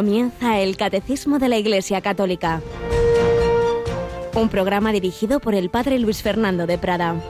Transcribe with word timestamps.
Comienza 0.00 0.58
el 0.58 0.78
Catecismo 0.78 1.38
de 1.38 1.50
la 1.50 1.58
Iglesia 1.58 2.00
Católica. 2.00 2.62
Un 4.34 4.48
programa 4.48 4.92
dirigido 4.92 5.40
por 5.40 5.54
el 5.54 5.68
Padre 5.68 5.98
Luis 5.98 6.22
Fernando 6.22 6.66
de 6.66 6.78
Prada. 6.78 7.20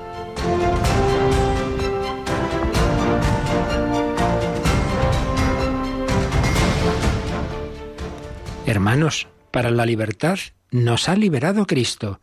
Hermanos, 8.66 9.26
para 9.50 9.72
la 9.72 9.84
libertad 9.84 10.38
nos 10.70 11.08
ha 11.08 11.16
liberado 11.16 11.66
Cristo. 11.66 12.20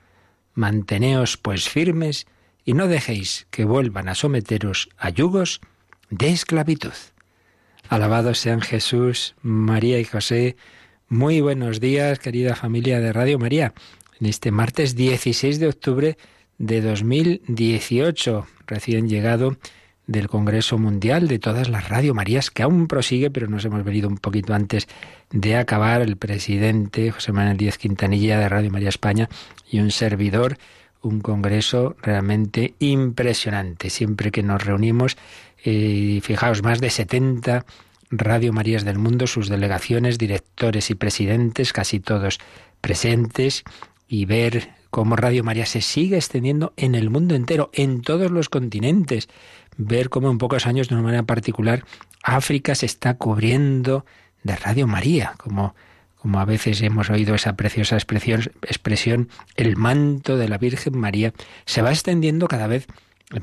Manteneos 0.54 1.36
pues 1.36 1.68
firmes 1.68 2.26
y 2.64 2.72
no 2.72 2.88
dejéis 2.88 3.48
que 3.52 3.66
vuelvan 3.66 4.08
a 4.08 4.16
someteros 4.16 4.88
a 4.98 5.10
yugos 5.10 5.60
de 6.10 6.30
esclavitud. 6.30 6.94
Alabados 7.90 8.40
sean 8.40 8.62
Jesús, 8.62 9.36
María 9.42 10.00
y 10.00 10.04
José. 10.04 10.58
Muy 11.08 11.40
buenos 11.40 11.80
días, 11.80 12.20
querida 12.20 12.56
familia 12.56 13.00
de 13.00 13.14
Radio 13.14 13.40
María. 13.40 13.74
En 14.20 14.28
este 14.28 14.52
martes 14.52 14.96
16 14.96 15.60
de 15.60 15.68
octubre 15.68 16.18
de 16.58 16.82
2018, 16.82 18.46
recién 18.66 19.08
llegado 19.08 19.58
del 20.06 20.28
Congreso 20.28 20.78
Mundial 20.78 21.30
de 21.30 21.40
todas 21.40 21.70
las 21.70 21.88
Radio 21.88 22.14
Marías, 22.14 22.52
que 22.52 22.64
aún 22.64 22.88
prosigue, 22.88 23.32
pero 23.32 23.48
nos 23.48 23.64
hemos 23.64 23.84
venido 23.86 24.10
un 24.10 24.18
poquito 24.18 24.54
antes 24.54 24.88
de 25.32 25.56
acabar, 25.56 26.02
el 26.02 26.18
presidente 26.18 27.12
José 27.12 27.32
Manuel 27.32 27.58
Díaz 27.58 27.78
Quintanilla 27.78 28.38
de 28.38 28.50
Radio 28.50 28.70
María 28.70 28.90
España 28.90 29.30
y 29.70 29.80
un 29.80 29.92
servidor, 29.92 30.58
un 31.02 31.22
congreso 31.22 31.96
realmente 32.02 32.74
impresionante. 32.80 33.90
Siempre 33.90 34.32
que 34.32 34.44
nos 34.44 34.64
reunimos 34.64 35.18
y 35.64 36.22
fijaos, 36.22 36.64
más 36.64 36.80
de 36.80 36.90
70 36.90 37.66
Radio 38.10 38.54
Marías 38.54 38.86
del 38.86 38.98
mundo, 38.98 39.28
sus 39.28 39.50
delegaciones, 39.50 40.18
directores 40.18 40.90
y 40.90 40.96
presidentes, 40.96 41.74
casi 41.74 42.00
todos 42.00 42.40
presentes, 42.80 43.64
y 44.08 44.26
ver 44.26 44.70
cómo 44.90 45.16
Radio 45.16 45.44
María 45.44 45.66
se 45.66 45.82
sigue 45.82 46.16
extendiendo 46.16 46.74
en 46.78 46.96
el 46.96 47.10
mundo 47.10 47.36
entero, 47.36 47.70
en 47.74 48.02
todos 48.02 48.32
los 48.32 48.50
continentes. 48.50 49.28
Ver 49.78 50.10
cómo 50.10 50.32
en 50.32 50.38
pocos 50.38 50.66
años, 50.66 50.88
de 50.88 50.96
una 50.96 51.04
manera 51.04 51.24
particular, 51.24 51.84
África 52.24 52.76
se 52.76 52.86
está 52.86 53.16
cubriendo 53.16 54.06
de 54.44 54.56
Radio 54.56 54.88
María, 54.88 55.34
como, 55.38 55.76
como 56.16 56.40
a 56.40 56.46
veces 56.46 56.82
hemos 56.82 57.10
oído 57.10 57.36
esa 57.36 57.58
preciosa 57.58 57.96
expresión, 57.96 58.52
expresión, 58.62 59.30
el 59.56 59.76
manto 59.76 60.38
de 60.38 60.48
la 60.48 60.58
Virgen 60.58 60.98
María 60.98 61.34
se 61.66 61.82
va 61.82 61.92
extendiendo 61.92 62.48
cada 62.48 62.68
vez 62.68 62.88
en 62.88 62.94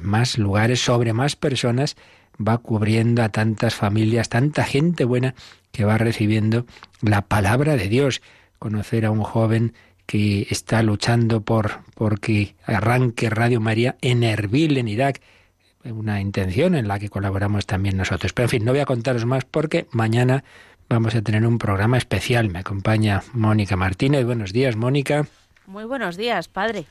más 0.01 0.39
lugares, 0.39 0.85
sobre 0.85 1.13
más 1.13 1.37
personas, 1.37 1.97
va 2.37 2.59
cubriendo 2.59 3.23
a 3.23 3.29
tantas 3.29 3.75
familias, 3.75 4.29
tanta 4.29 4.65
gente 4.65 5.05
buena 5.05 5.35
que 5.73 5.85
va 5.85 5.99
recibiendo 5.99 6.67
la 7.01 7.23
palabra 7.23 7.77
de 7.77 7.89
Dios. 7.89 8.23
Conocer 8.59 9.05
a 9.07 9.11
un 9.11 9.23
joven 9.23 9.75
que 10.07 10.47
está 10.51 10.83
luchando 10.83 11.43
por 11.43 11.81
porque 11.95 12.55
arranque 12.65 13.31
Radio 13.31 13.61
María 13.61 13.97
en 14.01 14.23
Erbil, 14.23 14.77
en 14.79 14.89
Irak, 14.89 15.21
una 15.85 16.21
intención 16.21 16.75
en 16.75 16.89
la 16.89 16.99
que 16.99 17.11
colaboramos 17.11 17.67
también 17.67 17.97
nosotros. 17.97 18.33
Pero 18.33 18.47
en 18.47 18.51
fin, 18.51 18.65
no 18.65 18.73
voy 18.73 18.81
a 18.81 18.87
contaros 18.87 19.27
más 19.27 19.45
porque 19.45 19.87
mañana 19.91 20.45
vamos 20.89 21.15
a 21.15 21.23
tener 21.23 21.47
un 21.47 21.59
programa 21.59 21.99
especial. 21.99 22.49
Me 22.51 22.61
acompaña 22.61 23.23
Mónica 23.33 23.77
Martínez. 23.77 24.25
Buenos 24.25 24.53
días, 24.53 24.77
Mónica. 24.77 25.27
Muy 25.67 25.85
buenos 25.85 26.17
días, 26.17 26.49
padre. 26.49 26.85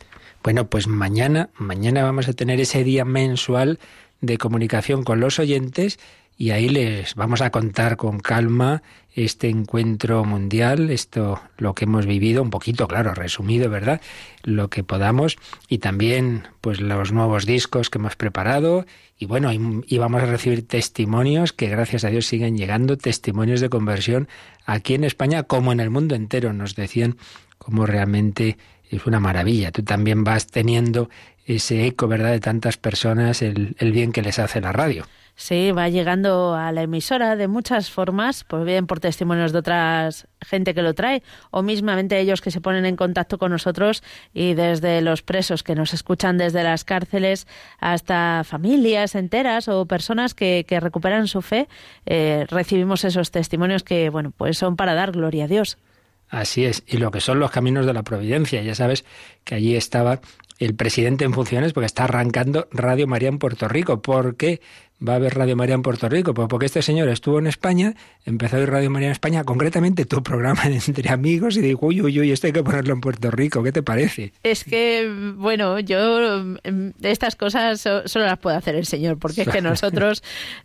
Bueno, 0.43 0.67
pues 0.67 0.87
mañana, 0.87 1.49
mañana 1.57 2.03
vamos 2.03 2.27
a 2.27 2.33
tener 2.33 2.59
ese 2.59 2.83
día 2.83 3.05
mensual 3.05 3.79
de 4.21 4.37
comunicación 4.37 5.03
con 5.03 5.19
los 5.19 5.37
oyentes 5.37 5.99
y 6.37 6.51
ahí 6.51 6.67
les 6.69 7.13
vamos 7.15 7.41
a 7.41 7.51
contar 7.51 7.97
con 7.97 8.19
calma 8.19 8.81
este 9.13 9.49
encuentro 9.49 10.25
mundial, 10.25 10.89
esto 10.89 11.39
lo 11.57 11.75
que 11.75 11.85
hemos 11.85 12.07
vivido, 12.07 12.41
un 12.41 12.49
poquito, 12.49 12.87
claro, 12.87 13.13
resumido, 13.13 13.69
¿verdad? 13.69 14.01
Lo 14.41 14.69
que 14.69 14.83
podamos 14.83 15.37
y 15.69 15.77
también 15.77 16.47
pues 16.61 16.81
los 16.81 17.11
nuevos 17.11 17.45
discos 17.45 17.91
que 17.91 17.99
hemos 17.99 18.15
preparado 18.15 18.87
y 19.19 19.27
bueno, 19.27 19.51
y, 19.53 19.97
vamos 19.99 20.23
a 20.23 20.25
recibir 20.25 20.67
testimonios 20.67 21.53
que 21.53 21.69
gracias 21.69 22.03
a 22.03 22.09
Dios 22.09 22.25
siguen 22.25 22.57
llegando, 22.57 22.97
testimonios 22.97 23.61
de 23.61 23.69
conversión 23.69 24.27
aquí 24.65 24.95
en 24.95 25.03
España 25.03 25.43
como 25.43 25.71
en 25.71 25.79
el 25.79 25.91
mundo 25.91 26.15
entero, 26.15 26.51
nos 26.51 26.75
decían 26.75 27.17
cómo 27.59 27.85
realmente 27.85 28.57
es 28.95 29.05
una 29.05 29.19
maravilla. 29.19 29.71
Tú 29.71 29.83
también 29.83 30.23
vas 30.23 30.47
teniendo 30.47 31.09
ese 31.45 31.85
eco, 31.85 32.07
¿verdad?, 32.07 32.31
de 32.31 32.39
tantas 32.39 32.77
personas, 32.77 33.41
el, 33.41 33.75
bien 33.79 34.11
que 34.11 34.21
les 34.21 34.39
hace 34.39 34.61
la 34.61 34.71
radio. 34.71 35.05
Sí, 35.35 35.71
va 35.71 35.89
llegando 35.89 36.53
a 36.53 36.71
la 36.71 36.83
emisora 36.83 37.35
de 37.35 37.47
muchas 37.47 37.89
formas, 37.89 38.43
pues 38.43 38.63
bien 38.65 38.85
por 38.85 38.99
testimonios 38.99 39.51
de 39.51 39.59
otras 39.59 40.27
gente 40.41 40.75
que 40.75 40.83
lo 40.83 40.93
trae 40.93 41.23
o 41.49 41.63
mismamente 41.63 42.19
ellos 42.19 42.39
que 42.39 42.51
se 42.51 42.61
ponen 42.61 42.85
en 42.85 42.95
contacto 42.95 43.39
con 43.39 43.51
nosotros 43.51 44.03
y 44.31 44.53
desde 44.53 45.01
los 45.01 45.23
presos 45.23 45.63
que 45.63 45.73
nos 45.73 45.95
escuchan 45.95 46.37
desde 46.37 46.61
las 46.61 46.83
cárceles 46.83 47.47
hasta 47.79 48.43
familias 48.43 49.15
enteras 49.15 49.67
o 49.69 49.87
personas 49.87 50.35
que, 50.35 50.65
que 50.67 50.79
recuperan 50.79 51.27
su 51.27 51.41
fe, 51.41 51.67
eh, 52.05 52.45
recibimos 52.49 53.03
esos 53.03 53.31
testimonios 53.31 53.83
que, 53.83 54.11
bueno, 54.11 54.31
pues 54.37 54.59
son 54.59 54.75
para 54.75 54.93
dar 54.93 55.13
gloria 55.13 55.45
a 55.45 55.47
Dios. 55.47 55.79
Así 56.33 56.65
es, 56.65 56.81
y 56.87 56.97
lo 56.97 57.11
que 57.11 57.21
son 57.21 57.39
los 57.39 57.51
caminos 57.51 57.85
de 57.85 57.93
la 57.93 58.01
providencia. 58.01 58.63
Ya 58.63 58.73
sabes 58.73 59.05
que 59.43 59.53
allí 59.53 59.75
estaba 59.75 60.19
el 60.57 60.73
presidente 60.73 61.25
en 61.25 61.33
funciones 61.33 61.73
porque 61.73 61.85
está 61.85 62.05
arrancando 62.05 62.67
Radio 62.71 63.05
María 63.05 63.29
en 63.29 63.37
Puerto 63.37 63.67
Rico. 63.67 64.01
¿Por 64.01 64.35
qué 64.35 64.59
va 65.07 65.13
a 65.13 65.15
haber 65.17 65.33
Radio 65.35 65.55
María 65.55 65.75
en 65.75 65.81
Puerto 65.81 66.09
Rico? 66.09 66.33
Pues 66.33 66.47
porque 66.47 66.65
este 66.65 66.81
señor 66.81 67.09
estuvo 67.09 67.39
en 67.39 67.47
España, 67.47 67.93
empezó 68.25 68.57
a 68.57 68.59
ir 68.61 68.69
Radio 68.69 68.89
María 68.89 69.07
en 69.07 69.11
España, 69.13 69.43
concretamente 69.43 70.05
tu 70.05 70.23
programa 70.23 70.63
entre 70.87 71.09
amigos, 71.09 71.57
y 71.57 71.61
dijo, 71.61 71.87
uy, 71.87 72.01
uy, 72.01 72.19
uy, 72.19 72.31
esto 72.31 72.47
hay 72.47 72.53
que 72.53 72.63
ponerlo 72.63 72.93
en 72.93 73.01
Puerto 73.01 73.31
Rico. 73.31 73.63
¿Qué 73.63 73.71
te 73.71 73.83
parece? 73.83 74.33
Es 74.43 74.63
que, 74.63 75.33
bueno, 75.35 75.79
yo 75.79 76.43
mm, 76.43 76.89
estas 77.01 77.35
cosas 77.35 77.81
solo 77.81 78.25
las 78.25 78.39
puede 78.39 78.57
hacer 78.57 78.75
el 78.75 78.85
señor, 78.85 79.17
porque 79.17 79.43
es 79.43 79.49
que 79.49 79.61
nosotros 79.61 80.23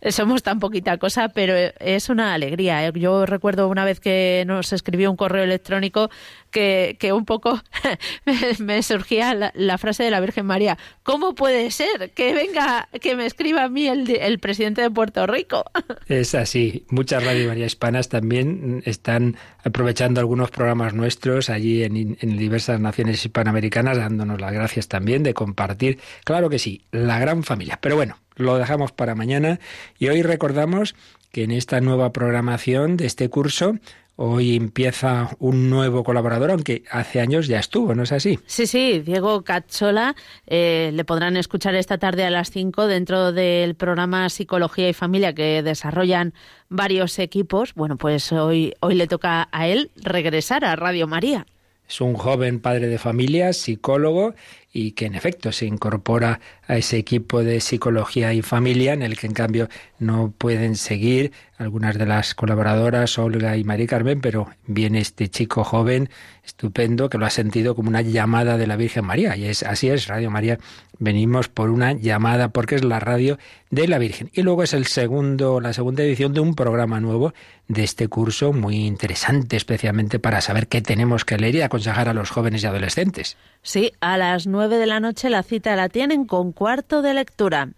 somos 0.09 0.43
tan 0.43 0.59
poquita 0.59 0.97
cosa, 0.97 1.29
pero 1.29 1.53
es 1.79 2.09
una 2.09 2.33
alegría. 2.33 2.89
Yo 2.91 3.25
recuerdo 3.25 3.67
una 3.67 3.85
vez 3.85 3.99
que 3.99 4.43
nos 4.47 4.73
escribió 4.73 5.11
un 5.11 5.17
correo 5.17 5.43
electrónico 5.43 6.09
que, 6.49 6.97
un 7.13 7.25
poco 7.25 7.61
me, 8.59 8.83
surgía 8.83 9.51
la, 9.53 9.77
frase 9.77 10.03
de 10.03 10.11
la 10.11 10.19
Virgen 10.19 10.45
María, 10.45 10.77
¿cómo 11.03 11.35
puede 11.35 11.71
ser 11.71 12.11
que 12.11 12.33
venga, 12.33 12.89
que 13.01 13.15
me 13.15 13.25
escriba 13.25 13.63
a 13.63 13.69
mí 13.69 13.87
el, 13.87 14.09
el 14.09 14.39
presidente 14.39 14.81
de 14.81 14.89
Puerto 14.91 15.27
Rico? 15.27 15.65
Es 16.07 16.33
así, 16.35 16.85
muchas 16.89 17.23
Radio 17.23 17.49
María 17.49 17.65
hispanas 17.65 18.09
también 18.09 18.81
están 18.85 19.37
aprovechando 19.63 20.19
algunos 20.19 20.49
programas 20.49 20.93
nuestros 20.93 21.49
allí 21.49 21.83
en, 21.83 22.17
en 22.19 22.37
diversas 22.37 22.79
naciones 22.79 23.23
hispanoamericanas, 23.23 23.97
dándonos 23.97 24.41
las 24.41 24.51
gracias 24.51 24.87
también 24.87 25.23
de 25.23 25.33
compartir, 25.33 25.99
claro 26.23 26.49
que 26.49 26.59
sí, 26.59 26.83
la 26.91 27.19
gran 27.19 27.43
familia. 27.43 27.77
Pero 27.81 27.95
bueno, 27.95 28.17
lo 28.35 28.57
dejamos 28.57 28.91
para 28.91 29.15
mañana 29.15 29.59
y 29.97 30.07
hoy 30.07 30.23
recordamos 30.23 30.95
que 31.31 31.43
en 31.43 31.51
esta 31.51 31.79
nueva 31.81 32.11
programación 32.11 32.97
de 32.97 33.05
este 33.05 33.29
curso 33.29 33.75
Hoy 34.21 34.57
empieza 34.57 35.29
un 35.39 35.69
nuevo 35.69 36.03
colaborador, 36.03 36.51
aunque 36.51 36.83
hace 36.91 37.21
años 37.21 37.47
ya 37.47 37.57
estuvo, 37.57 37.95
¿no 37.95 38.03
es 38.03 38.11
así? 38.11 38.37
Sí, 38.47 38.67
sí, 38.67 38.99
Diego 38.99 39.45
Cachola. 39.45 40.13
Eh, 40.45 40.91
le 40.93 41.05
podrán 41.05 41.37
escuchar 41.37 41.73
esta 41.75 41.99
tarde 41.99 42.25
a 42.25 42.29
las 42.29 42.51
5 42.51 42.87
dentro 42.87 43.31
del 43.31 43.75
programa 43.75 44.27
Psicología 44.27 44.89
y 44.89 44.93
Familia 44.93 45.33
que 45.33 45.63
desarrollan 45.63 46.33
varios 46.67 47.17
equipos. 47.17 47.73
Bueno, 47.75 47.95
pues 47.95 48.33
hoy, 48.33 48.73
hoy 48.81 48.95
le 48.95 49.07
toca 49.07 49.47
a 49.53 49.67
él 49.69 49.89
regresar 49.95 50.65
a 50.65 50.75
Radio 50.75 51.07
María. 51.07 51.45
Es 51.87 52.01
un 52.01 52.15
joven 52.15 52.59
padre 52.59 52.87
de 52.87 52.97
familia, 52.97 53.53
psicólogo, 53.53 54.35
y 54.71 54.91
que 54.91 55.05
en 55.05 55.15
efecto 55.15 55.51
se 55.51 55.65
incorpora 55.65 56.39
a 56.67 56.77
ese 56.77 56.97
equipo 56.97 57.43
de 57.43 57.59
psicología 57.59 58.33
y 58.33 58.41
familia 58.41 58.93
en 58.93 59.01
el 59.01 59.17
que 59.17 59.27
en 59.27 59.33
cambio 59.33 59.69
no 59.97 60.31
pueden 60.37 60.75
seguir 60.75 61.31
algunas 61.57 61.97
de 61.97 62.05
las 62.05 62.35
colaboradoras, 62.35 63.17
Olga 63.17 63.57
y 63.57 63.63
María 63.63 63.87
Carmen, 63.87 64.21
pero 64.21 64.47
viene 64.65 64.99
este 64.99 65.27
chico 65.27 65.63
joven, 65.63 66.09
estupendo, 66.43 67.09
que 67.09 67.17
lo 67.17 67.25
ha 67.25 67.29
sentido 67.29 67.75
como 67.75 67.89
una 67.89 68.01
llamada 68.01 68.57
de 68.57 68.65
la 68.65 68.77
Virgen 68.77 69.05
María. 69.05 69.35
Y 69.35 69.45
es 69.45 69.63
así 69.63 69.89
es, 69.89 70.07
Radio 70.07 70.31
María, 70.31 70.57
venimos 70.99 71.49
por 71.49 71.69
una 71.69 71.93
llamada 71.93 72.49
porque 72.49 72.75
es 72.75 72.85
la 72.85 72.99
radio 73.01 73.37
de 73.71 73.87
la 73.89 73.97
Virgen. 73.97 74.29
Y 74.33 74.43
luego 74.43 74.63
es 74.63 74.73
el 74.73 74.85
segundo, 74.85 75.59
la 75.59 75.73
segunda 75.73 76.03
edición 76.03 76.33
de 76.33 76.39
un 76.39 76.55
programa 76.55 77.01
nuevo 77.01 77.33
de 77.67 77.83
este 77.83 78.07
curso, 78.07 78.53
muy 78.53 78.85
interesante, 78.85 79.57
especialmente 79.57 80.17
para 80.17 80.41
saber 80.41 80.67
qué 80.67 80.81
tenemos 80.81 81.25
que 81.25 81.37
leer 81.37 81.55
y 81.55 81.61
aconsejar 81.61 82.07
a 82.07 82.13
los 82.13 82.29
jóvenes 82.29 82.63
y 82.63 82.67
adolescentes. 82.67 83.37
Sí, 83.61 83.91
a 83.99 84.17
las 84.17 84.47
nueve 84.47 84.58
de 84.67 84.85
la 84.85 84.99
noche 84.99 85.29
la 85.29 85.43
cita 85.43 85.75
la 85.75 85.89
tienen 85.89 86.25
con 86.25 86.51
cuarto 86.51 87.01
de 87.01 87.13
lectura. 87.13 87.69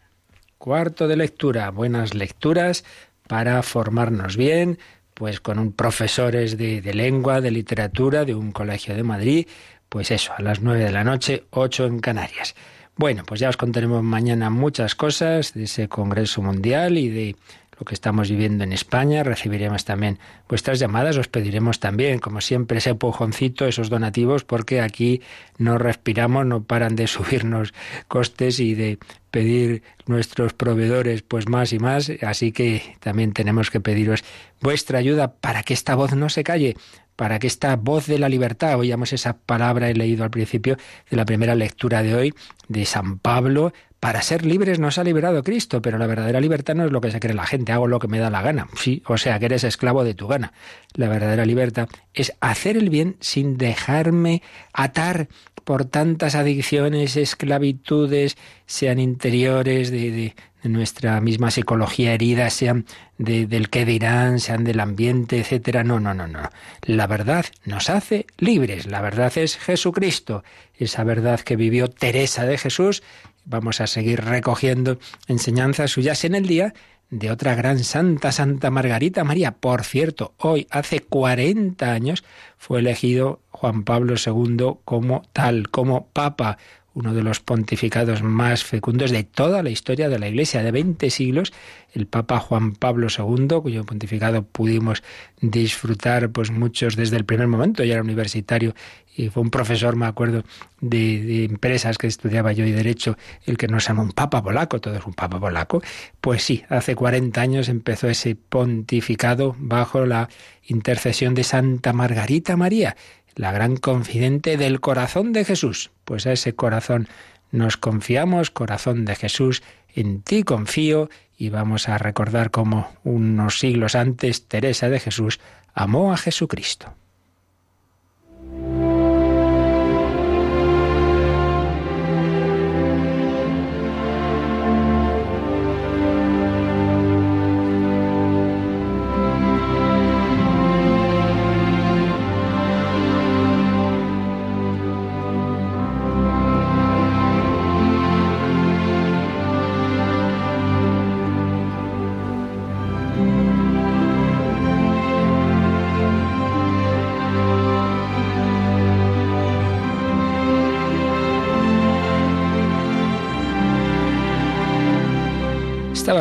Cuarto 0.57 1.07
de 1.07 1.18
lectura, 1.18 1.69
buenas 1.72 2.13
lecturas 2.13 2.83
para 3.28 3.62
formarnos 3.63 4.38
bien, 4.38 4.80
pues 5.13 5.39
con 5.39 5.60
un 5.60 5.74
profesores 5.74 6.57
de, 6.57 6.81
de, 6.81 6.94
lengua, 6.94 7.42
de 7.42 7.51
literatura, 7.51 8.25
de 8.25 8.36
un 8.36 8.51
colegio 8.51 8.95
de 8.95 9.04
Madrid, 9.04 9.48
pues 9.89 10.12
eso, 10.12 10.33
a 10.36 10.42
las 10.42 10.62
nueve 10.62 10.86
de 10.86 10.92
la 10.92 11.04
noche, 11.04 11.44
ocho 11.51 11.86
en 11.86 12.00
Canarias. 12.00 12.56
Bueno, 12.95 13.24
pues 13.25 13.39
ya 13.39 13.50
os 13.50 13.57
contaremos 13.57 14.04
mañana 14.04 14.50
muchas 14.50 14.95
cosas 14.95 15.54
de 15.54 15.63
ese 15.63 15.88
Congreso 15.88 16.42
Mundial 16.42 16.98
y 16.98 17.10
de 17.10 17.36
lo 17.81 17.86
que 17.86 17.95
estamos 17.95 18.30
viviendo 18.30 18.63
en 18.63 18.74
España. 18.74 19.24
Recibiremos 19.24 19.86
también 19.86 20.19
vuestras 20.48 20.78
llamadas. 20.78 21.18
Os 21.18 21.28
pediremos 21.28 21.80
también, 21.80 22.19
como 22.19 22.39
siempre, 22.39 22.78
ese 22.78 22.94
pujoncito, 22.94 23.66
esos 23.66 23.89
donativos, 23.89 24.44
porque 24.44 24.81
aquí 24.81 25.24
no 25.57 25.80
respiramos, 25.80 26.45
no 26.45 26.63
paran 26.63 26.95
de 26.95 27.07
subirnos 27.16 27.74
costes 28.07 28.60
y 28.60 28.75
de 28.75 29.00
pedir 29.31 29.81
nuestros 30.06 30.54
proveedores 30.54 31.24
pues 31.24 31.50
más 31.50 31.74
y 31.74 31.80
más, 31.80 32.12
así 32.22 32.51
que 32.51 32.83
también 33.00 33.33
tenemos 33.33 33.72
que 33.72 33.80
pediros 33.80 34.24
vuestra 34.62 35.00
ayuda 35.00 35.34
para 35.34 35.63
que 35.63 35.74
esta 35.74 35.95
voz 35.95 36.13
no 36.13 36.30
se 36.30 36.44
calle, 36.44 36.75
para 37.22 37.38
que 37.38 37.46
esta 37.46 37.76
voz 37.76 38.08
de 38.08 38.18
la 38.18 38.30
libertad, 38.30 38.80
oíamos 38.80 39.14
esa 39.14 39.38
palabra, 39.38 39.92
he 39.92 39.94
leído 39.94 40.24
al 40.24 40.32
principio 40.32 40.78
de 41.08 41.18
la 41.18 41.24
primera 41.24 41.54
lectura 41.54 42.02
de 42.02 42.16
hoy, 42.16 42.34
de 42.68 42.84
San 42.84 43.20
Pablo, 43.20 43.74
para 44.00 44.24
ser 44.24 44.44
libres 44.44 44.80
nos 44.80 44.98
ha 44.98 45.04
liberado 45.04 45.44
Cristo, 45.44 45.84
pero 45.84 46.00
la 46.00 46.08
verdadera 46.08 46.42
libertad 46.42 46.74
no 46.74 46.84
es 46.84 46.92
lo 46.92 47.00
que 47.00 47.12
se 47.12 47.20
cree 47.20 47.36
la 47.36 47.46
gente, 47.46 47.74
hago 47.74 47.86
lo 47.86 48.00
que 48.00 48.08
me 48.08 48.18
da 48.18 48.32
la 48.32 48.42
gana. 48.42 48.70
Sí, 48.76 49.04
o 49.06 49.20
sea, 49.20 49.38
que 49.38 49.46
eres 49.46 49.64
esclavo 49.64 50.04
de 50.04 50.16
tu 50.16 50.28
gana. 50.28 50.52
La 50.96 51.10
verdadera 51.10 51.46
libertad 51.46 51.90
es 52.16 52.34
hacer 52.42 52.76
el 52.76 52.90
bien 52.90 53.18
sin 53.20 53.60
dejarme 53.60 54.42
atar 54.74 55.28
por 55.64 55.86
tantas 55.86 56.34
adicciones, 56.34 57.16
esclavitudes, 57.18 58.36
sean 58.72 59.00
interiores 59.00 59.92
de, 59.92 60.12
de, 60.12 60.36
nuestra 60.64 61.20
misma 61.20 61.52
psicología 61.52 62.14
herida, 62.14 62.50
sean 62.50 62.86
del 63.18 63.70
qué 63.70 63.84
dirán, 63.84 64.40
sean 64.40 64.64
del 64.64 64.80
ambiente, 64.80 65.40
etcétera. 65.40 65.84
No, 65.84 66.00
no, 66.00 66.14
no, 66.14 66.28
no. 66.28 66.50
La 66.84 67.06
verdad 67.08 67.46
nos 67.66 67.90
hace 67.90 68.28
libres. 68.38 68.86
La 68.86 69.02
verdad 69.02 69.36
es 69.38 69.58
Jesucristo. 69.58 70.44
Esa 70.76 71.04
verdad 71.04 71.42
que 71.42 71.56
vivió 71.58 71.90
Teresa 71.90 72.46
de 72.46 72.58
Jesús. 72.58 73.04
Vamos 73.44 73.82
a 73.82 73.88
seguir 73.88 74.24
recogiendo 74.24 75.00
enseñanzas 75.28 75.92
suyas 75.92 76.24
en 76.24 76.36
el 76.36 76.46
día 76.48 76.74
de 77.10 77.30
otra 77.30 77.56
gran 77.56 77.84
santa, 77.84 78.32
Santa 78.32 78.72
Margarita 78.72 79.24
María. 79.26 79.52
Por 79.52 79.84
cierto, 79.84 80.34
hoy, 80.38 80.66
hace 80.72 81.02
40 81.02 81.92
años, 81.92 82.24
fue 82.58 82.80
elegido 82.80 83.42
Juan 83.50 83.84
Pablo 83.84 84.16
II 84.16 84.78
como 84.86 85.24
tal, 85.34 85.70
como 85.70 86.08
papa, 86.08 86.58
uno 86.94 87.14
de 87.14 87.24
los 87.24 87.40
pontificados 87.40 88.22
más 88.22 88.64
fecundos 88.64 89.12
de 89.12 89.24
toda 89.24 89.64
la 89.64 89.70
historia 89.70 90.10
de 90.10 90.20
la 90.20 90.28
Iglesia, 90.28 90.62
de 90.62 90.72
20 90.72 91.10
siglos, 91.10 91.54
el 91.94 92.06
Papa 92.06 92.40
Juan 92.40 92.74
Pablo 92.74 93.08
II, 93.16 93.48
cuyo 93.62 93.86
pontificado 93.86 94.44
pudimos 94.44 95.04
disfrutar 95.40 96.32
pues 96.32 96.52
muchos 96.52 96.96
desde 96.96 97.18
el 97.18 97.26
primer 97.26 97.48
momento, 97.48 97.84
ya 97.84 97.94
era 97.94 98.02
universitario 98.02 98.74
y 99.16 99.30
fue 99.30 99.44
un 99.44 99.50
profesor, 99.50 99.96
me 99.96 100.06
acuerdo, 100.06 100.44
de, 100.80 101.46
empresas 101.46 101.98
que 101.98 102.08
estudiaba 102.08 102.54
yo 102.54 102.66
y 102.66 102.72
derecho, 102.72 103.18
el 103.46 103.58
que 103.58 103.68
nos 103.68 103.88
llamó 103.88 104.04
un 104.04 104.12
papa 104.12 104.42
polaco, 104.42 104.80
todo 104.80 104.96
es 104.96 105.06
un 105.06 105.14
papa 105.14 105.40
polaco, 105.40 105.82
pues 106.22 106.44
sí, 106.44 106.64
hace 106.70 106.96
40 106.96 107.42
años 107.42 107.70
empezó 107.70 108.08
ese 108.08 108.36
pontificado 108.36 109.56
bajo 109.60 110.06
la 110.06 110.30
intercesión 110.64 111.34
de 111.34 111.44
Santa 111.44 111.92
Margarita 111.92 112.56
María, 112.56 112.96
la 113.36 113.51
gran 113.51 113.78
confidente 113.78 114.57
del 114.57 114.80
corazón 114.80 115.33
de 115.33 115.45
Jesús. 115.45 115.92
Pues 116.06 116.25
a 116.28 116.31
ese 116.31 116.54
corazón 116.54 117.07
nos 117.51 117.78
confiamos, 117.78 118.51
corazón 118.51 119.06
de 119.06 119.16
Jesús, 119.16 119.63
en 119.94 120.22
ti 120.22 120.44
confío 120.44 121.10
y 121.38 121.50
vamos 121.50 121.89
a 121.89 121.98
recordar 121.98 122.51
cómo 122.51 122.92
unos 123.04 123.60
siglos 123.60 123.95
antes 123.95 124.48
Teresa 124.48 124.89
de 124.89 125.00
Jesús 125.00 125.39
amó 125.74 126.13
a 126.13 126.18
Jesucristo. 126.18 126.94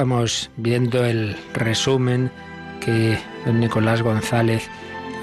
Estábamos 0.00 0.50
viendo 0.56 1.04
el 1.04 1.36
resumen 1.52 2.30
que 2.80 3.18
don 3.44 3.60
Nicolás 3.60 4.00
González 4.00 4.66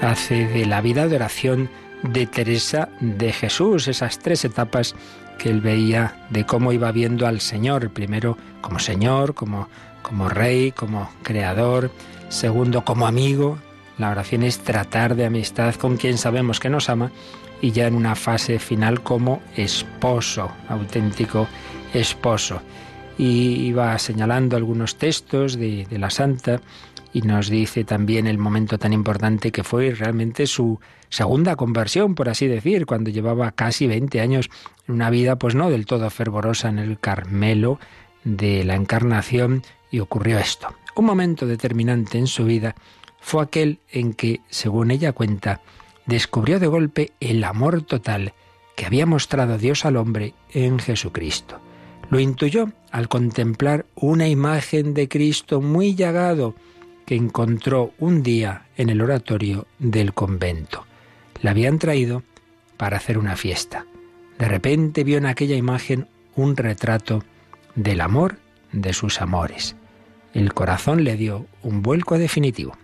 hace 0.00 0.46
de 0.46 0.66
la 0.66 0.80
vida 0.80 1.08
de 1.08 1.16
oración 1.16 1.68
de 2.04 2.28
Teresa 2.28 2.88
de 3.00 3.32
Jesús, 3.32 3.88
esas 3.88 4.20
tres 4.20 4.44
etapas 4.44 4.94
que 5.36 5.50
él 5.50 5.60
veía 5.60 6.28
de 6.30 6.46
cómo 6.46 6.72
iba 6.72 6.92
viendo 6.92 7.26
al 7.26 7.40
Señor, 7.40 7.90
primero 7.90 8.38
como 8.60 8.78
Señor, 8.78 9.34
como, 9.34 9.68
como 10.02 10.28
Rey, 10.28 10.70
como 10.70 11.10
Creador, 11.24 11.90
segundo 12.28 12.84
como 12.84 13.08
amigo, 13.08 13.58
la 13.98 14.10
oración 14.10 14.44
es 14.44 14.60
tratar 14.60 15.16
de 15.16 15.26
amistad 15.26 15.74
con 15.74 15.96
quien 15.96 16.18
sabemos 16.18 16.60
que 16.60 16.70
nos 16.70 16.88
ama. 16.88 17.10
Y 17.60 17.72
ya 17.72 17.88
en 17.88 17.96
una 17.96 18.14
fase 18.14 18.60
final 18.60 19.02
como 19.02 19.42
esposo, 19.56 20.52
auténtico 20.68 21.48
esposo 21.92 22.60
y 23.18 23.66
iba 23.66 23.98
señalando 23.98 24.56
algunos 24.56 24.96
textos 24.96 25.58
de, 25.58 25.86
la 25.90 26.08
Santa 26.08 26.60
y 27.12 27.22
nos 27.22 27.50
dice 27.50 27.84
también 27.84 28.26
el 28.26 28.38
momento 28.38 28.78
tan 28.78 28.92
importante 28.92 29.50
que 29.50 29.64
fue 29.64 29.90
realmente 29.90 30.46
su 30.46 30.78
segunda 31.08 31.56
conversión, 31.56 32.14
por 32.14 32.28
así 32.28 32.46
decir, 32.46 32.86
cuando 32.86 33.10
llevaba 33.10 33.50
casi 33.52 33.86
20 33.86 34.20
años 34.20 34.50
una 34.86 35.10
vida 35.10 35.36
pues 35.36 35.54
no 35.54 35.68
del 35.68 35.84
todo 35.84 36.08
fervorosa 36.10 36.68
en 36.68 36.78
el 36.78 36.98
Carmelo 37.00 37.80
de 38.24 38.64
la 38.64 38.76
Encarnación 38.76 39.62
y 39.90 39.98
ocurrió 39.98 40.38
esto. 40.38 40.68
Un 40.94 41.06
momento 41.06 41.46
determinante 41.46 42.18
en 42.18 42.26
su 42.26 42.44
vida 42.44 42.74
fue 43.20 43.42
aquel 43.42 43.80
en 43.90 44.14
que, 44.14 44.40
según 44.48 44.90
ella 44.90 45.12
cuenta, 45.12 45.60
descubrió 46.06 46.60
de 46.60 46.66
golpe 46.66 47.12
el 47.20 47.42
amor 47.44 47.82
total 47.82 48.32
que 48.76 48.86
había 48.86 49.06
mostrado 49.06 49.58
Dios 49.58 49.84
al 49.84 49.96
hombre 49.96 50.34
en 50.52 50.78
Jesucristo. 50.78 51.60
Lo 52.10 52.20
intuyó 52.20 52.70
al 52.90 53.08
contemplar 53.08 53.86
una 53.94 54.28
imagen 54.28 54.94
de 54.94 55.08
Cristo 55.08 55.60
muy 55.60 55.94
llagado 55.94 56.54
que 57.06 57.14
encontró 57.16 57.92
un 57.98 58.22
día 58.22 58.66
en 58.76 58.90
el 58.90 59.00
oratorio 59.00 59.66
del 59.78 60.12
convento. 60.12 60.84
La 61.40 61.52
habían 61.52 61.78
traído 61.78 62.22
para 62.76 62.98
hacer 62.98 63.18
una 63.18 63.36
fiesta. 63.36 63.86
De 64.38 64.46
repente 64.46 65.04
vio 65.04 65.18
en 65.18 65.26
aquella 65.26 65.56
imagen 65.56 66.06
un 66.36 66.56
retrato 66.56 67.24
del 67.74 68.00
amor 68.00 68.38
de 68.72 68.92
sus 68.92 69.20
amores. 69.20 69.74
El 70.34 70.52
corazón 70.52 71.04
le 71.04 71.16
dio 71.16 71.46
un 71.62 71.82
vuelco 71.82 72.18
definitivo. 72.18 72.76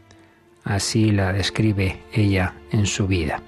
Así 0.65 1.11
la 1.11 1.33
describe 1.33 2.01
ella 2.13 2.55
en 2.73 2.87
su 2.87 3.07
vida. 3.07 3.43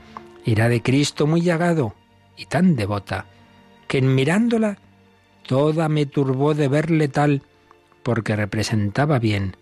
Era 0.45 0.69
de 0.69 0.83
Cristo 0.83 1.27
muy 1.27 1.41
llagado 1.41 1.95
y 2.37 2.47
tan 2.47 2.77
devota 2.77 3.27
que 3.89 3.99
en 3.99 4.15
mirándola 4.15 4.79
toda 5.47 5.89
me 5.89 6.07
turbó 6.07 6.55
de 6.55 6.69
verle 6.69 7.09
tal, 7.09 7.43
porque 8.03 8.37
representaba 8.37 9.19
bien 9.19 9.57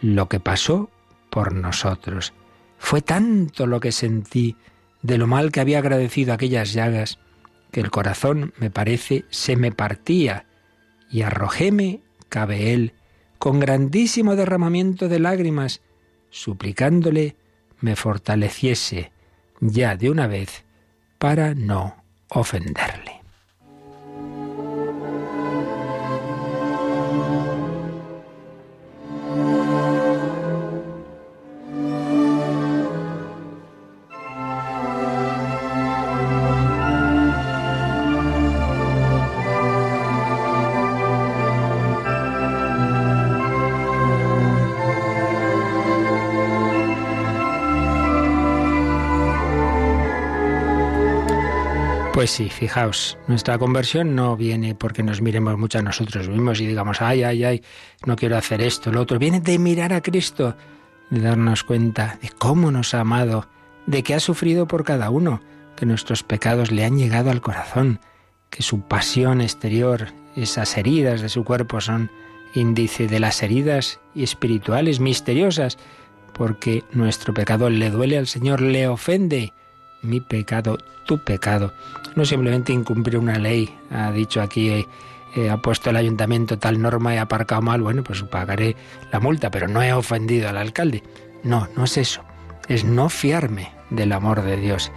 lo 0.00 0.28
que 0.28 0.40
pasó 0.40 0.90
por 1.30 1.54
nosotros. 1.54 2.32
Fue 2.78 3.02
tanto 3.02 3.66
lo 3.66 3.80
que 3.80 3.92
sentí 3.92 4.56
de 5.02 5.18
lo 5.18 5.26
mal 5.26 5.52
que 5.52 5.60
había 5.60 5.78
agradecido 5.78 6.32
aquellas 6.32 6.72
llagas, 6.72 7.18
que 7.70 7.80
el 7.80 7.90
corazón, 7.90 8.52
me 8.58 8.70
parece, 8.70 9.24
se 9.30 9.56
me 9.56 9.72
partía, 9.72 10.46
y 11.10 11.22
arrojéme, 11.22 12.00
cabe 12.28 12.72
él, 12.72 12.94
con 13.38 13.60
grandísimo 13.60 14.36
derramamiento 14.36 15.08
de 15.08 15.20
lágrimas, 15.20 15.80
suplicándole 16.30 17.36
me 17.80 17.96
fortaleciese 17.96 19.12
ya 19.60 19.96
de 19.96 20.10
una 20.10 20.26
vez 20.26 20.64
para 21.18 21.54
no 21.54 21.96
ofenderle. 22.28 23.19
Pues 52.20 52.32
sí, 52.32 52.50
fijaos, 52.50 53.16
nuestra 53.28 53.56
conversión 53.56 54.14
no 54.14 54.36
viene 54.36 54.74
porque 54.74 55.02
nos 55.02 55.22
miremos 55.22 55.56
mucho 55.56 55.78
a 55.78 55.82
nosotros 55.82 56.28
mismos 56.28 56.60
y 56.60 56.66
digamos, 56.66 57.00
ay, 57.00 57.22
ay, 57.22 57.44
ay, 57.44 57.62
no 58.04 58.14
quiero 58.14 58.36
hacer 58.36 58.60
esto, 58.60 58.92
lo 58.92 59.00
otro. 59.00 59.18
Viene 59.18 59.40
de 59.40 59.58
mirar 59.58 59.94
a 59.94 60.02
Cristo, 60.02 60.54
de 61.08 61.20
darnos 61.22 61.64
cuenta 61.64 62.18
de 62.20 62.28
cómo 62.28 62.70
nos 62.70 62.92
ha 62.92 63.00
amado, 63.00 63.48
de 63.86 64.02
que 64.02 64.12
ha 64.12 64.20
sufrido 64.20 64.68
por 64.68 64.84
cada 64.84 65.08
uno, 65.08 65.40
que 65.76 65.86
nuestros 65.86 66.22
pecados 66.22 66.70
le 66.70 66.84
han 66.84 66.98
llegado 66.98 67.30
al 67.30 67.40
corazón, 67.40 68.00
que 68.50 68.62
su 68.62 68.82
pasión 68.82 69.40
exterior, 69.40 70.08
esas 70.36 70.76
heridas 70.76 71.22
de 71.22 71.30
su 71.30 71.42
cuerpo 71.42 71.80
son 71.80 72.10
índice 72.52 73.06
de 73.06 73.18
las 73.18 73.42
heridas 73.42 73.98
espirituales 74.14 75.00
misteriosas, 75.00 75.78
porque 76.34 76.84
nuestro 76.92 77.32
pecado 77.32 77.70
le 77.70 77.88
duele 77.88 78.18
al 78.18 78.26
Señor, 78.26 78.60
le 78.60 78.88
ofende 78.88 79.54
mi 80.02 80.20
pecado, 80.20 80.78
tu 81.06 81.18
pecado. 81.18 81.72
No 82.16 82.24
simplemente 82.24 82.72
incumplir 82.72 83.18
una 83.18 83.38
ley, 83.38 83.74
ha 83.90 84.10
dicho 84.10 84.40
aquí, 84.40 84.70
eh, 84.70 84.86
eh, 85.36 85.50
ha 85.50 85.58
puesto 85.58 85.90
el 85.90 85.96
ayuntamiento 85.96 86.58
tal 86.58 86.80
norma 86.80 87.14
y 87.14 87.18
ha 87.18 87.22
aparcado 87.22 87.62
mal, 87.62 87.82
bueno, 87.82 88.02
pues 88.02 88.22
pagaré 88.24 88.76
la 89.12 89.20
multa, 89.20 89.50
pero 89.50 89.68
no 89.68 89.82
he 89.82 89.92
ofendido 89.92 90.48
al 90.48 90.56
alcalde. 90.56 91.02
No, 91.44 91.68
no 91.76 91.84
es 91.84 91.96
eso. 91.96 92.22
Es 92.68 92.84
no 92.84 93.08
fiarme 93.08 93.70
del 93.90 94.12
amor 94.12 94.42
de 94.42 94.56
Dios. 94.56 94.90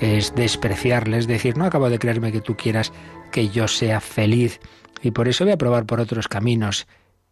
Es 0.00 0.34
despreciarle, 0.34 1.18
es 1.18 1.26
decir, 1.26 1.56
no 1.56 1.64
acabo 1.64 1.88
de 1.88 1.98
creerme 1.98 2.32
que 2.32 2.40
tú 2.40 2.56
quieras 2.56 2.92
que 3.30 3.48
yo 3.48 3.68
sea 3.68 4.00
feliz 4.00 4.60
y 5.02 5.10
por 5.10 5.28
eso 5.28 5.44
voy 5.44 5.52
a 5.52 5.58
probar 5.58 5.84
por 5.84 6.00
otros 6.00 6.28
caminos. 6.28 6.86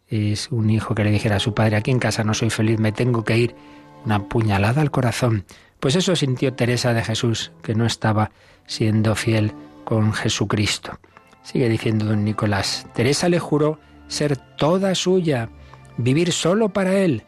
Es 0.07 0.51
un 0.51 0.69
hijo 0.69 0.93
que 0.93 1.03
le 1.03 1.11
dijera 1.11 1.37
a 1.37 1.39
su 1.39 1.53
padre, 1.55 1.75
aquí 1.75 1.91
en 1.91 1.99
casa 1.99 2.23
no 2.23 2.33
soy 2.33 2.51
feliz, 2.51 2.79
me 2.79 2.91
tengo 2.91 3.23
que 3.23 3.37
ir. 3.37 3.55
Una 4.05 4.27
puñalada 4.27 4.81
al 4.81 4.91
corazón. 4.91 5.45
Pues 5.83 5.97
eso 5.97 6.15
sintió 6.15 6.53
Teresa 6.53 6.93
de 6.93 7.03
Jesús, 7.03 7.51
que 7.61 7.75
no 7.75 7.85
estaba 7.85 8.31
siendo 8.65 9.15
fiel 9.15 9.51
con 9.83 10.13
Jesucristo. 10.13 10.97
Sigue 11.41 11.67
diciendo 11.67 12.05
don 12.05 12.23
Nicolás, 12.23 12.87
Teresa 12.93 13.27
le 13.27 13.37
juró 13.37 13.79
ser 14.07 14.37
toda 14.37 14.95
suya, 14.95 15.49
vivir 15.97 16.31
solo 16.31 16.69
para 16.69 16.99
él. 16.99 17.25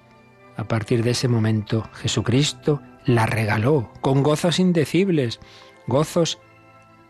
A 0.55 0.63
partir 0.69 1.03
de 1.03 1.09
ese 1.09 1.27
momento, 1.27 1.89
Jesucristo 1.95 2.81
la 3.03 3.25
regaló 3.25 3.91
con 3.99 4.23
gozos 4.23 4.57
indecibles, 4.57 5.41
gozos, 5.85 6.39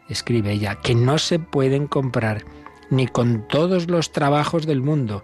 escribe 0.10 0.52
ella, 0.52 0.82
que 0.82 0.96
no 0.96 1.20
se 1.20 1.38
pueden 1.38 1.86
comprar 1.86 2.44
ni 2.90 3.06
con 3.06 3.48
todos 3.48 3.88
los 3.88 4.12
trabajos 4.12 4.66
del 4.66 4.82
mundo. 4.82 5.24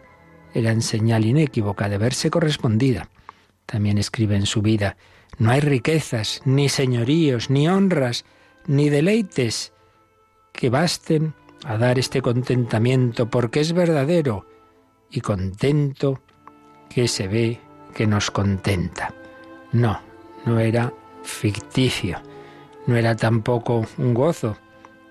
Eran 0.54 0.84
señal 0.84 1.26
inequívoca 1.26 1.90
de 1.90 1.98
verse 1.98 2.30
correspondida. 2.30 3.10
También 3.66 3.98
escribe 3.98 4.36
en 4.36 4.46
su 4.46 4.62
vida, 4.62 4.98
no 5.38 5.52
hay 5.52 5.60
riquezas, 5.60 6.42
ni 6.46 6.70
señoríos, 6.70 7.50
ni 7.50 7.68
honras, 7.68 8.26
ni 8.68 8.90
deleites 8.90 9.74
que 10.52 10.70
basten 10.70 11.34
a 11.66 11.78
dar 11.78 12.00
este 12.00 12.22
contentamiento 12.22 13.30
porque 13.30 13.60
es 13.60 13.74
verdadero 13.74 14.46
y 15.10 15.22
contento 15.22 16.22
que 16.90 17.08
se 17.08 17.28
ve 17.28 17.60
que 17.94 18.08
nos 18.08 18.32
contenta. 18.32 19.14
No, 19.72 20.00
no 20.46 20.60
era 20.60 20.94
ficticio, 21.24 22.22
no 22.88 22.96
era 22.96 23.16
tampoco 23.16 23.86
un 23.98 24.14
gozo 24.14 24.58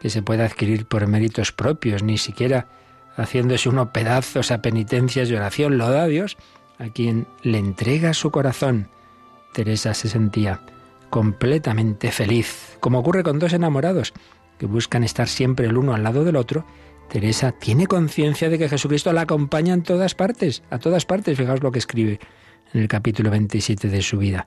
que 0.00 0.11
se 0.11 0.23
pueda 0.23 0.45
adquirir 0.45 0.87
por 0.87 1.07
méritos 1.07 1.53
propios, 1.53 2.03
ni 2.03 2.19
siquiera 2.19 2.69
haciéndose 3.17 3.69
unos 3.69 3.89
pedazos 3.89 4.50
a 4.50 4.62
penitencias 4.62 5.29
y 5.29 5.35
oración, 5.35 5.79
lo 5.79 5.91
da 5.91 6.07
Dios 6.07 6.37
a 6.79 6.89
quien 6.89 7.27
le 7.43 7.59
entrega 7.59 8.15
su 8.15 8.31
corazón 8.31 8.89
Teresa 9.52 9.95
se 9.95 10.09
sentía 10.09 10.61
completamente 11.11 12.11
feliz. 12.12 12.76
Como 12.80 12.99
ocurre 13.00 13.23
con 13.23 13.38
dos 13.38 13.52
enamorados 13.52 14.12
que 14.59 14.66
buscan 14.66 15.04
estar 15.04 15.28
siempre 15.28 15.66
el 15.66 15.76
uno 15.76 15.95
al 15.95 16.02
lado 16.02 16.25
del 16.25 16.37
otro, 16.37 16.64
Teresa 17.09 17.52
tiene 17.52 17.87
conciencia 17.87 18.49
de 18.49 18.59
que 18.59 18.69
Jesucristo 18.69 19.12
la 19.12 19.23
acompaña 19.23 19.75
en 19.75 19.83
todas 19.83 20.14
partes, 20.14 20.62
a 20.71 20.78
todas 20.78 21.04
partes. 21.04 21.37
Fijaos 21.37 21.62
lo 21.62 21.73
que 21.73 21.80
escribe 21.80 22.21
en 22.73 22.80
el 22.80 22.88
capítulo 22.88 23.30
27 23.30 23.88
de 23.88 24.02
su 24.02 24.19
vida. 24.19 24.47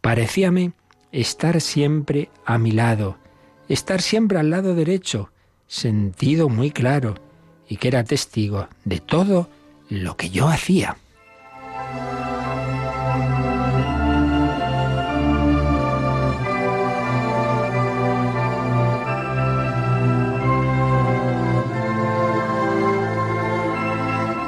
Parecíame 0.00 0.72
estar 1.10 1.60
siempre 1.60 2.30
a 2.44 2.58
mi 2.58 2.70
lado, 2.70 3.18
estar 3.68 4.00
siempre 4.00 4.38
al 4.38 4.50
lado 4.50 4.74
derecho, 4.74 5.30
sentido 5.66 6.48
muy 6.48 6.70
claro, 6.70 7.14
y 7.68 7.78
que 7.78 7.88
era 7.88 8.04
testigo 8.04 8.68
de 8.84 9.00
todo 9.00 9.48
lo 9.88 10.16
que 10.16 10.30
yo 10.30 10.48
hacía. 10.48 10.96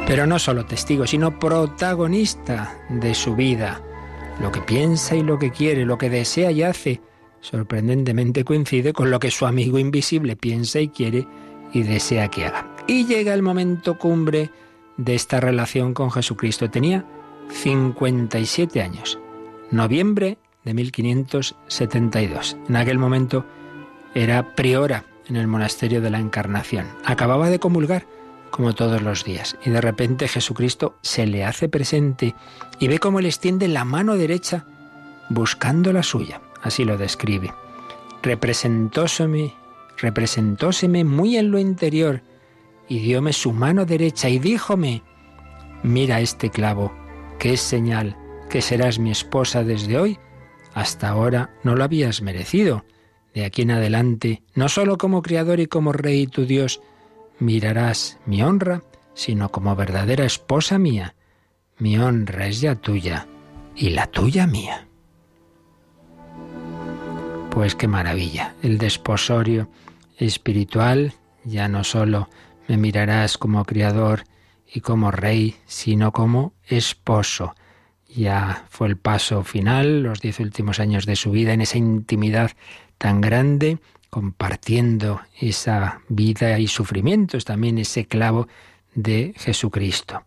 Pero 0.07 0.27
no 0.27 0.39
solo 0.39 0.65
testigo, 0.65 1.07
sino 1.07 1.39
protagonista 1.39 2.79
de 2.89 3.15
su 3.15 3.35
vida. 3.35 3.83
Lo 4.41 4.53
que 4.53 4.61
piensa 4.61 5.17
y 5.17 5.23
lo 5.23 5.39
que 5.39 5.51
quiere, 5.51 5.85
lo 5.85 5.99
que 5.99 6.11
desea 6.11 6.53
y 6.53 6.63
hace, 6.63 7.01
sorprendentemente 7.41 8.45
coincide 8.45 8.93
con 8.93 9.11
lo 9.11 9.19
que 9.19 9.31
su 9.31 9.47
amigo 9.47 9.79
invisible 9.79 10.37
piensa 10.37 10.79
y 10.79 10.89
quiere 10.89 11.27
y 11.73 11.83
desea 11.83 12.29
que 12.29 12.47
haga. 12.47 12.69
Y 12.87 13.07
llega 13.07 13.35
el 13.35 13.43
momento 13.43 13.99
cumbre 13.99 14.51
de 14.97 15.15
esta 15.15 15.41
relación 15.41 15.93
con 15.93 16.13
Jesucristo. 16.13 16.71
Tenía 16.71 17.05
57 17.51 18.81
años, 18.83 19.19
noviembre 19.71 20.39
de 20.65 20.75
1572. 20.75 22.57
En 22.69 22.77
aquel 22.77 22.99
momento 22.99 23.45
era 24.15 24.55
priora 24.55 25.05
en 25.29 25.37
el 25.37 25.49
monasterio 25.49 26.01
de 26.01 26.11
la 26.11 26.21
Encarnación. 26.21 26.87
Acababa 27.05 27.51
de 27.51 27.59
comulgar 27.59 28.07
como 28.51 28.75
todos 28.75 29.03
los 29.03 29.25
días. 29.25 29.57
Y 29.65 29.71
de 29.71 29.81
repente 29.81 30.29
Jesucristo 30.29 30.97
se 31.03 31.27
le 31.27 31.45
hace 31.45 31.69
presente 31.69 32.35
y 32.79 32.89
ve 32.89 32.99
cómo 32.99 33.21
le 33.21 33.29
extiende 33.29 33.69
la 33.69 33.85
mano 33.85 34.17
derecha 34.17 34.67
buscando 35.29 35.93
la 35.93 36.03
suya. 36.03 36.41
Así 36.63 36.85
lo 36.85 36.97
describe. 36.97 37.53
Representóseme, 38.23 39.53
representóseme 39.99 41.05
muy 41.05 41.37
en 41.37 41.51
lo 41.51 41.59
interior 41.59 42.23
y 42.89 43.01
dióme 43.01 43.33
su 43.33 43.53
mano 43.53 43.85
derecha 43.85 44.29
y 44.29 44.39
díjome, 44.39 45.03
mira 45.83 46.21
este 46.21 46.51
clavo, 46.51 46.93
que 47.39 47.53
es 47.53 47.61
señal 47.61 48.17
que 48.49 48.63
serás 48.63 48.99
mi 48.99 49.11
esposa 49.11 49.65
desde 49.65 49.99
hoy. 49.99 50.19
Hasta 50.75 51.09
ahora 51.09 51.51
no 51.63 51.75
lo 51.75 51.85
habías 51.85 52.23
merecido. 52.23 52.85
De 53.35 53.45
aquí 53.45 53.63
en 53.63 53.73
adelante, 53.73 54.43
no 54.55 54.69
solo 54.69 54.99
como 54.99 55.23
Criador 55.23 55.61
y 55.61 55.67
como 55.67 55.93
Rey 55.93 56.27
tu 56.27 56.47
Dios, 56.47 56.81
mirarás 57.39 58.19
mi 58.27 58.43
honra, 58.43 58.83
sino 59.15 59.51
como 59.51 59.75
verdadera 59.77 60.25
esposa 60.25 60.79
mía. 60.79 61.15
Mi 61.79 61.99
honra 61.99 62.47
es 62.47 62.61
ya 62.61 62.75
tuya 62.75 63.27
y 63.75 63.91
la 63.91 64.07
tuya 64.07 64.47
mía. 64.47 64.87
Pues 67.51 67.75
qué 67.75 67.89
maravilla, 67.89 68.55
el 68.63 68.79
desposorio 68.79 69.69
espiritual, 70.19 71.15
ya 71.45 71.69
no 71.69 71.85
solo 71.85 72.29
me 72.69 72.77
mirarás 72.77 73.39
como 73.39 73.65
criador 73.65 74.25
y 74.73 74.81
como 74.81 75.11
rey, 75.11 75.57
sino 75.67 76.13
como 76.13 76.53
esposo. 76.67 77.55
Ya 78.09 78.65
fue 78.69 78.89
el 78.89 78.97
paso 78.97 79.43
final, 79.43 80.03
los 80.03 80.21
diez 80.21 80.41
últimos 80.41 80.81
años 80.81 81.07
de 81.07 81.17
su 81.17 81.31
vida, 81.31 81.53
en 81.53 81.61
esa 81.61 81.79
intimidad 81.79 82.53
tan 82.99 83.21
grande 83.21 83.79
compartiendo 84.11 85.21
esa 85.41 86.01
vida 86.09 86.59
y 86.59 86.69
sufrimientos, 86.69 87.45
también 87.45 87.79
ese 87.79 88.07
clavo 88.07 88.49
de 88.95 89.35
Jesucristo. 89.37 90.23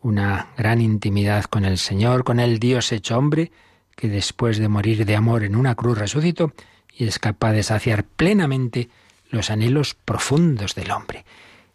Una 0.00 0.48
gran 0.56 0.80
intimidad 0.80 1.44
con 1.44 1.64
el 1.64 1.78
Señor, 1.78 2.24
con 2.24 2.40
el 2.40 2.58
Dios 2.58 2.92
hecho 2.92 3.18
hombre, 3.18 3.52
que 3.96 4.08
después 4.08 4.58
de 4.58 4.68
morir 4.68 5.06
de 5.06 5.16
amor 5.16 5.44
en 5.44 5.56
una 5.56 5.74
cruz 5.74 5.98
resucitó 5.98 6.52
y 6.96 7.04
es 7.04 7.18
capaz 7.18 7.52
de 7.52 7.62
saciar 7.62 8.04
plenamente 8.04 8.88
los 9.30 9.50
anhelos 9.50 9.94
profundos 9.94 10.74
del 10.74 10.90
hombre. 10.90 11.24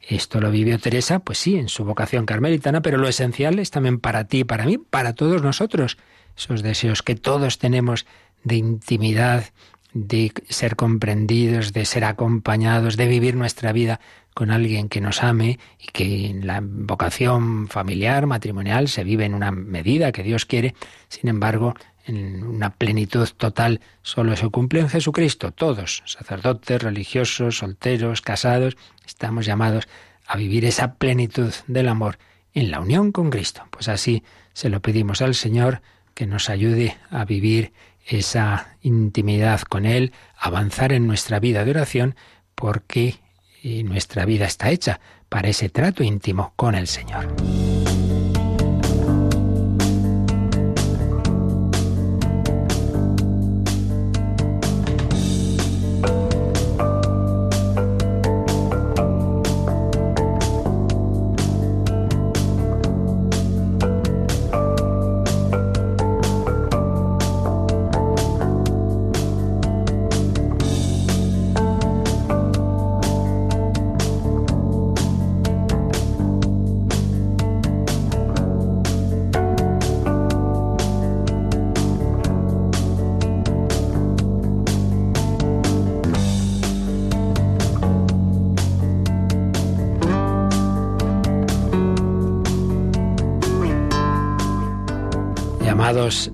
Esto 0.01 0.41
lo 0.41 0.49
vivió 0.49 0.79
Teresa, 0.79 1.19
pues 1.19 1.37
sí, 1.37 1.55
en 1.57 1.69
su 1.69 1.83
vocación 1.85 2.25
carmelitana, 2.25 2.81
pero 2.81 2.97
lo 2.97 3.07
esencial 3.07 3.59
es 3.59 3.69
también 3.69 3.99
para 3.99 4.25
ti, 4.25 4.43
para 4.43 4.65
mí, 4.65 4.77
para 4.77 5.13
todos 5.13 5.43
nosotros, 5.43 5.97
esos 6.35 6.63
deseos 6.63 7.03
que 7.03 7.15
todos 7.15 7.59
tenemos 7.59 8.05
de 8.43 8.55
intimidad, 8.55 9.45
de 9.93 10.31
ser 10.50 10.75
comprendidos, 10.75 11.74
de 11.74 11.86
ser 11.86 12.03
acompañados, 12.03 12.98
de 12.98 13.08
vivir 13.08 13.36
nuestra 13.36 13.72
vida 13.72 14.00
con 14.34 14.51
alguien 14.51 14.89
que 14.89 15.01
nos 15.01 15.24
ame 15.24 15.60
y 15.79 15.88
que 15.88 16.39
la 16.43 16.62
vocación 16.63 17.67
familiar, 17.67 18.25
matrimonial, 18.25 18.88
se 18.88 19.03
vive 19.03 19.25
en 19.25 19.34
una 19.34 19.51
medida 19.51 20.12
que 20.12 20.24
Dios 20.24 20.46
quiere, 20.46 20.75
sin 21.08 21.29
embargo, 21.29 21.74
en 22.05 22.43
una 22.43 22.72
plenitud 22.72 23.27
total 23.38 23.81
solo 24.01 24.36
se 24.36 24.50
cumple 24.50 24.79
en 24.79 24.89
Jesucristo. 24.89 25.51
Todos, 25.51 26.03
sacerdotes, 26.05 26.81
religiosos, 26.81 27.58
solteros, 27.58 28.22
casados, 28.22 28.77
estamos 29.05 29.46
llamados 29.46 29.88
a 30.25 30.38
vivir 30.38 30.65
esa 30.65 30.96
plenitud 30.96 31.53
del 31.67 31.88
amor 31.88 32.17
en 32.53 32.72
la 32.72 32.79
unión 32.79 33.12
con 33.12 33.29
Cristo. 33.29 33.63
Pues 33.69 33.89
así 33.89 34.24
se 34.53 34.69
lo 34.69 34.81
pedimos 34.81 35.22
al 35.22 35.36
Señor 35.36 35.81
que 36.13 36.25
nos 36.25 36.50
ayude 36.50 36.98
a 37.10 37.25
vivir 37.25 37.74
esa 38.09 38.77
intimidad 38.81 39.61
con 39.61 39.85
Él, 39.85 40.13
avanzar 40.37 40.91
en 40.91 41.07
nuestra 41.07 41.39
vida 41.39 41.63
de 41.63 41.71
oración 41.71 42.15
porque 42.55 43.19
nuestra 43.63 44.25
vida 44.25 44.45
está 44.45 44.71
hecha 44.71 44.99
para 45.27 45.49
ese 45.49 45.69
trato 45.69 46.03
íntimo 46.03 46.53
con 46.55 46.75
el 46.75 46.87
Señor. 46.87 47.27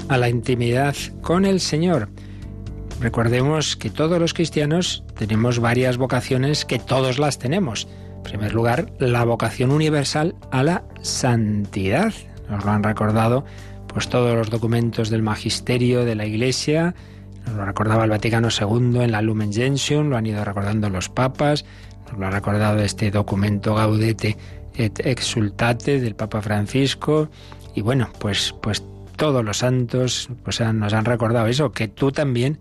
A 0.10 0.18
la 0.18 0.30
intimidad 0.30 0.96
con 1.22 1.46
el 1.46 1.60
Señor. 1.60 2.10
Recordemos 3.00 3.76
que 3.76 3.90
todos 3.90 4.20
los 4.20 4.34
cristianos 4.34 5.04
tenemos 5.18 5.60
varias 5.60 5.98
vocaciones 5.98 6.66
que 6.66 6.80
todos 6.80 7.20
las 7.20 7.40
tenemos. 7.40 7.88
En 8.18 8.24
primer 8.24 8.54
lugar, 8.54 8.92
la 9.00 9.24
vocación 9.26 9.72
universal 9.72 10.36
a 10.52 10.64
la 10.64 10.84
santidad. 11.02 12.14
Nos 12.50 12.64
lo 12.64 12.72
han 12.72 12.84
recordado 12.84 13.46
pues 13.88 14.10
todos 14.10 14.36
los 14.36 14.50
documentos 14.50 15.10
del 15.10 15.22
magisterio 15.24 16.04
de 16.04 16.16
la 16.16 16.26
Iglesia, 16.26 16.96
nos 17.46 17.56
lo 17.56 17.66
recordaba 17.66 18.04
el 18.04 18.10
Vaticano 18.10 18.50
II 18.50 19.00
en 19.02 19.12
la 19.12 19.22
Lumen 19.22 19.54
Gentium, 19.54 20.10
lo 20.10 20.18
han 20.18 20.26
ido 20.26 20.44
recordando 20.44 20.90
los 20.90 21.08
papas, 21.08 21.64
nos 22.10 22.20
lo 22.20 22.28
ha 22.28 22.32
recordado 22.32 22.80
este 22.80 23.10
documento 23.12 23.76
Gaudete 23.76 24.36
et 24.74 25.00
Exultate 25.06 26.02
del 26.02 26.16
Papa 26.16 26.42
Francisco 26.42 27.30
y 27.74 27.82
bueno, 27.82 28.10
pues 28.20 28.54
pues 28.62 28.84
todos 29.16 29.44
los 29.44 29.58
santos 29.58 30.30
pues, 30.44 30.60
nos 30.60 30.94
han 30.94 31.06
recordado 31.06 31.48
eso, 31.48 31.72
que 31.72 31.88
tú 31.88 32.12
también, 32.12 32.60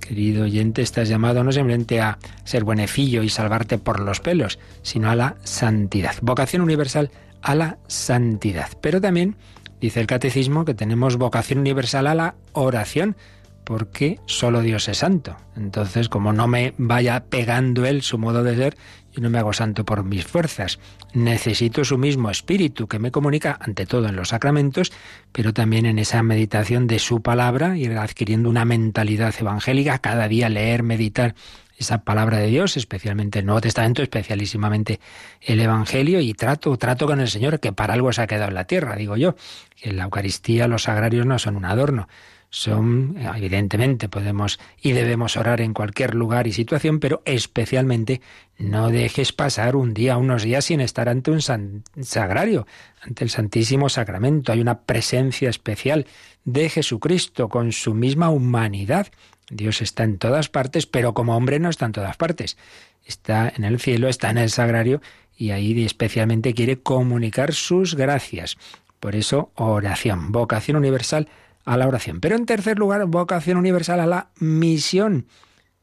querido 0.00 0.44
oyente, 0.44 0.82
estás 0.82 1.08
llamado 1.08 1.44
no 1.44 1.52
simplemente 1.52 2.00
a 2.00 2.18
ser 2.44 2.64
buenecillo 2.64 3.22
y 3.22 3.28
salvarte 3.28 3.78
por 3.78 4.00
los 4.00 4.20
pelos, 4.20 4.58
sino 4.82 5.10
a 5.10 5.16
la 5.16 5.36
santidad. 5.44 6.14
Vocación 6.22 6.62
universal 6.62 7.10
a 7.42 7.54
la 7.54 7.78
santidad. 7.86 8.68
Pero 8.80 9.00
también 9.00 9.36
dice 9.80 10.00
el 10.00 10.06
catecismo 10.06 10.64
que 10.64 10.74
tenemos 10.74 11.16
vocación 11.16 11.60
universal 11.60 12.06
a 12.06 12.14
la 12.14 12.34
oración, 12.52 13.16
porque 13.64 14.20
solo 14.26 14.60
Dios 14.60 14.88
es 14.88 14.98
santo. 14.98 15.36
Entonces, 15.56 16.08
como 16.08 16.32
no 16.32 16.46
me 16.46 16.74
vaya 16.78 17.24
pegando 17.24 17.84
él 17.84 18.02
su 18.02 18.16
modo 18.16 18.42
de 18.42 18.56
ser, 18.56 18.76
yo 19.16 19.22
no 19.22 19.30
me 19.30 19.38
hago 19.38 19.54
santo 19.54 19.84
por 19.84 20.04
mis 20.04 20.26
fuerzas. 20.26 20.78
Necesito 21.14 21.84
su 21.84 21.96
mismo 21.96 22.30
espíritu 22.30 22.86
que 22.86 22.98
me 22.98 23.10
comunica 23.10 23.58
ante 23.60 23.86
todo 23.86 24.08
en 24.08 24.16
los 24.16 24.28
sacramentos, 24.28 24.92
pero 25.32 25.54
también 25.54 25.86
en 25.86 25.98
esa 25.98 26.22
meditación 26.22 26.86
de 26.86 26.98
su 26.98 27.22
palabra, 27.22 27.78
ir 27.78 27.96
adquiriendo 27.96 28.50
una 28.50 28.66
mentalidad 28.66 29.34
evangélica, 29.38 29.98
cada 30.00 30.28
día 30.28 30.50
leer, 30.50 30.82
meditar 30.82 31.34
esa 31.78 32.04
palabra 32.04 32.38
de 32.38 32.48
Dios, 32.48 32.76
especialmente 32.76 33.38
el 33.38 33.46
Nuevo 33.46 33.62
Testamento, 33.62 34.02
especialísimamente 34.02 35.00
el 35.40 35.60
Evangelio, 35.60 36.20
y 36.20 36.34
trato, 36.34 36.76
trato 36.76 37.06
con 37.06 37.20
el 37.20 37.28
Señor, 37.28 37.60
que 37.60 37.72
para 37.72 37.94
algo 37.94 38.12
se 38.12 38.22
ha 38.22 38.26
quedado 38.26 38.48
en 38.48 38.54
la 38.54 38.64
tierra, 38.64 38.96
digo 38.96 39.16
yo. 39.16 39.34
En 39.80 39.96
la 39.96 40.04
Eucaristía 40.04 40.68
los 40.68 40.84
sagrarios 40.84 41.26
no 41.26 41.38
son 41.38 41.56
un 41.56 41.64
adorno, 41.64 42.08
son, 42.56 43.18
evidentemente, 43.18 44.08
podemos 44.08 44.58
y 44.80 44.92
debemos 44.92 45.36
orar 45.36 45.60
en 45.60 45.74
cualquier 45.74 46.14
lugar 46.14 46.46
y 46.46 46.54
situación, 46.54 47.00
pero 47.00 47.20
especialmente 47.26 48.22
no 48.56 48.88
dejes 48.88 49.34
pasar 49.34 49.76
un 49.76 49.92
día, 49.92 50.16
unos 50.16 50.42
días 50.42 50.64
sin 50.64 50.80
estar 50.80 51.10
ante 51.10 51.30
un 51.30 51.42
sagrario, 51.42 52.66
ante 53.02 53.24
el 53.24 53.28
Santísimo 53.28 53.90
Sacramento. 53.90 54.52
Hay 54.52 54.62
una 54.62 54.80
presencia 54.80 55.50
especial 55.50 56.06
de 56.46 56.70
Jesucristo 56.70 57.50
con 57.50 57.72
su 57.72 57.92
misma 57.92 58.30
humanidad. 58.30 59.08
Dios 59.50 59.82
está 59.82 60.04
en 60.04 60.16
todas 60.16 60.48
partes, 60.48 60.86
pero 60.86 61.12
como 61.12 61.36
hombre 61.36 61.60
no 61.60 61.68
está 61.68 61.84
en 61.84 61.92
todas 61.92 62.16
partes. 62.16 62.56
Está 63.04 63.52
en 63.54 63.64
el 63.64 63.78
cielo, 63.78 64.08
está 64.08 64.30
en 64.30 64.38
el 64.38 64.48
sagrario 64.48 65.02
y 65.36 65.50
ahí 65.50 65.84
especialmente 65.84 66.54
quiere 66.54 66.78
comunicar 66.78 67.52
sus 67.52 67.96
gracias. 67.96 68.56
Por 68.98 69.14
eso, 69.14 69.50
oración, 69.56 70.32
vocación 70.32 70.78
universal 70.78 71.28
a 71.66 71.76
la 71.76 71.86
oración. 71.86 72.20
Pero 72.20 72.36
en 72.36 72.46
tercer 72.46 72.78
lugar, 72.78 73.04
vocación 73.06 73.58
universal 73.58 74.00
a 74.00 74.06
la 74.06 74.28
misión. 74.38 75.26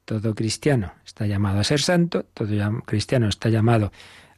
Todo 0.06 0.34
cristiano 0.34 0.94
está 1.06 1.28
llamado 1.28 1.60
a 1.60 1.64
ser 1.64 1.82
santo, 1.82 2.26
todo 2.34 2.48
cristiano 2.86 3.28
está 3.28 3.50
llamado 3.50 3.92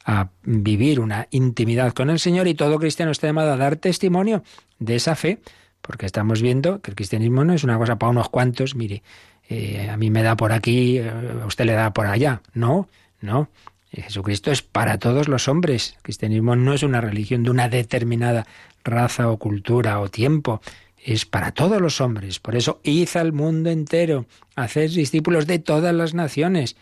a 0.06 0.30
vivir 0.44 1.00
una 1.00 1.28
intimidad 1.32 1.94
con 1.94 2.10
el 2.10 2.20
Señor 2.20 2.48
y 2.48 2.54
todo 2.54 2.78
cristiano 2.78 3.12
está 3.12 3.28
llamado 3.28 3.54
a 3.54 3.58
dar 3.58 3.76
testimonio 3.78 4.44
de 4.78 4.96
esa 4.96 5.16
fe, 5.16 5.40
porque 5.82 6.06
estamos 6.06 6.42
viendo 6.42 6.82
que 6.82 6.92
el 6.92 6.96
cristianismo 6.96 7.44
no 7.44 7.54
es 7.54 7.64
una 7.64 7.78
cosa 7.78 7.98
para 7.98 8.12
unos 8.12 8.30
cuantos, 8.30 8.76
mire, 8.76 9.02
eh, 9.50 9.90
a 9.90 9.98
mí 9.98 10.12
me 10.12 10.24
da 10.24 10.36
por 10.36 10.52
aquí, 10.52 10.98
eh, 10.98 11.12
a 11.42 11.46
usted 11.46 11.66
le 11.66 11.74
da 11.74 11.94
por 11.94 12.08
allá. 12.08 12.42
No, 12.54 12.90
no. 13.22 13.50
Jesucristo 13.92 14.52
es 14.52 14.62
para 14.62 14.98
todos 14.98 15.30
los 15.30 15.48
hombres. 15.48 15.94
El 15.98 16.02
cristianismo 16.02 16.56
no 16.56 16.74
es 16.74 16.84
una 16.84 17.00
religión 17.02 17.44
de 17.44 17.52
una 17.52 17.70
determinada 17.70 18.46
raza 18.84 19.30
o 19.30 19.38
cultura 19.38 20.00
o 20.00 20.10
tiempo 20.10 20.62
es 21.06 21.26
para 21.26 21.52
todos 21.52 21.80
los 21.80 22.02
hombres. 22.02 22.40
Por 22.40 22.56
eso, 22.56 22.80
id 22.84 23.10
al 23.16 23.32
mundo 23.32 23.70
entero, 23.70 24.26
haced 24.56 24.90
discípulos 24.90 25.46
de 25.46 25.60
todas 25.60 25.94
las 25.94 26.16
naciones, 26.16 26.76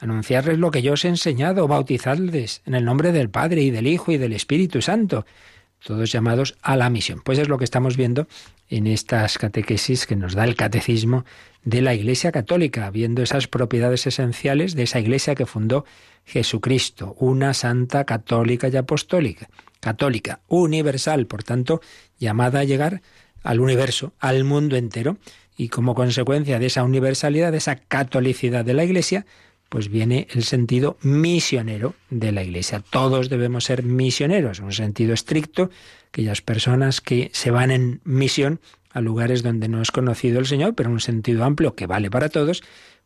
anunciarles 0.00 0.58
lo 0.58 0.72
que 0.72 0.82
yo 0.82 0.94
os 0.94 1.04
he 1.04 1.08
enseñado, 1.08 1.68
bautizadles 1.68 2.60
en 2.66 2.74
el 2.74 2.84
nombre 2.84 3.12
del 3.12 3.30
Padre 3.30 3.62
y 3.62 3.70
del 3.70 3.86
Hijo 3.86 4.10
y 4.10 4.18
del 4.18 4.32
Espíritu 4.32 4.82
Santo, 4.82 5.24
todos 5.84 6.10
llamados 6.10 6.58
a 6.60 6.76
la 6.76 6.90
misión. 6.90 7.22
Pues 7.24 7.38
es 7.38 7.48
lo 7.48 7.56
que 7.56 7.64
estamos 7.64 7.96
viendo 7.96 8.26
en 8.68 8.88
estas 8.88 9.38
catequesis 9.38 10.08
que 10.08 10.16
nos 10.16 10.34
da 10.34 10.42
el 10.42 10.56
catecismo 10.56 11.24
de 11.62 11.80
la 11.80 11.94
Iglesia 11.94 12.32
Católica, 12.32 12.90
viendo 12.90 13.22
esas 13.22 13.46
propiedades 13.46 14.08
esenciales 14.08 14.74
de 14.74 14.82
esa 14.82 14.98
Iglesia 14.98 15.36
que 15.36 15.46
fundó 15.46 15.84
Jesucristo, 16.24 17.14
una 17.20 17.54
santa 17.54 18.04
católica 18.04 18.66
y 18.66 18.76
apostólica, 18.76 19.48
católica, 19.78 20.40
universal, 20.48 21.26
por 21.26 21.44
tanto, 21.44 21.80
llamada 22.18 22.60
a 22.60 22.64
llegar 22.64 23.02
al 23.42 23.60
universo, 23.60 24.12
al 24.18 24.44
mundo 24.44 24.76
entero, 24.76 25.18
y 25.56 25.68
como 25.68 25.94
consecuencia 25.94 26.58
de 26.58 26.66
esa 26.66 26.84
universalidad, 26.84 27.52
de 27.52 27.58
esa 27.58 27.76
catolicidad 27.76 28.64
de 28.64 28.74
la 28.74 28.84
Iglesia, 28.84 29.26
pues 29.68 29.88
viene 29.90 30.28
el 30.30 30.44
sentido 30.44 30.96
misionero 31.02 31.94
de 32.10 32.32
la 32.32 32.42
Iglesia. 32.42 32.82
Todos 32.88 33.28
debemos 33.28 33.64
ser 33.64 33.82
misioneros, 33.82 34.60
un 34.60 34.72
sentido 34.72 35.12
estricto, 35.12 35.70
aquellas 36.08 36.40
personas 36.40 37.00
que 37.00 37.30
se 37.34 37.50
van 37.50 37.70
en 37.70 38.00
misión 38.04 38.60
a 38.92 39.00
lugares 39.00 39.42
donde 39.42 39.68
no 39.68 39.82
es 39.82 39.90
conocido 39.90 40.38
el 40.38 40.46
Señor, 40.46 40.74
pero 40.74 40.88
en 40.88 40.94
un 40.94 41.00
sentido 41.00 41.44
amplio 41.44 41.74
que 41.74 41.86
vale 41.86 42.10
para 42.10 42.30
todos, 42.30 42.62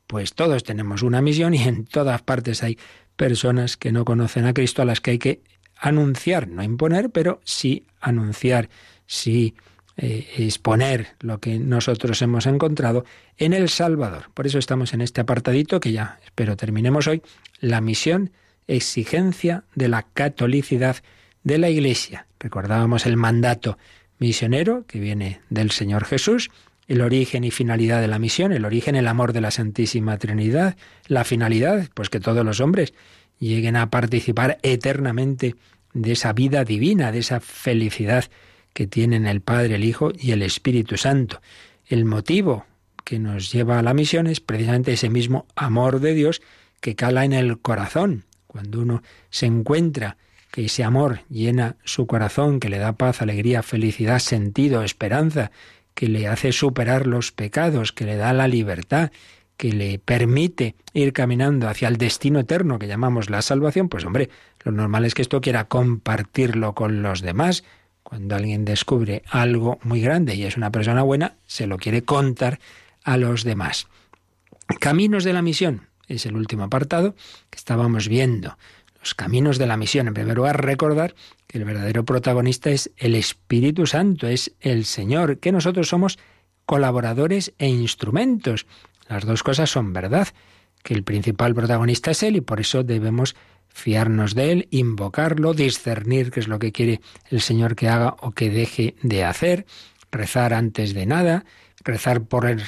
pues 0.06 0.34
todos 0.34 0.62
tenemos 0.62 1.02
una 1.02 1.20
misión 1.20 1.54
y 1.54 1.62
en 1.62 1.84
todas 1.84 2.22
partes 2.22 2.62
hay 2.62 2.78
personas 3.16 3.76
que 3.76 3.92
no 3.92 4.04
conocen 4.04 4.46
a 4.46 4.54
Cristo 4.54 4.82
a 4.82 4.84
las 4.84 5.00
que 5.00 5.12
hay 5.12 5.18
que 5.18 5.42
anunciar, 5.76 6.48
no 6.48 6.62
imponer, 6.62 7.10
pero 7.10 7.40
sí 7.44 7.86
anunciar, 8.00 8.68
sí 9.06 9.56
eh, 9.96 10.26
exponer 10.38 11.08
lo 11.20 11.38
que 11.38 11.58
nosotros 11.58 12.22
hemos 12.22 12.46
encontrado 12.46 13.04
en 13.36 13.52
el 13.52 13.68
Salvador. 13.68 14.30
Por 14.32 14.46
eso 14.46 14.58
estamos 14.58 14.94
en 14.94 15.02
este 15.02 15.20
apartadito 15.20 15.80
que 15.80 15.92
ya 15.92 16.18
espero 16.24 16.56
terminemos 16.56 17.06
hoy, 17.06 17.22
la 17.60 17.80
misión, 17.80 18.30
exigencia 18.66 19.64
de 19.74 19.88
la 19.88 20.06
catolicidad 20.14 20.96
de 21.44 21.58
la 21.58 21.68
Iglesia. 21.68 22.26
Recordábamos 22.40 23.06
el 23.06 23.16
mandato 23.16 23.76
misionero 24.18 24.86
que 24.86 25.00
viene 25.00 25.40
del 25.50 25.70
Señor 25.70 26.04
Jesús, 26.04 26.50
el 26.88 27.00
origen 27.00 27.44
y 27.44 27.50
finalidad 27.50 28.00
de 28.00 28.08
la 28.08 28.18
misión, 28.18 28.52
el 28.52 28.64
origen, 28.64 28.96
el 28.96 29.08
amor 29.08 29.32
de 29.32 29.40
la 29.40 29.50
Santísima 29.50 30.16
Trinidad, 30.18 30.76
la 31.06 31.24
finalidad, 31.24 31.88
pues 31.94 32.08
que 32.08 32.20
todos 32.20 32.44
los 32.44 32.60
hombres 32.60 32.94
lleguen 33.38 33.76
a 33.76 33.90
participar 33.90 34.58
eternamente 34.62 35.56
de 35.92 36.12
esa 36.12 36.32
vida 36.32 36.64
divina, 36.64 37.12
de 37.12 37.18
esa 37.18 37.40
felicidad 37.40 38.24
que 38.72 38.86
tienen 38.86 39.26
el 39.26 39.40
Padre, 39.40 39.76
el 39.76 39.84
Hijo 39.84 40.12
y 40.18 40.32
el 40.32 40.42
Espíritu 40.42 40.96
Santo. 40.96 41.40
El 41.86 42.04
motivo 42.04 42.66
que 43.04 43.18
nos 43.18 43.52
lleva 43.52 43.78
a 43.78 43.82
la 43.82 43.94
misión 43.94 44.26
es 44.26 44.40
precisamente 44.40 44.92
ese 44.92 45.10
mismo 45.10 45.46
amor 45.56 46.00
de 46.00 46.14
Dios 46.14 46.42
que 46.80 46.94
cala 46.94 47.24
en 47.24 47.32
el 47.32 47.58
corazón. 47.58 48.24
Cuando 48.46 48.80
uno 48.80 49.02
se 49.30 49.46
encuentra 49.46 50.16
que 50.50 50.66
ese 50.66 50.84
amor 50.84 51.20
llena 51.30 51.76
su 51.84 52.06
corazón, 52.06 52.60
que 52.60 52.68
le 52.68 52.78
da 52.78 52.92
paz, 52.92 53.22
alegría, 53.22 53.62
felicidad, 53.62 54.18
sentido, 54.18 54.82
esperanza, 54.82 55.50
que 55.94 56.08
le 56.08 56.28
hace 56.28 56.52
superar 56.52 57.06
los 57.06 57.32
pecados, 57.32 57.92
que 57.92 58.04
le 58.04 58.16
da 58.16 58.32
la 58.32 58.48
libertad, 58.48 59.10
que 59.56 59.72
le 59.72 59.98
permite 59.98 60.74
ir 60.92 61.12
caminando 61.12 61.68
hacia 61.68 61.88
el 61.88 61.96
destino 61.96 62.40
eterno 62.40 62.78
que 62.78 62.88
llamamos 62.88 63.30
la 63.30 63.42
salvación, 63.42 63.88
pues 63.88 64.04
hombre, 64.04 64.28
lo 64.64 64.72
normal 64.72 65.04
es 65.04 65.14
que 65.14 65.22
esto 65.22 65.40
quiera 65.40 65.64
compartirlo 65.64 66.74
con 66.74 67.02
los 67.02 67.22
demás. 67.22 67.64
Cuando 68.02 68.36
alguien 68.36 68.64
descubre 68.64 69.22
algo 69.28 69.78
muy 69.82 70.00
grande 70.00 70.34
y 70.34 70.44
es 70.44 70.56
una 70.56 70.70
persona 70.70 71.02
buena, 71.02 71.36
se 71.46 71.66
lo 71.66 71.78
quiere 71.78 72.02
contar 72.02 72.58
a 73.04 73.16
los 73.16 73.44
demás. 73.44 73.86
Caminos 74.80 75.24
de 75.24 75.32
la 75.32 75.42
misión 75.42 75.88
es 76.08 76.26
el 76.26 76.36
último 76.36 76.64
apartado 76.64 77.14
que 77.50 77.56
estábamos 77.56 78.08
viendo. 78.08 78.56
Los 79.00 79.14
caminos 79.14 79.58
de 79.58 79.66
la 79.66 79.76
misión. 79.76 80.08
En 80.08 80.14
primer 80.14 80.36
lugar, 80.36 80.64
recordar 80.64 81.14
que 81.46 81.58
el 81.58 81.64
verdadero 81.64 82.04
protagonista 82.04 82.70
es 82.70 82.90
el 82.96 83.14
Espíritu 83.14 83.86
Santo, 83.86 84.28
es 84.28 84.52
el 84.60 84.84
Señor, 84.84 85.38
que 85.38 85.52
nosotros 85.52 85.88
somos 85.88 86.18
colaboradores 86.66 87.52
e 87.58 87.68
instrumentos. 87.68 88.66
Las 89.08 89.26
dos 89.26 89.42
cosas 89.42 89.70
son 89.70 89.92
verdad, 89.92 90.28
que 90.82 90.94
el 90.94 91.02
principal 91.02 91.54
protagonista 91.54 92.12
es 92.12 92.22
Él 92.22 92.36
y 92.36 92.40
por 92.40 92.60
eso 92.60 92.84
debemos 92.84 93.34
fiarnos 93.72 94.34
de 94.34 94.52
Él, 94.52 94.68
invocarlo, 94.70 95.54
discernir 95.54 96.30
qué 96.30 96.40
es 96.40 96.48
lo 96.48 96.58
que 96.58 96.72
quiere 96.72 97.00
el 97.30 97.40
Señor 97.40 97.74
que 97.74 97.88
haga 97.88 98.16
o 98.20 98.32
que 98.32 98.50
deje 98.50 98.94
de 99.02 99.24
hacer, 99.24 99.66
rezar 100.10 100.54
antes 100.54 100.94
de 100.94 101.06
nada, 101.06 101.44
rezar 101.84 102.22
por 102.22 102.46
el, 102.46 102.62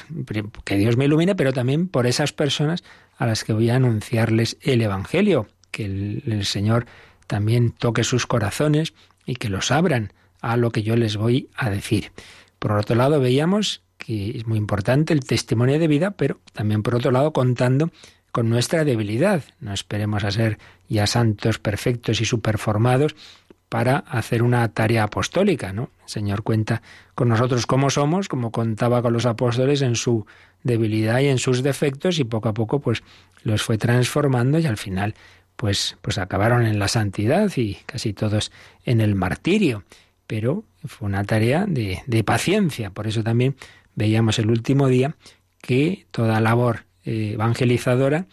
que 0.64 0.76
Dios 0.76 0.96
me 0.96 1.04
ilumine, 1.04 1.34
pero 1.34 1.52
también 1.52 1.88
por 1.88 2.06
esas 2.06 2.32
personas 2.32 2.82
a 3.16 3.26
las 3.26 3.44
que 3.44 3.52
voy 3.52 3.70
a 3.70 3.76
anunciarles 3.76 4.56
el 4.60 4.82
Evangelio, 4.82 5.46
que 5.70 5.84
el, 5.84 6.22
el 6.26 6.44
Señor 6.44 6.86
también 7.26 7.70
toque 7.70 8.04
sus 8.04 8.26
corazones 8.26 8.94
y 9.24 9.36
que 9.36 9.48
los 9.48 9.70
abran 9.70 10.12
a 10.40 10.56
lo 10.56 10.70
que 10.70 10.82
yo 10.82 10.96
les 10.96 11.16
voy 11.16 11.48
a 11.54 11.70
decir. 11.70 12.12
Por 12.58 12.72
otro 12.72 12.96
lado, 12.96 13.20
veíamos 13.20 13.82
que 13.98 14.36
es 14.36 14.46
muy 14.46 14.58
importante 14.58 15.12
el 15.12 15.24
testimonio 15.24 15.78
de 15.78 15.88
vida, 15.88 16.10
pero 16.12 16.40
también 16.52 16.82
por 16.82 16.94
otro 16.94 17.10
lado 17.10 17.32
contando 17.32 17.90
con 18.34 18.50
nuestra 18.50 18.82
debilidad. 18.82 19.44
No 19.60 19.72
esperemos 19.72 20.24
a 20.24 20.32
ser 20.32 20.58
ya 20.88 21.06
santos 21.06 21.60
perfectos 21.60 22.20
y 22.20 22.24
superformados 22.24 23.14
para 23.68 23.98
hacer 23.98 24.42
una 24.42 24.66
tarea 24.72 25.04
apostólica, 25.04 25.72
¿no? 25.72 25.90
El 26.02 26.08
Señor 26.08 26.42
cuenta 26.42 26.82
con 27.14 27.28
nosotros 27.28 27.64
cómo 27.64 27.90
somos, 27.90 28.26
como 28.26 28.50
contaba 28.50 29.02
con 29.02 29.12
los 29.12 29.24
apóstoles 29.24 29.82
en 29.82 29.94
su 29.94 30.26
debilidad 30.64 31.20
y 31.20 31.28
en 31.28 31.38
sus 31.38 31.62
defectos 31.62 32.18
y 32.18 32.24
poco 32.24 32.48
a 32.48 32.54
poco 32.54 32.80
pues 32.80 33.04
los 33.44 33.62
fue 33.62 33.78
transformando 33.78 34.58
y 34.58 34.66
al 34.66 34.78
final 34.78 35.14
pues 35.54 35.96
pues 36.02 36.18
acabaron 36.18 36.66
en 36.66 36.80
la 36.80 36.88
santidad 36.88 37.52
y 37.54 37.78
casi 37.86 38.14
todos 38.14 38.50
en 38.84 39.00
el 39.00 39.14
martirio, 39.14 39.84
pero 40.26 40.64
fue 40.84 41.06
una 41.06 41.22
tarea 41.22 41.66
de, 41.68 42.24
paciencia, 42.24 42.90
por 42.90 43.06
eso 43.06 43.22
también 43.22 43.54
veíamos 43.94 44.40
el 44.40 44.50
último 44.50 44.88
día 44.88 45.14
que 45.62 46.08
toda 46.10 46.40
labor 46.40 46.84
evangelizadora 47.04 48.26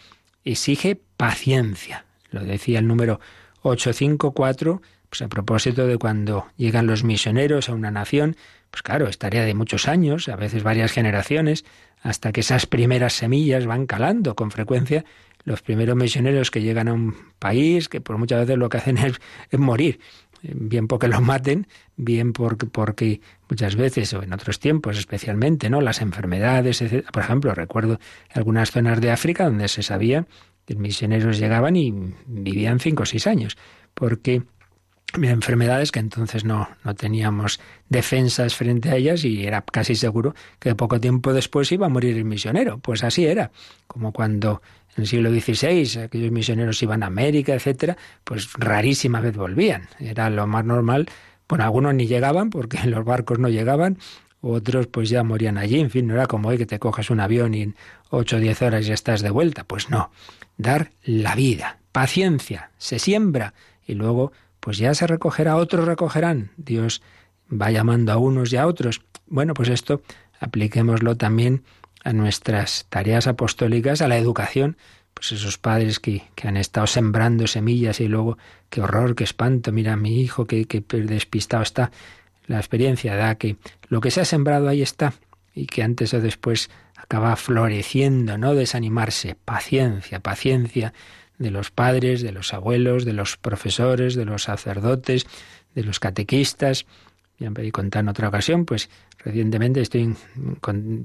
exige 0.44 1.00
paciencia. 1.18 2.06
Lo 2.30 2.44
decía 2.44 2.80
el 2.80 2.88
número 2.88 3.20
854, 3.64 4.82
pues 5.10 5.22
a 5.22 5.28
propósito 5.28 5.86
de 5.88 5.98
cuando 5.98 6.48
llegan 6.58 6.88
los 6.88 7.04
misioneros 7.04 7.70
a 7.70 7.74
una 7.74 7.92
nación, 7.92 8.38
pues 8.72 8.82
claro, 8.82 9.08
es 9.08 9.18
tarea 9.18 9.44
de 9.44 9.54
muchos 9.54 9.88
años, 9.88 10.30
a 10.30 10.38
veces 10.38 10.64
varias 10.64 10.92
generaciones, 10.92 11.66
hasta 12.02 12.32
que 12.32 12.40
esas 12.40 12.66
primeras 12.66 13.14
semillas 13.14 13.66
van 13.66 13.86
calando. 13.86 14.36
Con 14.36 14.50
frecuencia, 14.50 15.04
los 15.44 15.62
primeros 15.62 15.96
misioneros 15.96 16.52
que 16.52 16.62
llegan 16.62 16.88
a 16.88 16.94
un 16.94 17.16
país, 17.38 17.90
que 17.90 18.02
por 18.02 18.18
muchas 18.18 18.40
veces 18.40 18.58
lo 18.58 18.70
que 18.70 18.78
hacen 18.78 18.98
es 19.52 19.60
morir, 19.60 20.00
bien 20.43 20.88
porque 20.88 21.08
los 21.08 21.21
maten, 21.21 21.67
bien 21.95 22.34
porque, 22.34 22.65
porque 22.65 23.21
muchas 23.49 23.75
veces, 23.75 24.13
o 24.13 24.23
en 24.23 24.34
otros 24.34 24.60
tiempos 24.60 24.97
especialmente, 24.97 25.69
¿no? 25.69 25.82
Las 25.82 26.01
enfermedades, 26.01 26.82
etc. 26.82 27.10
Por 27.12 27.23
ejemplo, 27.23 27.54
recuerdo 27.54 27.99
algunas 28.34 28.71
zonas 28.71 29.01
de 29.01 29.12
África 29.12 29.45
donde 29.45 29.67
se 29.67 29.84
sabía 29.84 30.25
que 30.65 30.75
misioneros 30.75 31.39
llegaban 31.39 31.75
y 31.75 31.93
vivían 32.27 32.80
cinco 32.80 33.04
o 33.04 33.06
seis 33.06 33.27
años, 33.27 33.58
porque 33.93 34.43
enfermedades 35.13 35.91
que 35.91 35.99
entonces 35.99 36.45
no, 36.45 36.69
no 36.84 36.95
teníamos 36.95 37.60
defensas 37.89 38.56
frente 38.56 38.89
a 38.89 38.95
ellas 38.95 39.25
y 39.25 39.45
era 39.45 39.62
casi 39.62 39.95
seguro 39.95 40.34
que 40.60 40.73
poco 40.75 40.99
tiempo 40.99 41.34
después 41.34 41.71
iba 41.71 41.88
a 41.88 41.89
morir 41.89 42.17
el 42.17 42.25
misionero. 42.25 42.77
Pues 42.80 43.04
así 43.04 43.25
era, 43.25 43.51
como 43.88 44.13
cuando 44.13 44.62
en 45.02 45.04
el 45.04 45.08
siglo 45.08 45.32
XVI 45.32 46.04
aquellos 46.04 46.32
misioneros 46.32 46.82
iban 46.84 47.02
a 47.02 47.08
América, 47.08 47.56
etcétera, 47.56 47.98
pues 48.24 48.54
rarísima 48.54 49.20
vez 49.20 49.36
volvían. 49.36 49.88
Era 50.00 50.30
lo 50.30 50.46
más 50.46 50.64
normal. 50.64 51.10
Bueno, 51.50 51.64
algunos 51.64 51.96
ni 51.96 52.06
llegaban 52.06 52.50
porque 52.52 52.80
los 52.86 53.04
barcos 53.04 53.40
no 53.40 53.50
llegaban, 53.50 53.98
otros 54.42 54.88
pues 54.88 55.10
ya 55.10 55.24
morían 55.24 55.58
allí. 55.58 55.80
En 55.80 55.90
fin, 55.90 56.08
no 56.08 56.14
era 56.14 56.28
como 56.28 56.50
hoy 56.50 56.58
que 56.58 56.68
te 56.68 56.78
coges 56.78 57.10
un 57.10 57.20
avión 57.20 57.54
y 57.56 57.64
en 57.64 57.76
ocho 58.10 58.38
o 58.38 58.40
diez 58.40 58.62
horas 58.62 58.86
ya 58.86 58.94
estás 58.94 59.22
de 59.22 59.32
vuelta. 59.32 59.64
Pues 59.64 59.90
no, 59.90 60.12
dar 60.58 60.92
la 61.04 61.34
vida, 61.36 61.80
paciencia, 61.92 62.70
se 62.78 63.00
siembra 63.00 63.56
y 63.88 63.96
luego 63.96 64.32
pues 64.60 64.78
ya 64.78 64.94
se 64.94 65.08
recogerá, 65.08 65.56
otros 65.56 65.86
recogerán. 65.86 66.52
Dios 66.58 67.02
va 67.52 67.72
llamando 67.72 68.12
a 68.12 68.18
unos 68.18 68.54
y 68.54 68.58
a 68.58 68.68
otros. 68.68 69.02
Bueno, 69.26 69.56
pues 69.56 69.70
esto 69.70 70.04
apliquémoslo 70.40 71.18
también 71.18 71.64
a 72.04 72.14
nuestras 72.14 72.86
tareas 72.90 73.28
apostólicas, 73.28 74.02
a 74.02 74.08
la 74.08 74.18
educación, 74.18 74.78
pues 75.14 75.32
esos 75.34 75.58
padres 75.58 76.00
que, 76.00 76.24
que, 76.36 76.48
han 76.48 76.58
estado 76.58 76.88
sembrando 76.88 77.48
semillas 77.48 78.00
y 78.00 78.08
luego, 78.08 78.38
qué 78.70 78.82
horror, 78.82 79.16
qué 79.16 79.24
espanto, 79.24 79.72
mira 79.72 79.94
a 79.94 79.98
mi 79.98 80.22
hijo, 80.22 80.48
qué, 80.48 80.66
qué 80.66 80.84
despistado 81.04 81.64
está. 81.64 81.92
La 82.48 82.58
experiencia 82.58 83.16
da 83.16 83.36
que 83.36 83.58
lo 83.88 84.02
que 84.02 84.12
se 84.12 84.22
ha 84.22 84.26
sembrado 84.26 84.68
ahí 84.68 84.82
está 84.82 85.14
y 85.54 85.68
que 85.68 85.84
antes 85.84 86.14
o 86.14 86.22
después 86.22 86.70
acaba 86.96 87.36
floreciendo, 87.36 88.38
no 88.38 88.56
desanimarse, 88.56 89.36
paciencia, 89.36 90.20
paciencia 90.22 90.94
de 91.38 91.52
los 91.52 91.72
padres, 91.72 92.22
de 92.22 92.32
los 92.32 92.54
abuelos, 92.54 93.04
de 93.04 93.14
los 93.14 93.38
profesores, 93.38 94.16
de 94.16 94.26
los 94.26 94.44
sacerdotes, 94.44 95.26
de 95.76 95.84
los 95.84 96.00
catequistas. 96.00 96.86
Ya 97.40 97.50
me 97.50 97.72
contar 97.72 98.02
en 98.02 98.10
otra 98.10 98.28
ocasión, 98.28 98.66
pues 98.66 98.90
Recientemente 99.24 99.82
estoy 99.82 100.16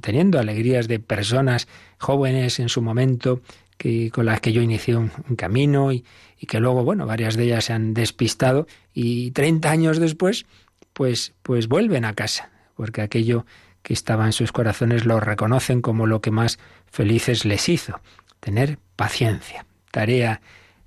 teniendo 0.00 0.38
alegrías 0.38 0.88
de 0.88 0.98
personas 0.98 1.68
jóvenes 1.98 2.58
en 2.60 2.68
su 2.68 2.80
momento 2.80 3.42
que, 3.76 4.10
con 4.10 4.26
las 4.26 4.40
que 4.40 4.52
yo 4.52 4.62
inicié 4.62 4.96
un, 4.96 5.10
camino 5.36 5.92
y, 5.92 6.04
y, 6.40 6.46
que 6.46 6.60
luego, 6.60 6.82
bueno, 6.82 7.06
varias 7.06 7.36
de 7.36 7.44
ellas 7.44 7.66
se 7.66 7.74
han 7.74 7.92
despistado 7.92 8.66
y 8.94 9.32
30 9.32 9.70
años 9.70 9.98
después, 9.98 10.46
pues, 10.94 11.34
pues 11.42 11.68
vuelven 11.68 12.06
a 12.06 12.14
casa, 12.14 12.50
porque 12.74 13.02
aquello 13.02 13.44
que 13.82 13.92
estaba 13.92 14.24
en 14.24 14.32
sus 14.32 14.50
corazones 14.50 15.04
lo 15.04 15.20
reconocen 15.20 15.82
como 15.82 16.06
lo 16.06 16.20
que 16.20 16.30
más 16.30 16.58
felices 16.86 17.44
les 17.44 17.68
hizo, 17.68 18.00
tener 18.40 18.78
paciencia, 18.96 19.66
tarea 19.90 20.40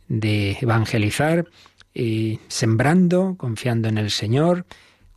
de 0.08 0.58
evangelizar, 0.62 1.46
y 1.94 2.40
sembrando, 2.48 3.36
confiando 3.38 3.88
en 3.88 3.98
el 3.98 4.12
Señor, 4.12 4.66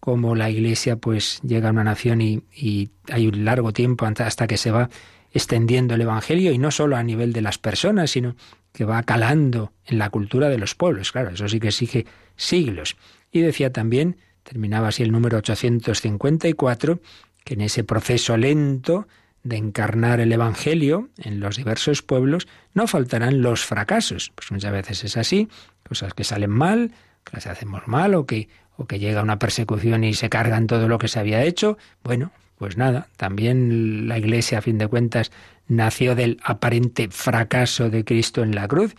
como 0.02 0.34
la 0.34 0.50
Iglesia 0.50 0.96
pues 0.96 1.40
llega 1.42 1.68
a 1.68 1.70
una 1.70 1.84
nación 1.84 2.20
y, 2.20 2.90
hay 3.08 3.28
un 3.28 3.44
largo 3.44 3.72
tiempo 3.72 4.04
hasta 4.04 4.48
que 4.48 4.56
se 4.56 4.72
va 4.72 4.90
extendiendo 5.30 5.94
el 5.94 6.00
Evangelio 6.00 6.50
y 6.50 6.58
no 6.58 6.72
solo 6.72 6.96
a 6.96 7.04
nivel 7.04 7.32
de 7.32 7.40
las 7.40 7.58
personas, 7.58 8.10
sino 8.10 8.34
que 8.72 8.84
va 8.84 9.04
calando 9.04 9.72
en 9.86 9.98
la 9.98 10.10
cultura 10.10 10.48
de 10.48 10.58
los 10.58 10.74
pueblos. 10.74 11.12
Claro, 11.12 11.30
eso 11.30 11.46
sí 11.46 11.60
que 11.60 11.68
exige 11.68 12.06
siglos. 12.34 12.96
Y 13.30 13.42
decía 13.42 13.72
también, 13.72 14.16
terminaba 14.42 14.88
así 14.88 15.04
el 15.04 15.12
número 15.12 15.38
854, 15.38 16.98
que 17.44 17.54
en 17.54 17.60
ese 17.60 17.84
proceso 17.84 18.36
lento 18.36 19.06
de 19.44 19.56
encarnar 19.56 20.18
el 20.18 20.32
Evangelio 20.32 21.10
en 21.16 21.38
los 21.38 21.58
diversos 21.58 22.02
pueblos 22.02 22.48
no 22.74 22.88
faltarán 22.88 23.40
los 23.40 23.64
fracasos. 23.64 24.32
Pues 24.34 24.50
muchas 24.50 24.72
veces 24.72 25.04
es 25.04 25.16
así, 25.16 25.48
cosas 25.88 26.12
que 26.12 26.24
salen 26.24 26.50
mal, 26.50 26.90
que 27.22 27.36
las 27.36 27.46
hacemos 27.46 27.86
mal 27.86 28.16
o 28.16 28.26
que 28.26 28.48
o 28.82 28.86
que 28.86 28.98
llega 28.98 29.22
una 29.22 29.38
persecución 29.38 30.02
y 30.02 30.12
se 30.12 30.28
cargan 30.28 30.66
todo 30.66 30.88
lo 30.88 30.98
que 30.98 31.06
se 31.06 31.20
había 31.20 31.44
hecho, 31.44 31.78
bueno, 32.02 32.32
pues 32.58 32.76
nada, 32.76 33.06
también 33.16 34.08
la 34.08 34.18
Iglesia, 34.18 34.58
a 34.58 34.62
fin 34.62 34.76
de 34.76 34.88
cuentas, 34.88 35.30
nació 35.68 36.16
del 36.16 36.40
aparente 36.42 37.08
fracaso 37.08 37.90
de 37.90 38.04
Cristo 38.04 38.42
en 38.42 38.56
la 38.56 38.66
cruz, 38.66 38.96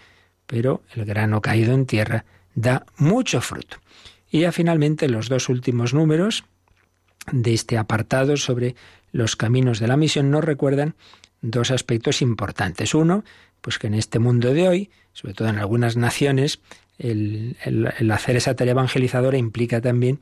pero 0.47 0.83
el 0.95 1.03
grano 1.03 1.41
caído 1.41 1.73
en 1.73 1.85
tierra 1.85 2.23
da 2.55 2.85
mucho 2.97 3.41
fruto. 3.41 3.77
Y 4.31 4.41
ya 4.41 4.53
finalmente 4.53 5.09
los 5.09 5.27
dos 5.27 5.49
últimos 5.49 5.93
números 5.93 6.45
de 7.31 7.53
este 7.53 7.77
apartado 7.77 8.37
sobre 8.37 8.75
los 9.11 9.35
caminos 9.35 9.79
de 9.79 9.87
la 9.87 9.97
misión 9.97 10.31
nos 10.31 10.45
recuerdan 10.45 10.95
dos 11.41 11.71
aspectos 11.71 12.21
importantes. 12.21 12.95
Uno, 12.95 13.25
pues 13.59 13.79
que 13.79 13.87
en 13.87 13.95
este 13.95 14.19
mundo 14.19 14.53
de 14.53 14.67
hoy, 14.69 14.91
sobre 15.11 15.33
todo 15.33 15.49
en 15.49 15.59
algunas 15.59 15.97
naciones, 15.97 16.61
el, 16.97 17.55
hacer 18.11 18.35
esa 18.35 18.55
tarea 18.55 18.71
evangelizadora 18.71 19.37
implica 19.37 19.81
también 19.81 20.19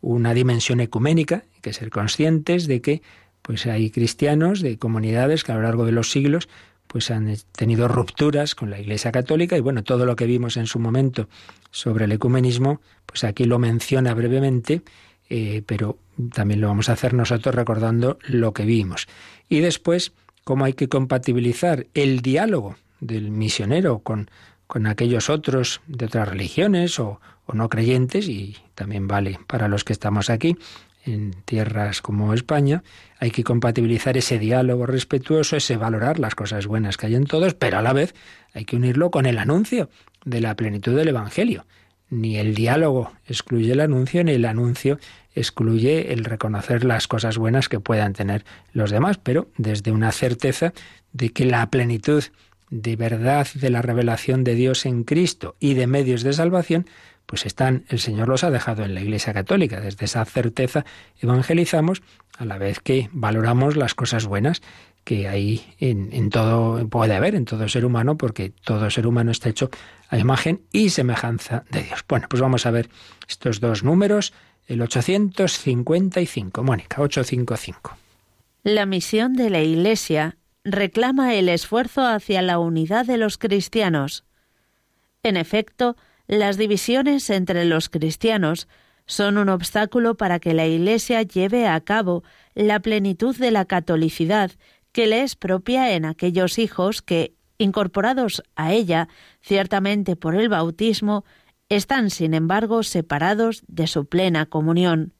una 0.00 0.34
dimensión 0.34 0.80
ecuménica, 0.80 1.44
hay 1.54 1.60
que 1.60 1.72
ser 1.72 1.90
conscientes 1.90 2.66
de 2.66 2.80
que 2.80 3.02
pues 3.42 3.66
hay 3.66 3.90
cristianos 3.90 4.60
de 4.60 4.78
comunidades 4.78 5.44
que 5.44 5.52
a 5.52 5.56
lo 5.56 5.62
largo 5.62 5.84
de 5.84 5.92
los 5.92 6.10
siglos 6.10 6.48
pues 6.86 7.10
han 7.10 7.34
tenido 7.56 7.88
rupturas 7.88 8.54
con 8.54 8.70
la 8.70 8.78
Iglesia 8.78 9.12
Católica 9.12 9.56
y 9.56 9.60
bueno, 9.60 9.82
todo 9.82 10.06
lo 10.06 10.16
que 10.16 10.26
vimos 10.26 10.56
en 10.56 10.66
su 10.66 10.78
momento 10.78 11.28
sobre 11.70 12.04
el 12.04 12.12
ecumenismo, 12.12 12.80
pues 13.06 13.24
aquí 13.24 13.44
lo 13.44 13.58
menciona 13.58 14.14
brevemente, 14.14 14.82
eh, 15.28 15.62
pero 15.66 15.98
también 16.32 16.60
lo 16.60 16.68
vamos 16.68 16.88
a 16.88 16.92
hacer 16.92 17.14
nosotros 17.14 17.54
recordando 17.54 18.18
lo 18.26 18.52
que 18.52 18.64
vimos. 18.64 19.08
Y 19.48 19.60
después 19.60 20.12
cómo 20.44 20.66
hay 20.66 20.74
que 20.74 20.88
compatibilizar 20.88 21.86
el 21.94 22.20
diálogo 22.20 22.76
del 23.00 23.30
misionero 23.30 23.98
con, 23.98 24.30
con 24.66 24.86
aquellos 24.86 25.30
otros 25.30 25.80
de 25.86 26.06
otras 26.06 26.28
religiones 26.28 26.98
o, 26.98 27.20
no 27.52 27.68
creyentes, 27.68 28.28
y 28.28 28.56
también 28.74 29.06
vale 29.06 29.38
para 29.46 29.68
los 29.68 29.84
que 29.84 29.92
estamos 29.92 30.30
aquí, 30.30 30.56
en 31.04 31.32
tierras 31.44 32.00
como 32.00 32.32
España, 32.32 32.82
hay 33.18 33.30
que 33.30 33.44
compatibilizar 33.44 34.16
ese 34.16 34.38
diálogo 34.38 34.86
respetuoso, 34.86 35.56
ese 35.56 35.76
valorar 35.76 36.18
las 36.18 36.34
cosas 36.34 36.66
buenas 36.66 36.96
que 36.96 37.06
hay 37.06 37.14
en 37.14 37.24
todos, 37.24 37.54
pero 37.54 37.78
a 37.78 37.82
la 37.82 37.92
vez 37.92 38.14
hay 38.54 38.64
que 38.64 38.76
unirlo 38.76 39.10
con 39.10 39.26
el 39.26 39.38
anuncio 39.38 39.90
de 40.24 40.40
la 40.40 40.56
plenitud 40.56 40.96
del 40.96 41.08
Evangelio. 41.08 41.66
Ni 42.08 42.38
el 42.38 42.54
diálogo 42.54 43.12
excluye 43.26 43.72
el 43.72 43.80
anuncio, 43.80 44.24
ni 44.24 44.32
el 44.32 44.44
anuncio 44.44 44.98
excluye 45.34 46.12
el 46.12 46.24
reconocer 46.24 46.84
las 46.84 47.08
cosas 47.08 47.38
buenas 47.38 47.68
que 47.68 47.80
puedan 47.80 48.12
tener 48.12 48.44
los 48.72 48.90
demás, 48.90 49.18
pero 49.18 49.48
desde 49.58 49.90
una 49.90 50.12
certeza 50.12 50.72
de 51.12 51.30
que 51.30 51.44
la 51.44 51.68
plenitud 51.70 52.24
de 52.70 52.96
verdad 52.96 53.46
de 53.54 53.70
la 53.70 53.82
revelación 53.82 54.44
de 54.44 54.54
Dios 54.54 54.86
en 54.86 55.04
Cristo 55.04 55.56
y 55.60 55.74
de 55.74 55.86
medios 55.86 56.22
de 56.22 56.32
salvación 56.32 56.86
pues 57.26 57.46
están, 57.46 57.84
el 57.88 58.00
Señor 58.00 58.28
los 58.28 58.44
ha 58.44 58.50
dejado 58.50 58.84
en 58.84 58.94
la 58.94 59.00
Iglesia 59.00 59.32
Católica. 59.32 59.80
Desde 59.80 60.04
esa 60.04 60.24
certeza 60.24 60.84
evangelizamos 61.20 62.02
a 62.36 62.44
la 62.44 62.58
vez 62.58 62.80
que 62.80 63.08
valoramos 63.12 63.76
las 63.76 63.94
cosas 63.94 64.26
buenas 64.26 64.60
que 65.04 65.28
hay 65.28 65.74
en, 65.80 66.10
en, 66.12 66.30
todo, 66.30 66.86
puede 66.88 67.14
haber 67.14 67.34
en 67.34 67.44
todo 67.44 67.68
ser 67.68 67.84
humano, 67.84 68.16
porque 68.16 68.52
todo 68.64 68.90
ser 68.90 69.06
humano 69.06 69.30
está 69.30 69.50
hecho 69.50 69.70
a 70.08 70.18
imagen 70.18 70.62
y 70.72 70.90
semejanza 70.90 71.64
de 71.70 71.82
Dios. 71.82 72.04
Bueno, 72.08 72.26
pues 72.28 72.40
vamos 72.40 72.64
a 72.66 72.70
ver 72.70 72.88
estos 73.28 73.60
dos 73.60 73.84
números, 73.84 74.32
el 74.66 74.80
855. 74.80 76.62
Mónica, 76.62 77.02
855. 77.02 77.96
La 78.62 78.86
misión 78.86 79.34
de 79.34 79.50
la 79.50 79.60
Iglesia 79.60 80.38
reclama 80.64 81.34
el 81.34 81.48
esfuerzo 81.48 82.06
hacia 82.06 82.42
la 82.42 82.58
unidad 82.58 83.04
de 83.06 83.18
los 83.18 83.38
cristianos. 83.38 84.24
En 85.22 85.36
efecto, 85.36 85.96
las 86.26 86.56
divisiones 86.56 87.28
entre 87.30 87.64
los 87.66 87.88
cristianos 87.88 88.66
son 89.06 89.36
un 89.36 89.50
obstáculo 89.50 90.16
para 90.16 90.40
que 90.40 90.54
la 90.54 90.66
Iglesia 90.66 91.22
lleve 91.22 91.66
a 91.66 91.78
cabo 91.80 92.24
la 92.54 92.80
plenitud 92.80 93.36
de 93.36 93.50
la 93.50 93.66
catolicidad 93.66 94.52
que 94.92 95.06
le 95.06 95.22
es 95.22 95.36
propia 95.36 95.94
en 95.94 96.06
aquellos 96.06 96.58
hijos 96.58 97.02
que, 97.02 97.34
incorporados 97.58 98.42
a 98.56 98.72
ella 98.72 99.08
ciertamente 99.42 100.16
por 100.16 100.34
el 100.34 100.48
bautismo, 100.48 101.24
están 101.68 102.10
sin 102.10 102.32
embargo 102.32 102.82
separados 102.82 103.62
de 103.66 103.86
su 103.86 104.06
plena 104.06 104.46
comunión. 104.46 105.12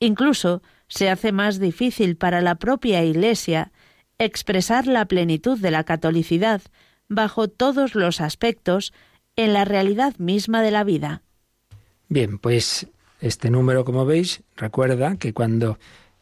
Incluso 0.00 0.62
se 0.88 1.10
hace 1.10 1.32
más 1.32 1.58
difícil 1.58 2.16
para 2.16 2.40
la 2.40 2.56
propia 2.56 3.04
Iglesia 3.04 3.72
expresar 4.18 4.86
la 4.86 5.04
plenitud 5.06 5.58
de 5.58 5.70
la 5.70 5.84
catolicidad 5.84 6.62
bajo 7.08 7.48
todos 7.48 7.94
los 7.94 8.20
aspectos 8.20 8.92
en 9.36 9.52
la 9.52 9.64
realidad 9.64 10.16
misma 10.18 10.62
de 10.62 10.70
la 10.70 10.84
vida. 10.84 11.22
Bien, 12.08 12.38
pues 12.38 12.88
este 13.20 13.50
número, 13.50 13.84
como 13.84 14.04
veis, 14.04 14.42
recuerda 14.56 15.16
que 15.16 15.32
cuando 15.32 15.78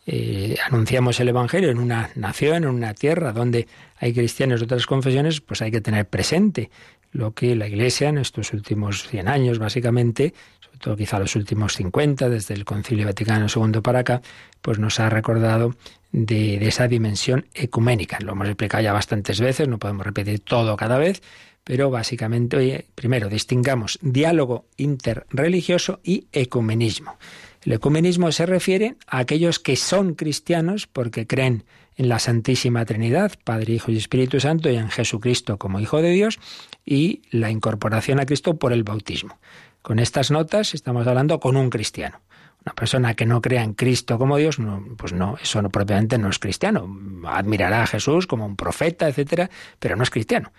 eh, 0.07 0.57
anunciamos 0.65 1.19
el 1.21 1.29
Evangelio 1.29 1.71
en 1.71 1.79
una 1.79 2.11
nación, 2.15 2.65
en 2.65 2.71
una 2.71 2.95
tierra 2.95 3.33
donde 3.33 3.67
hay 3.99 4.13
cristianos 4.13 4.61
de 4.61 4.65
otras 4.65 4.87
confesiones, 4.87 5.41
pues 5.41 5.63
hay 5.63 5.71
que 5.71 5.81
tener 5.81 6.09
presente 6.09 6.71
lo 7.13 7.33
que 7.33 7.57
la 7.57 7.67
Iglesia 7.67 8.09
en 8.09 8.19
estos 8.19 8.53
últimos 8.53 9.09
100 9.09 9.29
años, 9.29 9.59
básicamente, 9.59 10.35
todo 10.79 10.97
quizá 10.97 11.19
los 11.19 11.37
últimos 11.37 11.75
50, 11.75 12.29
desde 12.29 12.55
el 12.55 12.65
Concilio 12.65 13.07
Vaticano 13.07 13.47
II 13.55 13.81
para 13.81 14.01
acá, 14.01 14.23
pues 14.63 14.79
nos 14.79 15.01
ha 15.01 15.09
recordado 15.11 15.75
de, 16.13 16.67
esa 16.67 16.89
dimensión 16.89 17.47
ecuménica. 17.55 18.19
Lo 18.21 18.33
hemos 18.33 18.47
explicado 18.47 18.83
ya 18.83 18.93
bastantes 18.93 19.41
veces, 19.41 19.69
no 19.69 19.79
podemos 19.79 20.07
repetir 20.07 20.41
todo 20.41 20.77
cada 20.77 20.99
vez, 20.99 21.23
pero 21.65 21.91
básicamente, 21.91 22.87
primero 22.95 23.29
distingamos 23.29 23.99
diálogo 24.01 24.67
interreligioso 24.77 26.01
y 26.05 26.27
ecumenismo. 26.33 27.17
El 27.63 27.73
ecumenismo 27.73 28.31
se 28.31 28.47
refiere 28.47 28.95
a 29.09 29.19
aquellos 29.19 29.59
que 29.59 29.75
son 29.77 30.15
cristianos 30.15 30.87
porque 30.87 31.27
creen 31.27 31.65
en 31.97 32.09
la 32.09 32.19
Santísima 32.19 32.85
Trinidad, 32.85 33.33
Padre, 33.43 33.75
Hijo 33.75 33.91
y 33.91 33.97
Espíritu 33.97 34.39
Santo, 34.39 34.71
y 34.71 34.77
en 34.77 34.91
Jesucristo 34.91 35.59
como 35.59 35.81
Hijo 35.81 36.03
de 36.03 36.11
Dios, 36.11 36.39
y 36.85 37.23
la 37.31 37.51
incorporación 37.51 38.21
a 38.21 38.27
Cristo 38.27 38.57
por 38.57 38.73
el 38.73 38.85
bautismo. 38.85 39.39
Con 39.87 40.01
estas 40.01 40.33
notas 40.33 40.75
estamos 40.75 41.07
hablando 41.07 41.39
con 41.39 41.57
un 41.57 41.71
cristiano. 41.71 42.21
Una 42.65 42.75
persona 42.75 43.15
que 43.15 43.25
no 43.25 43.41
crea 43.41 43.63
en 43.63 43.75
Cristo 43.75 44.19
como 44.19 44.37
Dios, 44.37 44.59
pues 44.97 45.13
no, 45.13 45.37
eso 45.41 45.63
no, 45.63 45.71
propiamente 45.71 46.19
no 46.19 46.29
es 46.29 46.41
cristiano. 46.41 46.93
Admirará 47.25 47.85
a 47.85 47.87
Jesús 47.87 48.27
como 48.27 48.47
un 48.47 48.57
profeta, 48.57 49.07
etcétera, 49.07 49.49
pero 49.79 49.95
no 49.95 50.03
es 50.03 50.11
cristiano. 50.11 50.51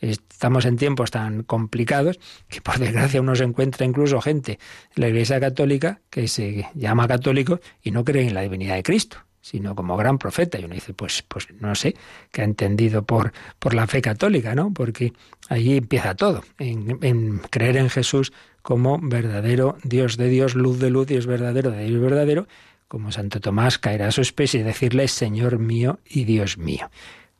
Estamos 0.00 0.66
en 0.66 0.76
tiempos 0.76 1.10
tan 1.10 1.42
complicados 1.42 2.20
que 2.46 2.60
por 2.60 2.78
desgracia 2.78 3.20
uno 3.20 3.34
se 3.34 3.42
encuentra 3.42 3.84
incluso 3.84 4.20
gente 4.20 4.60
en 4.94 5.00
la 5.00 5.08
Iglesia 5.08 5.40
Católica 5.40 6.00
que 6.08 6.28
se 6.28 6.68
llama 6.76 7.08
católico 7.08 7.58
y 7.82 7.90
no 7.90 8.04
cree 8.04 8.28
en 8.28 8.34
la 8.34 8.42
divinidad 8.42 8.76
de 8.76 8.84
Cristo 8.84 9.26
sino 9.46 9.76
como 9.76 9.96
gran 9.96 10.18
profeta. 10.18 10.58
Y 10.58 10.64
uno 10.64 10.74
dice, 10.74 10.92
pues, 10.92 11.22
pues 11.22 11.46
no 11.60 11.76
sé, 11.76 11.94
qué 12.32 12.40
ha 12.40 12.44
entendido 12.44 13.04
por, 13.04 13.32
por 13.60 13.74
la 13.74 13.86
fe 13.86 14.02
católica, 14.02 14.56
¿no? 14.56 14.72
Porque 14.72 15.12
allí 15.48 15.76
empieza 15.76 16.16
todo, 16.16 16.42
en, 16.58 17.38
creer 17.48 17.76
en 17.76 17.88
Jesús 17.88 18.32
como 18.66 18.98
verdadero 19.00 19.78
Dios 19.84 20.16
de 20.16 20.28
Dios, 20.28 20.56
luz 20.56 20.80
de 20.80 20.90
luz, 20.90 21.06
Dios 21.06 21.24
verdadero 21.24 21.70
de 21.70 21.84
Dios 21.84 22.00
verdadero, 22.00 22.48
como 22.88 23.12
Santo 23.12 23.38
Tomás 23.38 23.78
caerá 23.78 24.08
a 24.08 24.10
su 24.10 24.22
especie 24.22 24.58
y 24.58 24.64
decirle, 24.64 25.06
Señor 25.06 25.60
mío 25.60 26.00
y 26.04 26.24
Dios 26.24 26.58
mío 26.58 26.90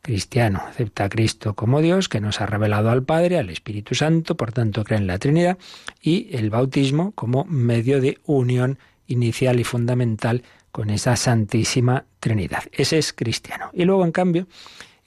cristiano 0.02 0.62
acepta 0.64 1.02
a 1.02 1.08
Cristo 1.08 1.54
como 1.54 1.82
Dios, 1.82 2.08
que 2.08 2.20
nos 2.20 2.40
ha 2.40 2.46
revelado 2.46 2.90
al 2.90 3.02
Padre, 3.02 3.40
al 3.40 3.50
Espíritu 3.50 3.96
Santo, 3.96 4.36
por 4.36 4.52
tanto 4.52 4.84
cree 4.84 5.00
en 5.00 5.08
la 5.08 5.18
Trinidad, 5.18 5.58
y 6.00 6.28
el 6.30 6.48
bautismo 6.48 7.10
como 7.16 7.44
medio 7.44 8.00
de 8.00 8.20
unión 8.24 8.78
inicial 9.08 9.58
y 9.58 9.64
fundamental 9.64 10.44
con 10.70 10.90
esa 10.90 11.16
Santísima 11.16 12.04
Trinidad. 12.20 12.62
Ese 12.70 12.98
es 12.98 13.12
cristiano. 13.12 13.70
Y 13.72 13.84
luego, 13.84 14.04
en 14.04 14.12
cambio, 14.12 14.46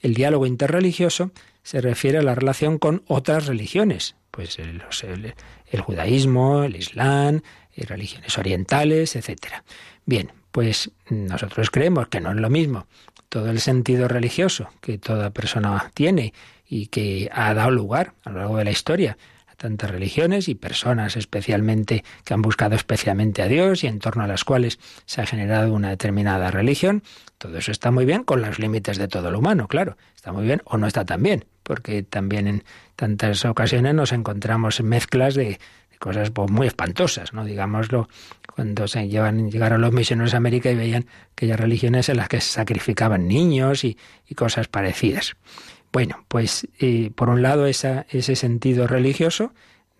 el 0.01 0.15
diálogo 0.15 0.45
interreligioso 0.45 1.31
se 1.63 1.79
refiere 1.79 2.17
a 2.17 2.23
la 2.23 2.35
relación 2.35 2.77
con 2.77 3.03
otras 3.07 3.45
religiones, 3.45 4.17
pues 4.31 4.59
el, 4.59 4.81
el 5.69 5.81
judaísmo, 5.81 6.63
el 6.63 6.75
islam, 6.75 7.41
y 7.75 7.85
religiones 7.85 8.37
orientales, 8.37 9.15
etc. 9.15 9.63
Bien, 10.05 10.31
pues 10.51 10.91
nosotros 11.09 11.69
creemos 11.71 12.07
que 12.07 12.19
no 12.19 12.31
es 12.31 12.37
lo 12.37 12.49
mismo 12.49 12.87
todo 13.29 13.51
el 13.51 13.59
sentido 13.59 14.07
religioso 14.07 14.69
que 14.81 14.97
toda 14.97 15.29
persona 15.29 15.91
tiene 15.93 16.33
y 16.67 16.87
que 16.87 17.29
ha 17.31 17.53
dado 17.53 17.71
lugar 17.71 18.13
a 18.23 18.31
lo 18.31 18.39
largo 18.39 18.57
de 18.57 18.65
la 18.65 18.71
historia 18.71 19.17
a 19.47 19.55
tantas 19.55 19.91
religiones 19.91 20.49
y 20.49 20.55
personas 20.55 21.15
especialmente 21.15 22.03
que 22.25 22.33
han 22.33 22.41
buscado 22.41 22.75
especialmente 22.75 23.43
a 23.43 23.47
Dios 23.47 23.83
y 23.83 23.87
en 23.87 23.99
torno 23.99 24.23
a 24.23 24.27
las 24.27 24.43
cuales 24.43 24.79
se 25.05 25.21
ha 25.21 25.25
generado 25.25 25.73
una 25.73 25.89
determinada 25.89 26.49
religión. 26.49 27.03
Todo 27.37 27.57
eso 27.57 27.71
está 27.71 27.91
muy 27.91 28.05
bien 28.05 28.23
con 28.23 28.41
los 28.41 28.57
límites 28.59 28.97
de 28.97 29.07
todo 29.07 29.31
lo 29.31 29.39
humano, 29.39 29.67
claro. 29.67 29.95
Está 30.15 30.31
muy 30.31 30.45
bien 30.45 30.61
o 30.65 30.77
no 30.77 30.87
está 30.87 31.05
tan 31.05 31.21
bien, 31.21 31.45
porque 31.63 32.03
también 32.03 32.47
en 32.47 32.63
tantas 32.99 33.45
ocasiones 33.45 33.95
nos 33.95 34.11
encontramos 34.11 34.81
mezclas 34.81 35.33
de, 35.33 35.57
cosas 35.99 36.31
pues, 36.31 36.51
muy 36.51 36.67
espantosas, 36.67 37.33
¿no? 37.33 37.45
Digámoslo, 37.45 38.09
cuando 38.53 38.89
se 38.89 39.07
llevan, 39.07 39.49
llegaron 39.49 39.79
los 39.79 39.93
misioneros 39.93 40.33
a 40.33 40.37
América 40.37 40.69
y 40.69 40.75
veían 40.75 41.05
aquellas 41.31 41.57
religiones 41.57 42.09
en 42.09 42.17
las 42.17 42.27
que 42.27 42.41
se 42.41 42.51
sacrificaban 42.51 43.25
niños 43.27 43.85
y, 43.85 43.97
cosas 44.35 44.67
parecidas. 44.67 45.35
Bueno, 45.93 46.25
pues 46.27 46.67
eh, 46.79 47.11
por 47.15 47.29
un 47.29 47.41
lado 47.41 47.65
ese 47.67 48.05
sentido 48.35 48.85
religioso 48.85 49.53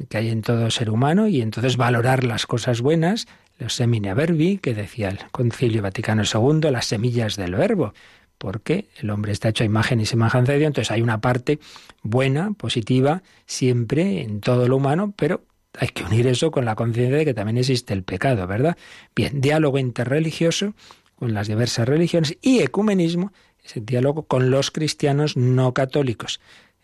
que 0.10 0.18
hay 0.18 0.30
en 0.30 0.42
todo 0.42 0.70
ser 0.72 0.90
humano 0.90 1.28
y 1.28 1.42
entonces 1.42 1.78
valorar 1.78 2.24
las 2.24 2.46
cosas 2.46 2.82
buenas, 2.82 3.28
los 3.58 3.74
semine 3.74 4.14
verbi, 4.14 4.58
que 4.58 4.74
decía 4.74 5.10
el 5.10 5.20
Concilio 5.32 5.82
Vaticano 5.82 6.24
II, 6.24 6.70
las 6.70 6.86
semillas 6.86 7.36
del 7.36 7.56
verbo, 7.56 7.94
porque 8.40 8.88
el 8.98 9.12
hombre 9.12 9.32
está 9.32 9.50
hecho 9.50 9.64
a 9.64 9.68
imagen 9.68 10.02
y 10.02 10.08
semejanza 10.08 10.54
de 10.54 10.58
Dios, 10.58 10.70
entonces 10.70 10.90
hay 10.90 11.02
una 11.02 11.22
parte 11.22 11.60
buena, 12.02 12.54
positiva, 12.54 13.22
siempre 13.46 14.24
en 14.24 14.42
todo 14.42 14.68
lo 14.68 14.78
humano, 14.78 15.14
pero 15.16 15.44
hay 15.78 15.90
que 15.90 16.04
unir 16.04 16.26
eso 16.26 16.50
con 16.50 16.66
la 16.66 16.76
conciencia 16.76 17.18
de 17.18 17.26
que 17.26 17.34
también 17.36 17.58
existe 17.58 17.94
el 17.94 18.04
pecado, 18.04 18.48
¿verdad? 18.48 18.76
Bien, 19.16 19.42
diálogo 19.42 19.78
interreligioso 19.78 20.74
con 21.16 21.34
las 21.34 21.48
diversas 21.48 21.88
religiones 21.88 22.38
y 22.42 22.60
ecumenismo, 22.60 23.34
ese 23.64 23.82
diálogo 23.82 24.24
con 24.24 24.50
los 24.50 24.72
cristianos 24.72 25.38
no 25.38 25.74
católicos. 25.74 26.40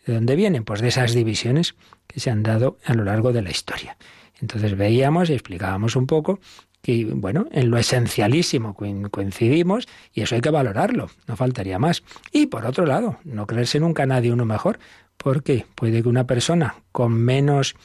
¿De 0.05 0.13
dónde 0.13 0.35
vienen? 0.35 0.65
Pues 0.65 0.81
de 0.81 0.89
esas 0.89 1.13
divisiones 1.13 1.75
que 2.05 2.19
se 2.19 2.29
han 2.29 2.43
dado 2.43 2.77
a 2.85 2.93
lo 2.93 3.05
largo 3.05 3.33
de 3.33 3.41
la 3.41 3.49
historia. 3.49 3.97
Entonces 4.39 4.77
veíamos 4.77 5.29
y 5.29 5.33
explicábamos 5.33 5.95
un 5.95 6.05
poco 6.05 6.39
que, 6.85 7.03
bueno, 7.05 7.47
en 7.51 7.71
lo 7.71 7.79
esencialísimo 7.79 8.75
coincidimos 9.09 9.87
y 10.13 10.21
eso 10.21 10.35
hay 10.35 10.41
que 10.41 10.51
valorarlo, 10.51 11.09
no 11.25 11.35
faltaría 11.35 11.79
más. 11.79 12.03
Y 12.31 12.45
por 12.45 12.63
otro 12.67 12.85
lado, 12.85 13.17
no 13.23 13.47
creerse 13.47 13.79
nunca 13.79 14.05
nadie 14.05 14.31
uno 14.31 14.45
mejor, 14.45 14.77
porque 15.17 15.65
puede 15.73 16.03
que 16.03 16.09
una 16.09 16.27
persona 16.27 16.75
con 16.91 17.13
menos 17.13 17.75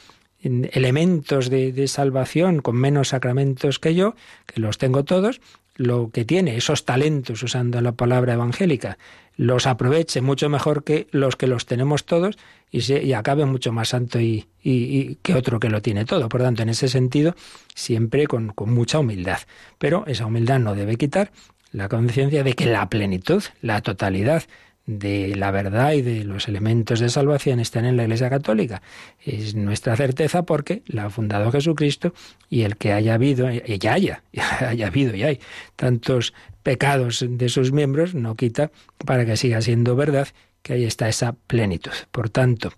elementos 0.43 1.49
de, 1.49 1.89
salvación 1.89 2.61
con 2.61 2.77
menos 2.77 3.09
sacramentos 3.09 3.79
que 3.79 3.95
yo, 3.95 4.17
que 4.45 4.61
los 4.61 4.77
tengo 4.77 5.03
todos, 5.03 5.41
lo 5.77 6.11
que 6.11 6.27
tiene, 6.27 6.59
esos 6.59 6.85
talentos, 6.85 7.43
usando 7.43 7.81
la 7.81 7.93
palabra 7.93 8.35
evangélica, 8.35 8.99
los 9.41 9.67
aproveche 9.67 10.21
mucho 10.21 10.51
mejor 10.51 10.85
que 10.85 11.07
los 11.13 11.35
que 11.35 11.47
los 11.47 11.65
tenemos 11.65 12.05
todos 12.05 12.37
y, 12.71 12.83
se, 12.83 13.03
y 13.03 13.15
acabe 13.15 13.47
mucho 13.47 13.73
más 13.73 13.89
santo 13.89 14.21
y, 14.21 14.49
y, 14.63 15.15
que 15.23 15.33
otro 15.33 15.59
que 15.59 15.71
lo 15.71 15.81
tiene 15.81 16.05
todo. 16.05 16.29
Por 16.29 16.43
tanto, 16.43 16.63
en 16.63 16.69
ese 16.69 16.89
sentido, 16.89 17.35
siempre 17.75 18.27
con, 18.27 18.49
con 18.51 18.71
mucha 18.71 18.99
humildad. 18.99 19.39
Pero 19.79 20.05
esa 20.07 20.27
humildad 20.27 20.59
no 20.59 20.75
debe 20.75 20.97
quitar 20.97 21.33
la 21.73 21.89
conciencia 21.89 22.45
de 22.45 22.53
que 22.53 22.67
la 22.67 22.91
plenitud, 22.91 23.43
la 23.63 23.81
totalidad 23.81 24.43
de 24.87 25.37
la 25.37 25.51
verdad 25.51 25.93
y 25.93 26.03
de 26.03 26.25
los 26.25 26.49
elementos 26.49 27.01
de 27.01 27.09
salvación 27.09 27.61
están 27.61 27.85
en 27.85 27.97
la 27.97 28.05
Iglesia 28.05 28.31
Católica. 28.31 28.83
Es 29.25 29.55
nuestra 29.55 29.97
certeza 29.97 30.43
porque 30.43 30.83
la 30.87 31.07
ha 31.07 31.11
fundado 31.11 31.53
Jesucristo 31.53 32.13
y 32.49 32.63
el 32.63 32.77
que 32.77 32.93
haya 32.93 33.15
habido, 33.15 33.51
y 33.51 33.79
ya 33.79 33.95
haya, 33.95 34.23
haya 34.61 34.87
habido 34.87 35.15
y 35.15 35.23
hay 35.23 35.41
tantos 35.77 36.35
pecados 36.63 37.25
de 37.29 37.49
sus 37.49 37.73
miembros, 37.73 38.15
no 38.15 38.35
quita 38.35 38.71
para 39.05 39.25
que 39.25 39.37
siga 39.37 39.61
siendo 39.63 39.97
verdad 39.97 40.29
que 40.63 40.75
ahí 40.75 40.85
está 40.85 41.09
esa 41.09 41.33
plenitud. 41.33 41.93
Por 42.11 42.29
tanto, 42.29 42.73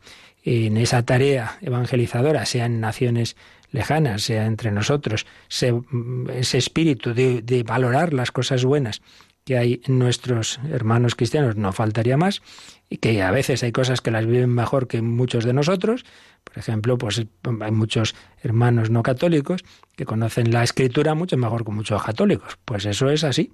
en 0.45 0.77
esa 0.77 1.03
tarea 1.05 1.59
evangelizadora, 1.63 2.47
sea 2.47 2.67
en 2.67 2.81
naciones 2.81 3.37
lejanas, 3.71 4.23
sea 4.23 4.47
entre 4.47 4.71
nosotros, 4.71 5.27
ese 5.49 6.59
espíritu 6.59 7.15
de, 7.15 7.43
de 7.43 7.63
valorar 7.63 8.13
las 8.13 8.31
cosas 8.31 8.65
buenas 8.65 9.03
que 9.45 9.59
hay 9.59 9.81
en 9.85 9.99
nuestros 9.99 10.61
hermanos 10.71 11.15
cristianos, 11.15 11.57
no 11.57 11.73
faltaría 11.73 12.17
más, 12.17 12.43
y 12.89 12.99
que 12.99 13.23
a 13.23 13.31
veces 13.31 13.63
hay 13.63 13.73
cosas 13.73 14.01
que 14.01 14.11
las 14.11 14.27
viven 14.27 14.51
mejor 14.51 14.87
que 14.87 15.01
muchos 15.01 15.45
de 15.45 15.53
nosotros. 15.53 16.05
Por 16.45 16.59
ejemplo, 16.59 16.99
pues 16.99 17.25
hay 17.61 17.71
muchos 17.71 18.15
hermanos 18.43 18.91
no 18.91 19.03
católicos 19.03 19.65
que 19.97 20.05
conocen 20.05 20.53
la 20.53 20.63
escritura 20.63 21.15
mucho 21.15 21.37
mejor 21.39 21.65
que 21.65 21.71
muchos 21.71 22.03
católicos. 22.03 22.59
Pues 22.65 22.85
eso 22.85 23.09
es 23.09 23.25
así. 23.25 23.53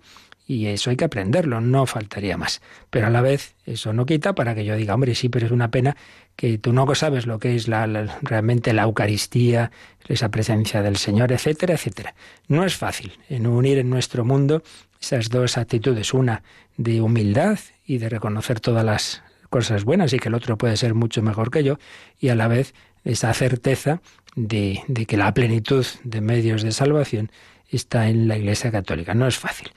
Y 0.49 0.67
eso 0.67 0.89
hay 0.89 0.97
que 0.97 1.05
aprenderlo, 1.05 1.61
no 1.61 1.85
faltaría 1.85 2.39
más. 2.39 2.63
Pero 2.89 3.07
a 3.07 3.11
la 3.11 3.21
vez, 3.21 3.55
eso 3.67 3.93
no 3.93 4.07
quita 4.07 4.35
para 4.35 4.55
que 4.55 4.65
yo 4.65 4.77
diga, 4.77 4.95
hombre, 4.95 5.15
sí, 5.15 5.29
pero 5.29 5.45
es 5.45 5.53
una 5.53 5.71
pena 5.71 5.95
que 6.37 6.57
tú 6.57 6.73
no 6.73 6.93
sabes 6.95 7.27
lo 7.27 7.39
que 7.39 7.55
es 7.55 7.69
la, 7.69 7.87
realmente 8.23 8.73
la 8.73 8.85
Eucaristía, 8.85 9.71
esa 10.09 10.31
presencia 10.31 10.83
del 10.83 10.97
Señor, 10.97 11.33
etcétera, 11.33 11.75
etcétera. 11.75 12.15
No 12.49 12.65
es 12.65 12.77
fácil 12.77 13.13
en 13.29 13.47
unir 13.47 13.77
en 13.77 13.91
nuestro 13.91 14.25
mundo 14.25 14.63
esas 15.01 15.29
dos 15.29 15.57
actitudes, 15.57 16.15
una 16.15 16.43
de 16.77 17.01
humildad 17.01 17.59
y 17.87 17.99
de 17.99 18.09
reconocer 18.09 18.61
todas 18.61 18.85
las 18.85 19.23
cosas 19.51 19.85
buenas 19.85 20.13
y 20.13 20.19
que 20.19 20.29
el 20.29 20.35
otro 20.35 20.59
puede 20.59 20.77
ser 20.77 20.95
mucho 20.95 21.23
mejor 21.23 21.51
que 21.51 21.65
yo, 21.65 21.79
y 22.21 22.29
a 22.29 22.35
la 22.35 22.49
vez 22.49 22.75
esa 23.05 23.33
certeza 23.33 24.01
de, 24.37 24.83
de 24.89 25.07
que 25.07 25.17
la 25.17 25.33
plenitud 25.33 25.87
de 26.05 26.21
medios 26.21 26.63
de 26.63 26.73
salvación 26.73 27.31
está 27.71 28.09
en 28.09 28.29
la 28.29 28.37
Iglesia 28.37 28.71
Católica. 28.71 29.15
No 29.15 29.27
es 29.27 29.39
fácil. 29.39 29.71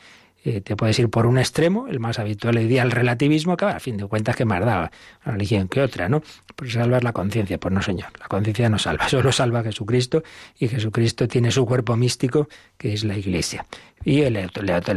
Eh, 0.43 0.61
te 0.61 0.75
puedes 0.75 0.97
ir 0.97 1.09
por 1.09 1.27
un 1.27 1.37
extremo, 1.37 1.87
el 1.87 1.99
más 1.99 2.17
habitual 2.17 2.57
hoy 2.57 2.67
día, 2.67 2.81
el 2.81 2.91
relativismo, 2.91 3.55
que 3.57 3.65
a 3.65 3.79
fin 3.79 3.97
de 3.97 4.07
cuentas 4.07 4.35
que 4.35 4.45
más 4.45 4.59
da 4.59 4.91
la 5.23 5.31
religión 5.31 5.67
que 5.67 5.81
otra, 5.81 6.09
¿no? 6.09 6.23
Por 6.55 6.69
salvar 6.69 7.03
la 7.03 7.13
conciencia, 7.13 7.59
pues 7.59 7.73
no 7.73 7.81
señor, 7.81 8.09
la 8.19 8.27
conciencia 8.27 8.67
no 8.67 8.79
salva, 8.79 9.07
solo 9.09 9.31
salva 9.31 9.63
Jesucristo 9.63 10.23
y 10.57 10.67
Jesucristo 10.67 11.27
tiene 11.27 11.51
su 11.51 11.65
cuerpo 11.65 11.95
místico 11.95 12.47
que 12.77 12.93
es 12.93 13.03
la 13.03 13.17
Iglesia. 13.17 13.65
Y 14.03 14.21
el 14.21 14.37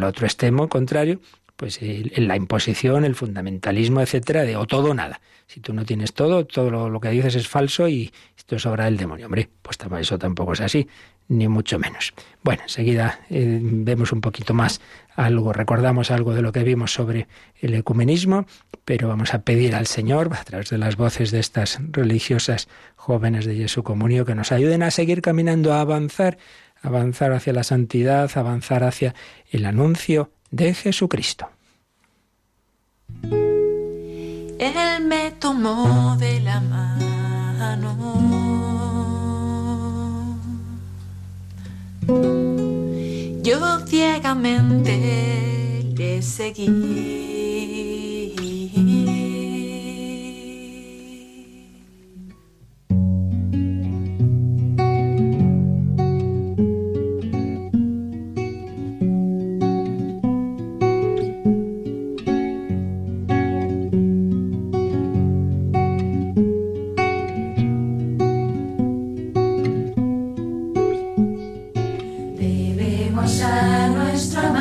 otro 0.03 0.27
extremo 0.27 0.69
contrario, 0.69 1.21
pues 1.65 1.79
en 1.81 2.29
la 2.29 2.37
imposición, 2.37 3.07
el 3.07 3.15
fundamentalismo, 3.15 4.03
etcétera, 4.03 4.43
de 4.43 4.55
o 4.55 4.67
todo 4.67 4.91
o 4.91 4.95
nada. 4.95 5.23
Si 5.47 5.61
tú 5.61 5.73
no 5.73 5.87
tienes 5.87 6.13
todo, 6.13 6.45
todo 6.45 6.91
lo, 6.91 7.01
que 7.01 7.09
dices 7.09 7.37
es 7.37 7.49
falso 7.49 7.89
y 7.89 8.13
esto 8.37 8.57
es 8.57 8.67
obra 8.67 8.85
del 8.85 8.99
demonio. 8.99 9.25
Hombre, 9.25 9.49
pues 9.63 9.79
eso 9.99 10.19
tampoco 10.19 10.53
es 10.53 10.61
así, 10.61 10.87
ni 11.29 11.49
mucho 11.49 11.79
menos. 11.79 12.13
Bueno, 12.43 12.65
enseguida 12.65 13.21
eh, 13.31 13.61
vemos 13.63 14.13
un 14.13 14.21
poquito 14.21 14.53
más 14.53 14.83
algo, 15.17 15.55
recordamos 15.55 16.11
algo 16.11 16.35
de 16.35 16.43
lo 16.43 16.53
que 16.53 16.65
vimos 16.65 16.93
sobre 16.93 17.29
el 17.63 17.73
ecumenismo, 17.73 18.45
pero 18.85 19.09
vamos 19.09 19.33
a 19.33 19.41
pedir 19.41 19.75
al 19.75 19.87
Señor, 19.87 20.35
a 20.35 20.45
través 20.45 20.69
de 20.69 20.77
las 20.77 20.97
voces 20.97 21.31
de 21.31 21.41
estas 21.41 21.79
religiosas 21.93 22.69
jóvenes 22.95 23.47
de 23.47 23.55
Jesús 23.55 23.85
Comunio, 23.85 24.27
que 24.27 24.35
nos 24.35 24.53
ayuden 24.53 24.83
a 24.83 24.91
seguir 24.91 25.23
caminando, 25.23 25.73
a 25.73 25.81
avanzar, 25.81 26.37
avanzar 26.83 27.33
hacia 27.33 27.55
la 27.55 27.65
santidad, 27.65 28.31
avanzar 28.35 28.85
hacia 28.85 29.15
el 29.51 29.65
anuncio 29.65 30.31
de 30.51 30.75
Jesucristo. 30.75 31.54
Él 33.23 35.05
me 35.07 35.31
tomó 35.33 36.17
de 36.17 36.41
la 36.41 36.61
mano. 36.61 36.85
Yo 43.43 43.81
ciegamente 43.87 45.85
le 45.97 46.23
seguí. 46.23 47.94
deixar 73.45 73.91
nuestra 73.91 74.54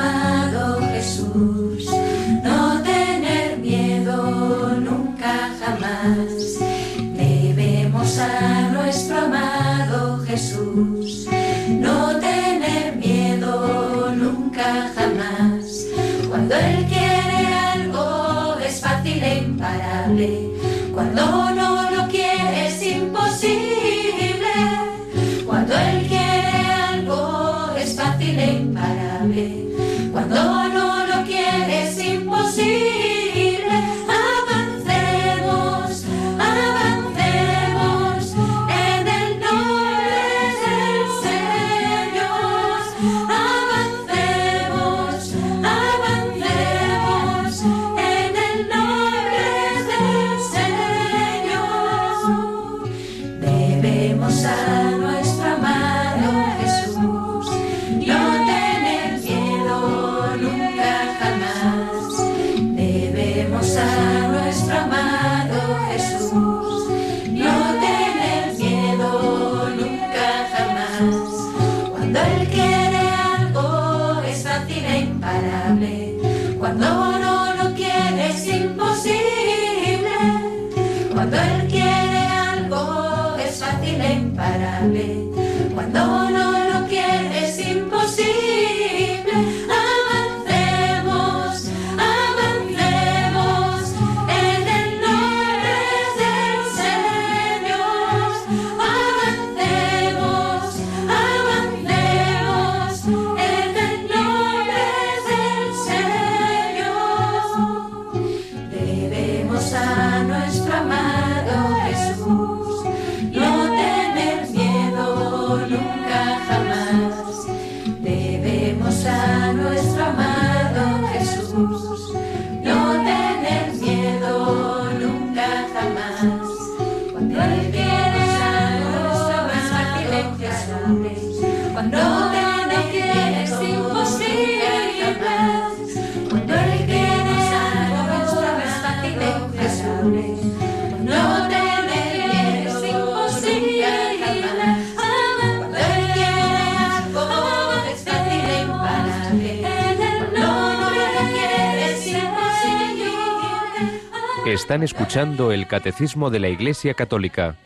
Están 154.63 154.81
escuchando 154.81 155.51
el 155.51 155.67
Catecismo 155.67 156.29
de 156.29 156.39
la 156.39 156.47
Iglesia 156.47 156.93
Católica 156.93 157.57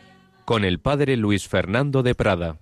con 0.44 0.64
el 0.64 0.80
Padre 0.80 1.16
Luis 1.16 1.46
Fernando 1.46 2.02
de 2.02 2.16
Prada. 2.16 2.58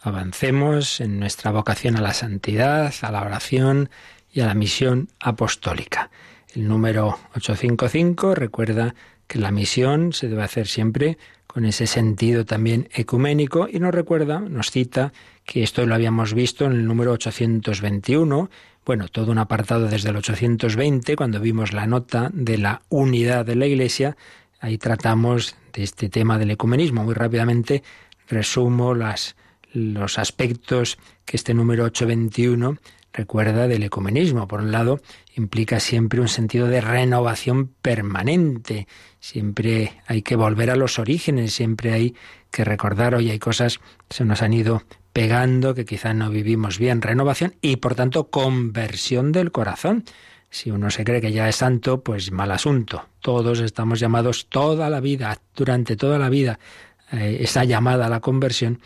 Avancemos 0.00 1.00
en 1.00 1.20
nuestra 1.20 1.52
vocación 1.52 1.94
a 1.94 2.00
la 2.00 2.12
santidad, 2.12 2.92
a 3.00 3.12
la 3.12 3.22
oración 3.22 3.88
y 4.32 4.40
a 4.40 4.46
la 4.46 4.54
misión 4.54 5.08
apostólica. 5.20 6.10
El 6.52 6.66
número 6.66 7.16
855 7.36 8.34
recuerda 8.34 8.96
que 9.28 9.38
la 9.38 9.52
misión 9.52 10.12
se 10.12 10.28
debe 10.28 10.42
hacer 10.42 10.66
siempre 10.66 11.16
con 11.46 11.64
ese 11.64 11.86
sentido 11.86 12.44
también 12.44 12.88
ecuménico 12.92 13.68
y 13.70 13.78
nos 13.78 13.94
recuerda, 13.94 14.40
nos 14.40 14.72
cita 14.72 15.12
que 15.44 15.62
esto 15.62 15.86
lo 15.86 15.94
habíamos 15.94 16.34
visto 16.34 16.64
en 16.64 16.72
el 16.72 16.86
número 16.86 17.12
821 17.12 18.50
bueno, 18.86 19.08
todo 19.08 19.32
un 19.32 19.38
apartado 19.38 19.88
desde 19.88 20.10
el 20.10 20.16
820, 20.16 21.16
cuando 21.16 21.40
vimos 21.40 21.72
la 21.72 21.88
nota 21.88 22.30
de 22.32 22.56
la 22.56 22.82
unidad 22.88 23.44
de 23.44 23.56
la 23.56 23.66
Iglesia, 23.66 24.16
ahí 24.60 24.78
tratamos 24.78 25.56
de 25.72 25.82
este 25.82 26.08
tema 26.08 26.38
del 26.38 26.52
ecumenismo. 26.52 27.02
Muy 27.02 27.14
rápidamente 27.14 27.82
resumo 28.28 28.94
los 28.94 30.18
aspectos 30.20 30.98
que 31.24 31.36
este 31.36 31.52
número 31.52 31.82
821 31.82 32.78
recuerda 33.12 33.66
del 33.66 33.82
ecumenismo. 33.82 34.46
Por 34.46 34.60
un 34.60 34.70
lado, 34.70 35.00
implica 35.34 35.80
siempre 35.80 36.20
un 36.20 36.28
sentido 36.28 36.68
de 36.68 36.80
renovación 36.80 37.72
permanente. 37.82 38.86
Siempre 39.18 40.00
hay 40.06 40.22
que 40.22 40.36
volver 40.36 40.70
a 40.70 40.76
los 40.76 41.00
orígenes, 41.00 41.52
siempre 41.52 41.92
hay 41.92 42.14
que 42.52 42.64
recordar, 42.64 43.16
hoy 43.16 43.30
hay 43.30 43.40
cosas 43.40 43.78
que 44.08 44.16
se 44.16 44.24
nos 44.24 44.42
han 44.42 44.52
ido 44.52 44.84
pegando, 45.16 45.74
que 45.74 45.86
quizá 45.86 46.12
no 46.12 46.28
vivimos 46.28 46.78
bien, 46.78 47.00
renovación 47.00 47.54
y 47.62 47.76
por 47.76 47.94
tanto 47.94 48.28
conversión 48.28 49.32
del 49.32 49.50
corazón. 49.50 50.04
Si 50.50 50.70
uno 50.70 50.90
se 50.90 51.04
cree 51.04 51.22
que 51.22 51.32
ya 51.32 51.48
es 51.48 51.56
santo, 51.56 52.02
pues 52.02 52.32
mal 52.32 52.50
asunto. 52.50 53.08
Todos 53.20 53.60
estamos 53.60 53.98
llamados 53.98 54.48
toda 54.50 54.90
la 54.90 55.00
vida, 55.00 55.40
durante 55.54 55.96
toda 55.96 56.18
la 56.18 56.28
vida, 56.28 56.58
eh, 57.12 57.38
esa 57.40 57.64
llamada 57.64 58.04
a 58.04 58.08
la 58.10 58.20
conversión 58.20 58.78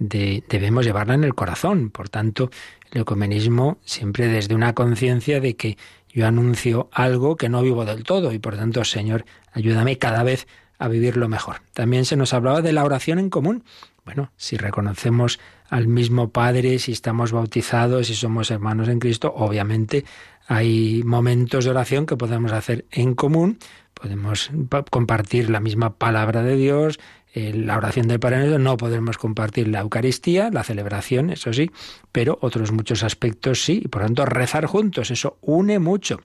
de, 0.00 0.42
debemos 0.48 0.84
llevarla 0.84 1.14
en 1.14 1.22
el 1.22 1.36
corazón. 1.36 1.90
Por 1.90 2.08
tanto, 2.08 2.50
el 2.90 3.02
ecumenismo 3.02 3.78
siempre 3.84 4.26
desde 4.26 4.56
una 4.56 4.74
conciencia 4.74 5.38
de 5.38 5.54
que 5.54 5.78
yo 6.08 6.26
anuncio 6.26 6.88
algo 6.90 7.36
que 7.36 7.48
no 7.48 7.62
vivo 7.62 7.84
del 7.84 8.02
todo 8.02 8.32
y 8.32 8.40
por 8.40 8.56
tanto, 8.56 8.84
Señor, 8.84 9.24
ayúdame 9.52 9.98
cada 9.98 10.24
vez 10.24 10.48
a 10.80 10.88
vivirlo 10.88 11.28
mejor. 11.28 11.58
También 11.74 12.06
se 12.06 12.16
nos 12.16 12.34
hablaba 12.34 12.60
de 12.60 12.72
la 12.72 12.84
oración 12.84 13.20
en 13.20 13.30
común. 13.30 13.62
Bueno, 14.04 14.32
si 14.36 14.56
reconocemos 14.56 15.38
al 15.68 15.88
mismo 15.88 16.30
Padre, 16.30 16.78
si 16.78 16.92
estamos 16.92 17.32
bautizados, 17.32 18.06
si 18.06 18.14
somos 18.14 18.50
hermanos 18.50 18.88
en 18.88 18.98
Cristo, 18.98 19.32
obviamente 19.36 20.04
hay 20.46 21.02
momentos 21.04 21.64
de 21.64 21.70
oración 21.70 22.06
que 22.06 22.16
podemos 22.16 22.52
hacer 22.52 22.86
en 22.90 23.14
común, 23.14 23.58
podemos 23.94 24.50
compartir 24.90 25.50
la 25.50 25.60
misma 25.60 25.94
palabra 25.94 26.42
de 26.42 26.56
Dios, 26.56 27.00
eh, 27.34 27.52
la 27.52 27.76
oración 27.76 28.08
del 28.08 28.20
Padre 28.20 28.58
no 28.58 28.76
podemos 28.76 29.18
compartir 29.18 29.68
la 29.68 29.80
Eucaristía, 29.80 30.50
la 30.50 30.62
celebración, 30.62 31.30
eso 31.30 31.52
sí, 31.52 31.70
pero 32.12 32.38
otros 32.40 32.72
muchos 32.72 33.02
aspectos 33.02 33.62
sí, 33.62 33.82
y 33.84 33.88
por 33.88 34.02
tanto 34.02 34.24
rezar 34.24 34.66
juntos, 34.66 35.10
eso 35.10 35.38
une 35.42 35.78
mucho 35.78 36.20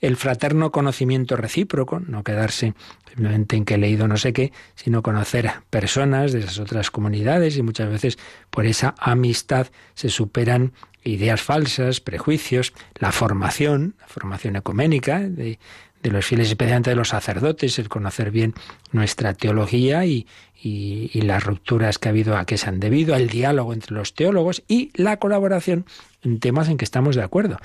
el 0.00 0.16
fraterno 0.16 0.70
conocimiento 0.72 1.36
recíproco, 1.36 2.00
no 2.00 2.22
quedarse 2.22 2.74
simplemente 3.08 3.56
en 3.56 3.64
que 3.64 3.74
he 3.74 3.78
leído 3.78 4.08
no 4.08 4.16
sé 4.16 4.32
qué, 4.32 4.52
sino 4.74 5.02
conocer 5.02 5.50
personas 5.70 6.32
de 6.32 6.40
esas 6.40 6.58
otras 6.58 6.90
comunidades 6.90 7.56
y 7.56 7.62
muchas 7.62 7.90
veces 7.90 8.18
por 8.50 8.66
esa 8.66 8.94
amistad 8.98 9.68
se 9.94 10.10
superan 10.10 10.72
ideas 11.02 11.40
falsas, 11.40 12.00
prejuicios, 12.00 12.72
la 12.96 13.12
formación, 13.12 13.94
la 14.00 14.08
formación 14.08 14.56
ecuménica 14.56 15.20
de, 15.20 15.58
los 16.02 16.24
fieles, 16.24 16.48
especialmente 16.48 16.90
de 16.90 16.96
los 16.96 17.08
sacerdotes, 17.08 17.80
el 17.80 17.88
conocer 17.88 18.30
bien 18.30 18.54
nuestra 18.92 19.34
teología 19.34 20.04
y, 20.04 20.28
y, 20.62 21.20
las 21.22 21.42
rupturas 21.42 21.98
que 21.98 22.08
ha 22.08 22.10
habido 22.10 22.36
a 22.36 22.44
qué 22.44 22.58
se 22.58 22.68
han 22.68 22.78
debido, 22.78 23.16
el 23.16 23.28
diálogo 23.28 23.72
entre 23.72 23.92
los 23.92 24.14
teólogos 24.14 24.62
y 24.68 24.92
la 24.94 25.16
colaboración 25.16 25.84
en 26.22 26.38
temas 26.38 26.68
en 26.68 26.76
que 26.76 26.84
estamos 26.84 27.16
de 27.16 27.24
acuerdo 27.24 27.58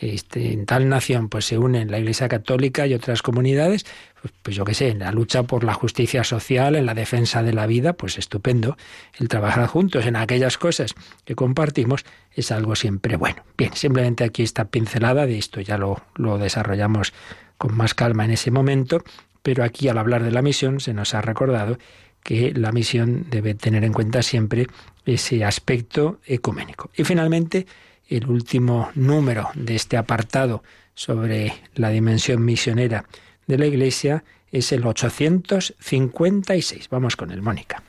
este, 0.00 0.52
en 0.52 0.64
tal 0.64 0.88
nación 0.88 1.28
pues 1.28 1.44
se 1.44 1.58
unen 1.58 1.90
la 1.90 1.98
Iglesia 1.98 2.28
Católica 2.28 2.86
y 2.86 2.94
otras 2.94 3.20
comunidades, 3.22 3.84
pues, 4.22 4.34
pues, 4.42 4.56
yo 4.56 4.64
qué 4.64 4.74
sé, 4.74 4.88
en 4.88 5.00
la 5.00 5.12
lucha 5.12 5.42
por 5.42 5.62
la 5.62 5.74
justicia 5.74 6.24
social, 6.24 6.74
en 6.74 6.86
la 6.86 6.94
defensa 6.94 7.42
de 7.42 7.52
la 7.52 7.66
vida, 7.66 7.92
pues 7.92 8.18
estupendo. 8.18 8.76
El 9.18 9.28
trabajar 9.28 9.66
juntos 9.66 10.06
en 10.06 10.16
aquellas 10.16 10.58
cosas 10.58 10.94
que 11.24 11.34
compartimos 11.34 12.04
es 12.32 12.50
algo 12.50 12.76
siempre 12.76 13.16
bueno. 13.16 13.42
Bien, 13.58 13.74
simplemente 13.74 14.24
aquí 14.24 14.42
esta 14.42 14.64
pincelada 14.66 15.26
de 15.26 15.38
esto 15.38 15.60
ya 15.60 15.76
lo, 15.76 16.02
lo 16.16 16.38
desarrollamos 16.38 17.12
con 17.58 17.76
más 17.76 17.94
calma 17.94 18.24
en 18.24 18.30
ese 18.30 18.50
momento, 18.50 19.04
pero 19.42 19.64
aquí 19.64 19.88
al 19.88 19.98
hablar 19.98 20.22
de 20.22 20.30
la 20.30 20.42
misión 20.42 20.80
se 20.80 20.94
nos 20.94 21.14
ha 21.14 21.20
recordado 21.20 21.78
que 22.22 22.52
la 22.54 22.72
misión 22.72 23.26
debe 23.30 23.54
tener 23.54 23.84
en 23.84 23.92
cuenta 23.92 24.22
siempre 24.22 24.66
ese 25.04 25.44
aspecto 25.44 26.20
ecuménico. 26.26 26.90
Y 26.96 27.04
finalmente, 27.04 27.66
el 28.10 28.26
último 28.26 28.90
número 28.94 29.48
de 29.54 29.76
este 29.76 29.96
apartado 29.96 30.62
sobre 30.94 31.54
la 31.74 31.88
dimensión 31.90 32.44
misionera 32.44 33.06
de 33.46 33.56
la 33.56 33.66
Iglesia 33.66 34.24
es 34.50 34.72
el 34.72 34.84
856. 34.84 36.88
Vamos 36.90 37.14
con 37.16 37.30
el 37.30 37.40
Mónica. 37.40 37.82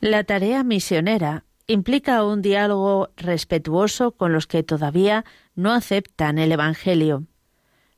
La 0.00 0.24
tarea 0.24 0.64
misionera 0.64 1.44
implica 1.66 2.24
un 2.24 2.40
diálogo 2.40 3.10
respetuoso 3.16 4.12
con 4.12 4.32
los 4.32 4.46
que 4.46 4.62
todavía 4.62 5.26
no 5.54 5.72
aceptan 5.72 6.38
el 6.38 6.52
Evangelio. 6.52 7.24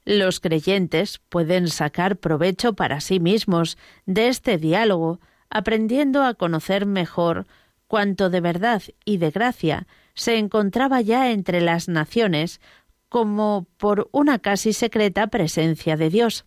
Los 0.05 0.41
creyentes 0.41 1.21
pueden 1.29 1.69
sacar 1.69 2.17
provecho 2.17 2.73
para 2.73 3.01
sí 3.01 3.21
mismos 3.21 3.79
de 4.07 4.27
este 4.29 4.59
diálogo, 4.59 5.21
aprendiendo 5.51 6.25
a 6.25 6.35
conocer 6.35 6.85
mejor 6.85 7.47
cuanto 7.87 8.29
de 8.29 8.41
verdad 8.41 8.83
y 9.05 9.19
de 9.19 9.31
gracia 9.31 9.87
se 10.15 10.37
encontraba 10.39 11.01
ya 11.01 11.31
entre 11.31 11.61
las 11.61 11.89
naciones 11.89 12.61
como 13.09 13.67
por 13.77 14.09
una 14.13 14.39
casi 14.39 14.73
secreta 14.73 15.27
presencia 15.27 15.97
de 15.97 16.11
Dios. 16.11 16.47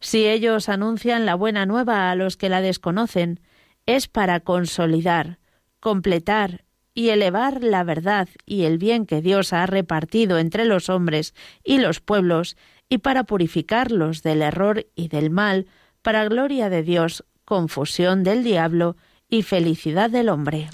Si 0.00 0.26
ellos 0.26 0.68
anuncian 0.68 1.26
la 1.26 1.34
buena 1.34 1.66
nueva 1.66 2.10
a 2.10 2.14
los 2.14 2.36
que 2.36 2.48
la 2.48 2.60
desconocen, 2.60 3.40
es 3.86 4.06
para 4.06 4.40
consolidar, 4.40 5.38
completar 5.80 6.64
y 6.94 7.10
elevar 7.10 7.62
la 7.62 7.84
verdad 7.84 8.28
y 8.44 8.64
el 8.64 8.76
bien 8.76 9.06
que 9.06 9.22
Dios 9.22 9.52
ha 9.52 9.66
repartido 9.66 10.38
entre 10.38 10.64
los 10.64 10.88
hombres 10.88 11.32
y 11.64 11.78
los 11.78 12.00
pueblos, 12.00 12.56
y 12.88 12.98
para 12.98 13.24
purificarlos 13.24 14.22
del 14.22 14.42
error 14.42 14.86
y 14.96 15.08
del 15.08 15.30
mal, 15.30 15.66
para 16.02 16.24
gloria 16.24 16.70
de 16.70 16.82
Dios, 16.82 17.24
confusión 17.44 18.24
del 18.24 18.42
diablo 18.42 18.96
y 19.28 19.42
felicidad 19.42 20.10
del 20.10 20.28
hombre. 20.28 20.68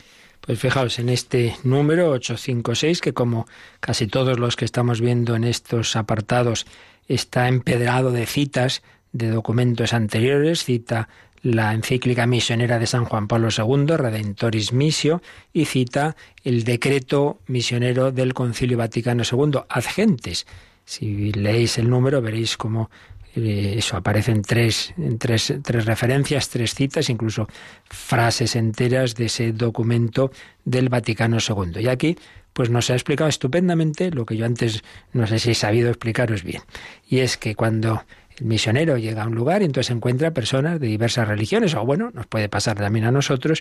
Pues 0.47 0.59
fijaos 0.59 0.99
en 0.99 1.09
este 1.09 1.57
número 1.65 2.11
856, 2.11 3.01
que 3.01 3.15
como 3.15 3.47
casi 3.81 4.07
todos 4.07 4.39
los 4.39 4.57
que 4.57 4.67
estamos 4.67 5.01
viendo 5.01 5.37
en 5.37 5.45
estos 5.45 5.97
apartados 5.97 6.67
está 7.09 7.49
empedrado 7.49 8.11
de 8.11 8.27
citas 8.27 8.83
de 9.13 9.31
documentos 9.31 9.95
anteriores, 9.95 10.65
cita 10.65 11.09
la 11.41 11.73
encíclica 11.73 12.27
misionera 12.27 12.79
de 12.79 12.87
San 12.87 13.07
Juan 13.07 13.27
Pablo 13.27 13.49
II, 13.57 13.97
Redentoris 13.97 14.75
Missio, 14.75 15.23
y 15.53 15.65
cita 15.65 16.15
el 16.43 16.65
decreto 16.65 17.39
misionero 17.47 18.13
del 18.13 18.35
Concilio 18.35 18.77
Vaticano 18.77 19.23
II, 19.31 19.61
Ad 19.69 19.85
Gentes. 19.85 20.47
Si 20.85 21.33
leéis 21.33 21.79
el 21.79 21.89
número 21.89 22.21
veréis 22.21 22.59
cómo 22.59 22.91
eso 23.35 23.97
aparece 23.97 24.31
en 24.31 24.43
tres, 24.43 24.95
tres, 25.19 25.55
tres 25.63 25.87
referencias, 25.87 26.49
tres 26.49 26.75
citas, 26.75 27.11
incluso 27.11 27.49
frases 27.85 28.55
enteras 28.55 29.15
de 29.17 29.27
ese 29.27 29.53
documento 29.53 30.31
del 30.65 30.89
Vaticano 30.89 31.39
II. 31.39 31.81
Y 31.81 31.89
aquí 31.89 32.17
pues 32.53 32.71
nos 32.71 32.89
ha 32.91 32.95
explicado 32.95 33.29
estupendamente 33.29 34.11
lo 34.11 34.25
que 34.25 34.37
yo 34.37 34.47
antes 34.47 34.85
no 35.13 35.27
sé 35.27 35.41
si 35.41 35.51
he 35.51 35.55
sabido 35.55 35.89
explicaros 35.89 36.45
bien. 36.45 36.63
Y 37.07 37.19
es 37.19 37.37
que 37.37 37.57
cuando 37.57 38.05
el 38.39 38.47
misionero 38.47 38.97
llega 38.97 39.25
a 39.25 39.27
un 39.27 39.35
lugar 39.35 39.63
entonces 39.63 39.91
encuentra 39.91 40.33
personas 40.33 40.79
de 40.79 40.87
diversas 40.87 41.27
religiones, 41.27 41.75
o 41.75 41.85
bueno, 41.85 42.11
nos 42.15 42.27
puede 42.27 42.49
pasar 42.49 42.77
también 42.77 43.05
a 43.07 43.11
nosotros, 43.11 43.61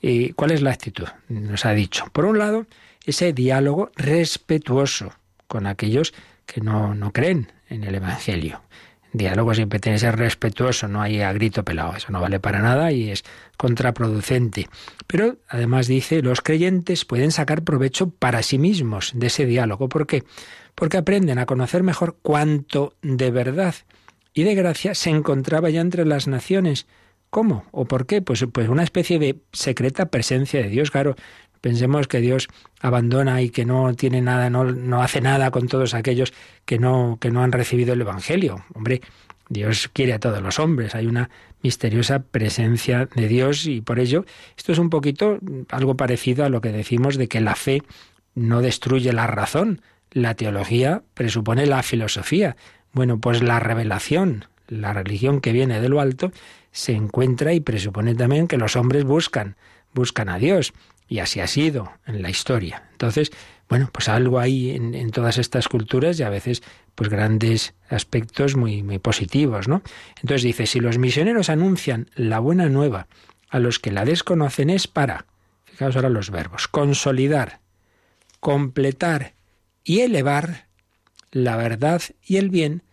¿y 0.00 0.32
¿cuál 0.32 0.50
es 0.50 0.60
la 0.60 0.72
actitud? 0.72 1.06
Nos 1.28 1.64
ha 1.64 1.72
dicho, 1.72 2.06
por 2.12 2.24
un 2.24 2.38
lado, 2.38 2.66
ese 3.06 3.32
diálogo 3.32 3.92
respetuoso 3.94 5.12
con 5.46 5.68
aquellos 5.68 6.12
que 6.44 6.60
no, 6.60 6.94
no 6.94 7.12
creen 7.12 7.52
en 7.68 7.84
el 7.84 7.94
Evangelio 7.94 8.60
diálogo 9.12 9.54
siempre 9.54 9.78
tiene 9.78 9.96
que 9.96 10.00
ser 10.00 10.16
respetuoso, 10.16 10.88
no 10.88 11.02
hay 11.02 11.20
a 11.20 11.32
grito 11.32 11.64
pelado, 11.64 11.96
eso 11.96 12.10
no 12.10 12.20
vale 12.20 12.40
para 12.40 12.60
nada 12.60 12.92
y 12.92 13.10
es 13.10 13.24
contraproducente. 13.56 14.68
Pero 15.06 15.36
además 15.48 15.86
dice, 15.86 16.22
los 16.22 16.40
creyentes 16.40 17.04
pueden 17.04 17.30
sacar 17.30 17.62
provecho 17.62 18.10
para 18.10 18.42
sí 18.42 18.58
mismos 18.58 19.12
de 19.14 19.26
ese 19.26 19.46
diálogo. 19.46 19.88
¿Por 19.88 20.06
qué? 20.06 20.24
Porque 20.74 20.96
aprenden 20.96 21.38
a 21.38 21.46
conocer 21.46 21.82
mejor 21.82 22.16
cuánto 22.22 22.94
de 23.02 23.30
verdad 23.30 23.74
y 24.34 24.44
de 24.44 24.54
gracia 24.54 24.94
se 24.94 25.10
encontraba 25.10 25.70
ya 25.70 25.80
entre 25.80 26.06
las 26.06 26.26
naciones. 26.26 26.86
¿Cómo? 27.30 27.64
¿O 27.70 27.86
por 27.86 28.06
qué? 28.06 28.20
Pues, 28.22 28.44
pues 28.52 28.68
una 28.68 28.82
especie 28.82 29.18
de 29.18 29.40
secreta 29.52 30.06
presencia 30.06 30.62
de 30.62 30.68
Dios. 30.68 30.90
Claro, 30.90 31.16
pensemos 31.62 32.08
que 32.08 32.20
Dios 32.20 32.48
abandona 32.80 33.40
y 33.40 33.48
que 33.48 33.64
no 33.64 33.94
tiene 33.94 34.20
nada, 34.20 34.50
no, 34.50 34.64
no 34.64 35.02
hace 35.02 35.22
nada 35.22 35.50
con 35.50 35.68
todos 35.68 35.94
aquellos 35.94 36.34
que 36.66 36.78
no, 36.78 37.16
que 37.18 37.30
no 37.30 37.42
han 37.42 37.52
recibido 37.52 37.94
el 37.94 38.02
Evangelio. 38.02 38.64
Hombre, 38.74 39.00
Dios 39.48 39.88
quiere 39.92 40.12
a 40.12 40.18
todos 40.18 40.42
los 40.42 40.58
hombres, 40.58 40.94
hay 40.94 41.06
una 41.06 41.30
misteriosa 41.62 42.20
presencia 42.20 43.08
de 43.14 43.28
Dios 43.28 43.66
y 43.66 43.80
por 43.80 44.00
ello 44.00 44.24
esto 44.56 44.72
es 44.72 44.78
un 44.78 44.90
poquito 44.90 45.38
algo 45.70 45.96
parecido 45.96 46.44
a 46.44 46.48
lo 46.48 46.60
que 46.60 46.72
decimos 46.72 47.16
de 47.16 47.28
que 47.28 47.40
la 47.40 47.54
fe 47.54 47.82
no 48.34 48.60
destruye 48.60 49.12
la 49.12 49.26
razón, 49.26 49.82
la 50.10 50.34
teología 50.34 51.02
presupone 51.14 51.66
la 51.66 51.82
filosofía. 51.82 52.56
Bueno, 52.92 53.18
pues 53.18 53.42
la 53.42 53.60
revelación, 53.60 54.46
la 54.68 54.92
religión 54.92 55.40
que 55.40 55.52
viene 55.52 55.80
de 55.80 55.88
lo 55.88 56.00
alto, 56.00 56.32
se 56.72 56.92
encuentra 56.92 57.52
y 57.52 57.60
presupone 57.60 58.14
también 58.14 58.48
que 58.48 58.56
los 58.56 58.76
hombres 58.76 59.04
buscan, 59.04 59.56
buscan 59.94 60.28
a 60.28 60.38
Dios. 60.38 60.72
Y 61.12 61.18
así 61.18 61.40
ha 61.40 61.46
sido 61.46 61.92
en 62.06 62.22
la 62.22 62.30
historia. 62.30 62.84
Entonces, 62.92 63.32
bueno, 63.68 63.90
pues 63.92 64.08
algo 64.08 64.38
hay 64.38 64.70
en, 64.70 65.10
todas 65.10 65.36
estas 65.36 65.68
culturas 65.68 66.18
y 66.18 66.22
a 66.22 66.30
veces 66.30 66.62
pues 66.94 67.10
grandes 67.10 67.74
aspectos 67.90 68.56
muy, 68.56 68.82
muy 68.82 68.98
positivos, 68.98 69.68
¿no? 69.68 69.82
Entonces 70.22 70.42
dice, 70.42 70.64
si 70.64 70.80
los 70.80 70.96
misioneros 70.96 71.50
anuncian 71.50 72.08
la 72.14 72.38
buena 72.38 72.70
nueva 72.70 73.08
a 73.50 73.58
los 73.58 73.78
que 73.78 73.92
la 73.92 74.06
desconocen 74.06 74.70
es 74.70 74.86
para, 74.86 75.26
fijaos 75.64 75.96
ahora 75.96 76.08
los 76.08 76.30
verbos, 76.30 76.66
consolidar, 76.66 77.60
completar 78.40 79.34
y 79.84 80.00
elevar 80.00 80.68
la 81.30 81.58
verdad 81.58 82.00
y 82.22 82.38
el 82.38 82.48
bien 82.48 82.84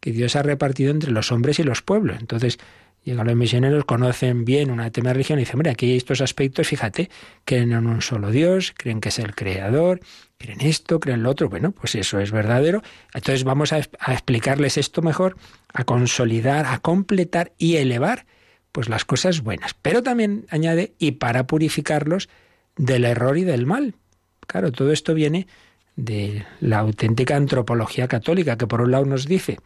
que 0.00 0.10
Dios 0.10 0.34
ha 0.34 0.42
repartido 0.42 0.90
entre 0.90 1.12
los 1.12 1.30
hombres 1.30 1.60
y 1.60 1.62
los 1.62 1.82
pueblos. 1.82 2.16
Entonces, 2.18 2.58
Llegan 3.02 3.26
los 3.26 3.36
misioneros, 3.36 3.84
conocen 3.86 4.44
bien 4.44 4.70
una 4.70 4.90
tema 4.90 5.12
religión 5.12 5.38
y 5.38 5.42
dicen, 5.42 5.56
hombre, 5.56 5.70
aquí 5.70 5.86
hay 5.90 5.96
estos 5.96 6.20
aspectos, 6.20 6.68
fíjate, 6.68 7.08
creen 7.46 7.72
en 7.72 7.86
un 7.86 8.02
solo 8.02 8.30
Dios, 8.30 8.74
creen 8.76 9.00
que 9.00 9.08
es 9.08 9.18
el 9.18 9.34
creador, 9.34 10.00
creen 10.36 10.60
esto, 10.60 11.00
creen 11.00 11.22
lo 11.22 11.30
otro. 11.30 11.48
Bueno, 11.48 11.72
pues 11.72 11.94
eso 11.94 12.20
es 12.20 12.30
verdadero. 12.30 12.82
Entonces 13.14 13.44
vamos 13.44 13.72
a, 13.72 13.80
a 13.98 14.12
explicarles 14.12 14.76
esto 14.76 15.00
mejor, 15.00 15.36
a 15.72 15.84
consolidar, 15.84 16.66
a 16.66 16.78
completar 16.78 17.52
y 17.56 17.76
elevar 17.76 18.26
pues 18.70 18.88
las 18.88 19.06
cosas 19.06 19.40
buenas. 19.40 19.74
Pero 19.74 20.02
también 20.02 20.46
añade, 20.50 20.94
y 20.98 21.12
para 21.12 21.46
purificarlos 21.46 22.28
del 22.76 23.04
error 23.04 23.38
y 23.38 23.44
del 23.44 23.66
mal. 23.66 23.94
Claro, 24.46 24.72
todo 24.72 24.92
esto 24.92 25.14
viene 25.14 25.46
de 25.96 26.44
la 26.60 26.78
auténtica 26.78 27.36
antropología 27.36 28.08
católica, 28.08 28.58
que 28.58 28.66
por 28.66 28.82
un 28.82 28.90
lado 28.90 29.06
nos 29.06 29.26
dice 29.26 29.58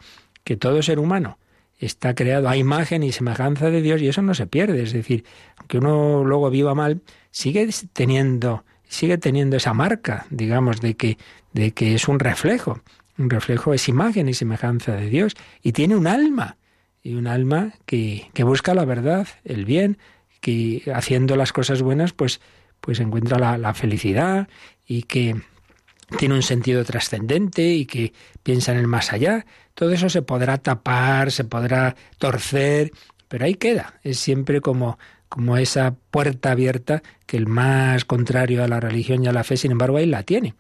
que 0.45 0.57
todo 0.57 0.83
ser 0.83 0.99
humano 0.99 1.39
está 1.85 2.15
creado 2.15 2.49
a 2.49 2.57
imagen 2.57 3.03
y 3.03 3.13
semejanza 3.13 3.71
de 3.71 3.83
Dios 3.83 4.01
y 4.01 4.09
eso 4.09 4.23
no 4.23 4.35
se 4.35 4.47
pierde. 4.47 4.83
Es 4.83 4.93
decir, 4.93 5.25
aunque 5.57 5.79
uno 5.79 6.25
luego 6.25 6.51
viva 6.51 6.75
mal, 6.75 7.03
sigue 7.31 7.69
teniendo, 7.93 8.65
sigue 8.89 9.19
teniendo 9.19 9.57
esa 9.57 9.75
marca, 9.75 10.27
digamos, 10.31 10.81
de 10.81 10.95
que, 10.97 11.19
de 11.53 11.73
que 11.73 11.95
es 11.95 12.09
un 12.09 12.19
reflejo. 12.19 12.81
Un 13.19 13.31
reflejo 13.31 13.75
es 13.75 13.89
imagen 13.89 14.29
y 14.29 14.35
semejanza 14.35 14.93
de 14.93 15.09
Dios 15.09 15.35
y 15.63 15.73
tiene 15.73 15.97
un 15.97 16.07
alma. 16.07 16.57
Y 17.03 17.15
un 17.15 17.27
alma 17.27 17.75
que, 17.85 18.31
que 18.33 18.45
busca 18.45 18.73
la 18.73 18.87
verdad, 18.87 19.29
el 19.45 19.67
bien, 19.67 19.99
que 20.41 20.91
haciendo 20.95 21.37
las 21.37 21.53
cosas 21.53 21.83
buenas, 21.83 22.13
pues, 22.13 22.41
pues 22.81 22.99
encuentra 22.99 23.39
la, 23.39 23.59
la 23.59 23.75
felicidad 23.75 24.49
y 24.87 25.03
que 25.03 25.37
tiene 26.19 26.35
un 26.35 26.43
sentido 26.43 26.85
trascendente 26.85 27.63
y 27.63 27.87
que 27.87 28.13
piensa 28.43 28.73
en 28.73 28.79
el 28.79 28.87
más 28.87 29.13
allá. 29.13 29.47
Todo 29.75 29.91
eso 29.91 30.09
se 30.09 30.23
podrá 30.23 30.59
tapar, 30.59 31.33
se 31.33 31.45
podrá 31.45 31.97
torcer, 32.19 32.93
pero 33.29 33.45
ahí 33.45 33.55
queda. 33.55 33.95
Es 34.03 34.19
siempre 34.19 34.61
como, 34.61 34.99
como 35.29 35.57
esa 35.57 35.97
puerta 36.11 36.53
abierta 36.53 37.03
que 37.27 37.37
el 37.37 37.47
más 37.47 38.05
contrario 38.05 38.63
a 38.63 38.69
la 38.69 38.81
religión 38.81 39.25
y 39.25 39.27
a 39.27 39.33
la 39.33 39.45
fe, 39.45 39.57
sin 39.57 39.73
embargo, 39.73 39.97
ahí 39.97 40.07
la 40.07 40.23
tiene. 40.23 40.55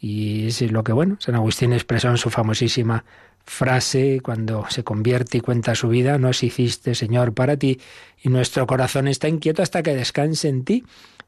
Y 0.00 0.48
es 0.48 0.62
lo 0.70 0.84
que, 0.84 0.92
bueno, 0.92 1.16
San 1.20 1.34
Agustín 1.34 1.72
expresó 1.72 2.08
en 2.08 2.18
su 2.18 2.30
famosísima 2.30 3.04
frase 3.44 4.20
cuando 4.22 4.66
se 4.68 4.84
convierte 4.84 5.38
y 5.38 5.40
cuenta 5.40 5.74
su 5.74 5.88
vida, 5.88 6.18
nos 6.18 6.42
hiciste, 6.42 6.94
Señor, 6.94 7.34
para 7.34 7.56
ti, 7.56 7.80
y 8.22 8.28
nuestro 8.28 8.66
corazón 8.66 9.08
está 9.08 9.28
inquieto 9.28 9.62
hasta 9.62 9.82
que 9.82 9.94
descanse 9.94 10.48
en 10.48 10.64
ti. 10.64 10.84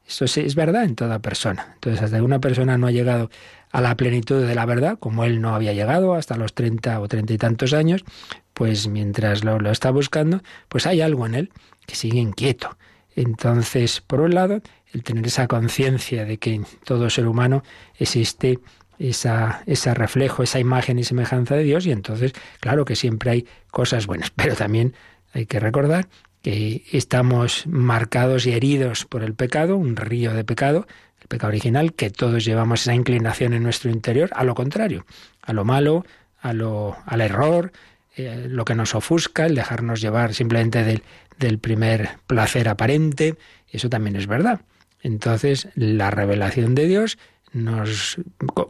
Eso 0.07 0.25
es 0.25 0.55
verdad 0.55 0.83
en 0.83 0.95
toda 0.95 1.19
persona. 1.19 1.71
Entonces, 1.73 2.01
hasta 2.01 2.17
que 2.17 2.23
una 2.23 2.39
persona 2.39 2.77
no 2.77 2.87
ha 2.87 2.91
llegado 2.91 3.31
a 3.75 3.81
la 3.81 3.97
plenitud 3.97 4.47
de 4.47 4.55
la 4.55 4.65
verdad, 4.65 4.97
como 4.97 5.25
él 5.25 5.41
no 5.41 5.53
había 5.53 5.73
llegado 5.73 6.13
hasta 6.13 6.37
los 6.37 6.53
treinta 6.53 7.01
o 7.01 7.09
treinta 7.09 7.33
y 7.33 7.37
tantos 7.37 7.73
años, 7.73 8.05
pues 8.53 8.87
mientras 8.87 9.43
lo, 9.43 9.59
lo 9.59 9.69
está 9.69 9.91
buscando, 9.91 10.41
pues 10.69 10.87
hay 10.87 11.01
algo 11.01 11.25
en 11.25 11.35
él 11.35 11.51
que 11.85 11.95
sigue 11.95 12.19
inquieto. 12.19 12.77
Entonces, 13.17 13.99
por 13.99 14.21
un 14.21 14.33
lado, 14.33 14.61
el 14.93 15.03
tener 15.03 15.27
esa 15.27 15.47
conciencia 15.47 16.23
de 16.23 16.37
que 16.37 16.53
en 16.53 16.65
todo 16.85 17.09
ser 17.09 17.27
humano 17.27 17.63
existe 17.99 18.59
esa, 18.97 19.61
ese 19.65 19.93
reflejo, 19.93 20.41
esa 20.41 20.61
imagen 20.61 20.97
y 20.97 21.03
semejanza 21.03 21.55
de 21.55 21.63
Dios, 21.63 21.85
y 21.85 21.91
entonces, 21.91 22.31
claro 22.61 22.85
que 22.85 22.95
siempre 22.95 23.31
hay 23.31 23.47
cosas 23.71 24.07
buenas, 24.07 24.29
pero 24.37 24.55
también 24.55 24.93
hay 25.33 25.47
que 25.47 25.59
recordar 25.59 26.07
que 26.41 26.85
estamos 26.93 27.67
marcados 27.67 28.45
y 28.45 28.53
heridos 28.53 29.03
por 29.03 29.21
el 29.21 29.33
pecado, 29.33 29.75
un 29.75 29.97
río 29.97 30.33
de 30.33 30.45
pecado, 30.45 30.87
el 31.25 31.27
pecado 31.27 31.49
original, 31.49 31.93
que 31.93 32.11
todos 32.11 32.45
llevamos 32.45 32.81
esa 32.81 32.93
inclinación 32.93 33.53
en 33.53 33.63
nuestro 33.63 33.89
interior, 33.89 34.29
a 34.33 34.43
lo 34.43 34.53
contrario, 34.53 35.07
a 35.41 35.53
lo 35.53 35.65
malo, 35.65 36.05
a 36.39 36.53
lo, 36.53 36.97
al 37.07 37.21
error, 37.21 37.71
eh, 38.15 38.45
lo 38.47 38.63
que 38.63 38.75
nos 38.75 38.93
ofusca, 38.93 39.47
el 39.47 39.55
dejarnos 39.55 40.01
llevar 40.01 40.35
simplemente 40.35 40.83
del, 40.83 41.01
del 41.39 41.57
primer 41.57 42.09
placer 42.27 42.69
aparente, 42.69 43.35
eso 43.71 43.89
también 43.89 44.15
es 44.15 44.27
verdad. 44.27 44.61
Entonces, 45.01 45.67
la 45.73 46.11
revelación 46.11 46.75
de 46.75 46.85
Dios 46.85 47.17
nos 47.53 48.17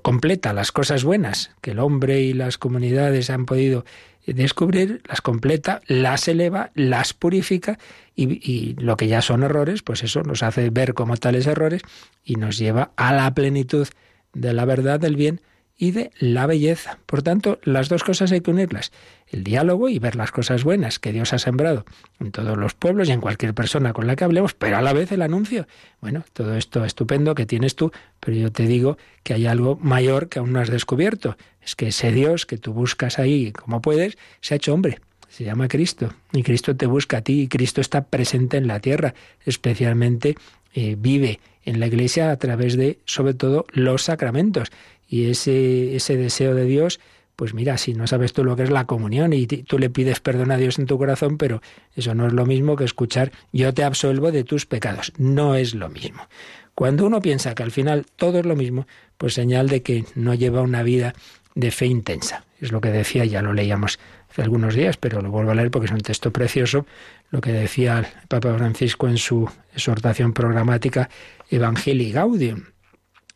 completa 0.01 0.53
las 0.53 0.72
cosas 0.72 1.03
buenas 1.03 1.51
que 1.60 1.72
el 1.72 1.80
hombre 1.80 2.22
y 2.22 2.34
las 2.34 2.58
comunidades 2.58 3.30
han 3.30 3.45
podido 3.45 3.84
descubrir, 4.26 5.01
las 5.10 5.20
completa, 5.20 5.82
las 5.88 6.28
eleva, 6.30 6.72
las 6.74 7.14
purifica 7.14 7.78
y, 8.16 8.76
lo 8.80 8.95
que 8.97 9.07
ya 9.07 9.22
son 9.22 9.43
errores, 9.43 9.82
pues 9.82 10.03
eso 10.03 10.24
nos 10.24 10.41
hace 10.43 10.70
ver 10.70 10.93
como 10.93 11.18
tales 11.18 11.47
errores 11.47 11.82
y 12.24 12.36
nos 12.36 12.57
lleva 12.57 12.91
a 12.95 13.13
la 13.13 13.34
plenitud 13.34 13.88
de 14.34 14.53
la 14.53 14.66
verdad 14.66 14.99
del 14.99 15.16
bien 15.16 15.41
y 15.78 15.91
de 15.91 16.11
la 16.20 16.45
belleza. 16.45 16.99
Por 17.05 17.22
tanto, 17.22 17.59
las 17.63 17.89
dos 17.89 18.03
cosas 18.03 18.32
hay 18.32 18.39
que 18.39 18.51
unirlas. 18.51 18.91
El 19.28 19.43
diálogo 19.43 19.89
y 19.89 19.99
ver 19.99 20.16
las 20.16 20.32
cosas 20.32 20.63
buenas 20.63 20.99
que 20.99 21.11
Dios 21.11 21.34
ha 21.34 21.39
sembrado 21.39 21.84
en 22.20 22.32
todos 22.32 22.57
los 22.57 22.74
pueblos 22.74 23.09
y 23.09 23.11
en 23.11 23.20
cualquier 23.20 23.53
persona 23.53 23.91
con 23.91 24.07
la 24.07 24.16
que 24.16 24.24
hablemos, 24.24 24.53
pero 24.53 24.78
a 24.78 24.82
la 24.82 24.93
vez 24.93 25.11
el 25.11 25.22
anuncio. 25.22 25.68
Bueno, 25.99 26.24
todo 26.32 26.55
esto 26.55 26.86
estupendo 26.86 27.36
que 27.36 27.45
tienes 27.45 27.76
tú, 27.76 27.91
pero 28.22 28.38
yo 28.38 28.51
te 28.51 28.68
digo 28.68 28.97
que 29.24 29.34
hay 29.34 29.47
algo 29.47 29.78
mayor 29.82 30.30
que 30.30 30.39
aún 30.39 30.53
no 30.53 30.61
has 30.61 30.70
descubierto. 30.70 31.36
Es 31.61 31.76
que 31.76 31.88
ese 31.88 32.11
Dios 32.11 32.45
que 32.45 32.57
tú 32.57 32.72
buscas 32.72 33.20
ahí 33.20 33.51
como 33.51 33.82
puedes, 33.82 34.18
se 34.39 34.53
ha 34.53 34.57
hecho 34.57 34.74
hombre. 34.74 34.99
Se 35.36 35.43
llama 35.43 35.67
Cristo. 35.67 36.13
Y 36.31 36.43
Cristo 36.43 36.77
te 36.77 36.86
busca 36.86 37.17
a 37.17 37.21
ti 37.21 37.41
y 37.41 37.47
Cristo 37.49 37.81
está 37.81 38.05
presente 38.05 38.55
en 38.55 38.67
la 38.67 38.79
tierra, 38.79 39.15
especialmente 39.45 40.38
eh, 40.73 40.95
vive 40.97 41.41
en 41.65 41.81
la 41.81 41.88
iglesia 41.88 42.31
a 42.31 42.38
través 42.38 42.77
de, 42.77 42.99
sobre 43.03 43.33
todo, 43.33 43.65
los 43.73 44.03
sacramentos 44.03 44.69
y 45.09 45.29
ese, 45.29 45.93
ese 45.97 46.15
deseo 46.15 46.55
de 46.55 46.63
Dios, 46.63 47.01
pues 47.36 47.53
mira, 47.53 47.77
si 47.77 47.93
no 47.93 48.07
sabes 48.07 48.31
tú 48.31 48.45
lo 48.45 48.55
que 48.55 48.63
es 48.63 48.69
la 48.69 48.86
comunión 48.86 49.33
y 49.33 49.45
tú 49.45 49.77
le 49.77 49.89
pides 49.89 50.21
perdón 50.21 50.51
a 50.51 50.57
Dios 50.57 50.79
en 50.79 50.86
tu 50.86 50.97
corazón, 50.97 51.38
pero 51.38 51.61
eso 51.97 52.15
no 52.15 52.27
es 52.27 52.31
lo 52.31 52.45
mismo 52.45 52.77
que 52.77 52.86
escuchar 52.86 53.33
yo 53.51 53.73
te 53.73 53.83
absuelvo 53.83 54.31
de 54.31 54.45
tus 54.45 54.65
pecados. 54.65 55.11
No 55.17 55.55
es 55.55 55.75
lo 55.75 55.89
mismo. 55.89 56.29
Cuando 56.75 57.05
uno 57.05 57.21
piensa 57.21 57.55
que 57.55 57.63
al 57.63 57.71
final 57.71 58.05
todo 58.15 58.39
es 58.39 58.45
lo 58.45 58.55
mismo, 58.55 58.88
pues 59.17 59.33
señal 59.33 59.67
de 59.67 59.81
que 59.81 60.05
no 60.15 60.33
lleva 60.33 60.61
una 60.61 60.81
vida 60.81 61.13
de 61.55 61.71
fe 61.71 61.88
intensa. 61.88 62.45
Es 62.61 62.71
lo 62.71 62.79
que 62.79 62.89
decía, 62.89 63.25
ya 63.25 63.41
lo 63.41 63.51
leíamos 63.51 63.99
algunos 64.43 64.75
días, 64.75 64.97
pero 64.97 65.21
lo 65.21 65.31
vuelvo 65.31 65.51
a 65.51 65.55
leer 65.55 65.71
porque 65.71 65.86
es 65.86 65.91
un 65.91 66.01
texto 66.01 66.31
precioso, 66.31 66.86
lo 67.31 67.41
que 67.41 67.51
decía 67.51 67.99
el 67.99 68.27
Papa 68.27 68.53
Francisco 68.55 69.07
en 69.07 69.17
su 69.17 69.49
exhortación 69.73 70.33
programática 70.33 71.09
Evangelii 71.49 72.11
Gaudium 72.11 72.63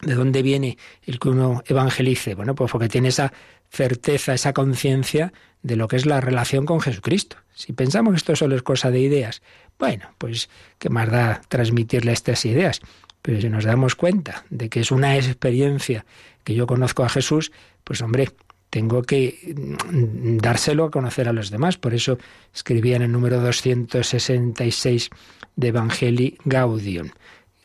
¿De 0.02 0.16
dónde 0.16 0.42
viene 0.42 0.78
el 1.04 1.20
que 1.20 1.30
uno 1.30 1.62
evangelice? 1.66 2.34
Bueno, 2.34 2.56
pues 2.56 2.72
porque 2.72 2.88
tiene 2.88 3.10
esa 3.10 3.34
certeza, 3.70 4.34
esa 4.34 4.54
conciencia 4.54 5.34
de 5.62 5.76
lo 5.76 5.90
que 5.90 5.98
es 5.98 6.06
la 6.06 6.22
relación 6.22 6.66
con 6.66 6.80
Jesucristo. 6.80 7.36
Si 7.54 7.74
pensamos 7.74 8.14
que 8.14 8.18
esto 8.18 8.36
solo 8.38 8.56
es 8.56 8.64
cosa 8.64 8.92
de 8.92 9.00
ideas, 9.00 9.42
bueno, 9.78 10.10
pues 10.18 10.50
qué 10.78 10.90
más 10.90 11.10
da 11.10 11.42
transmitirle 11.50 12.14
estas 12.14 12.46
ideas. 12.46 12.80
Pero 13.22 13.42
si 13.42 13.50
nos 13.50 13.66
damos 13.66 13.96
cuenta 13.96 14.46
de 14.50 14.70
que 14.70 14.80
es 14.80 14.92
una 14.92 15.18
experiencia 15.18 16.06
que 16.46 16.56
yo 16.56 16.66
conozco 16.66 17.04
a 17.04 17.10
Jesús, 17.10 17.52
pues 17.84 18.02
hombre, 18.02 18.30
tengo 18.70 19.02
que 19.02 19.56
mm, 19.92 20.38
dárselo 20.38 20.86
a 20.86 20.92
conocer 20.92 21.28
a 21.28 21.34
los 21.34 21.50
demás. 21.50 21.78
Por 21.78 21.94
eso 21.94 22.18
escribía 22.54 22.96
en 22.96 23.04
el 23.04 23.12
número 23.12 23.42
266 23.42 25.10
de 25.56 25.68
Evangelii 25.68 26.38
Gaudium, 26.46 27.10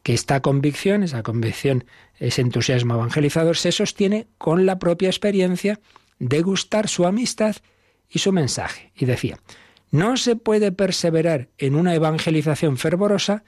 que 0.03 0.15
esta 0.15 0.41
convicción, 0.41 1.03
esa 1.03 1.23
convicción, 1.23 1.85
ese 2.19 2.43
entusiasmo 2.43 2.95
evangelizador, 2.95 3.57
se 3.57 3.73
sostiene 3.73 4.27
con 4.39 4.67
la 4.67 4.79
propia 4.79 5.09
experiencia 5.09 5.81
de 6.19 6.43
gustar 6.43 6.89
su 6.89 7.07
amistad 7.07 7.57
y 8.09 8.19
su 8.19 8.33
mensaje. 8.33 8.93
Y 8.97 9.05
decía, 9.05 9.39
no 9.91 10.17
se 10.17 10.37
puede 10.37 10.73
perseverar 10.73 11.49
en 11.59 11.75
una 11.75 11.95
evangelización 11.95 12.79
fervorosa 12.79 13.45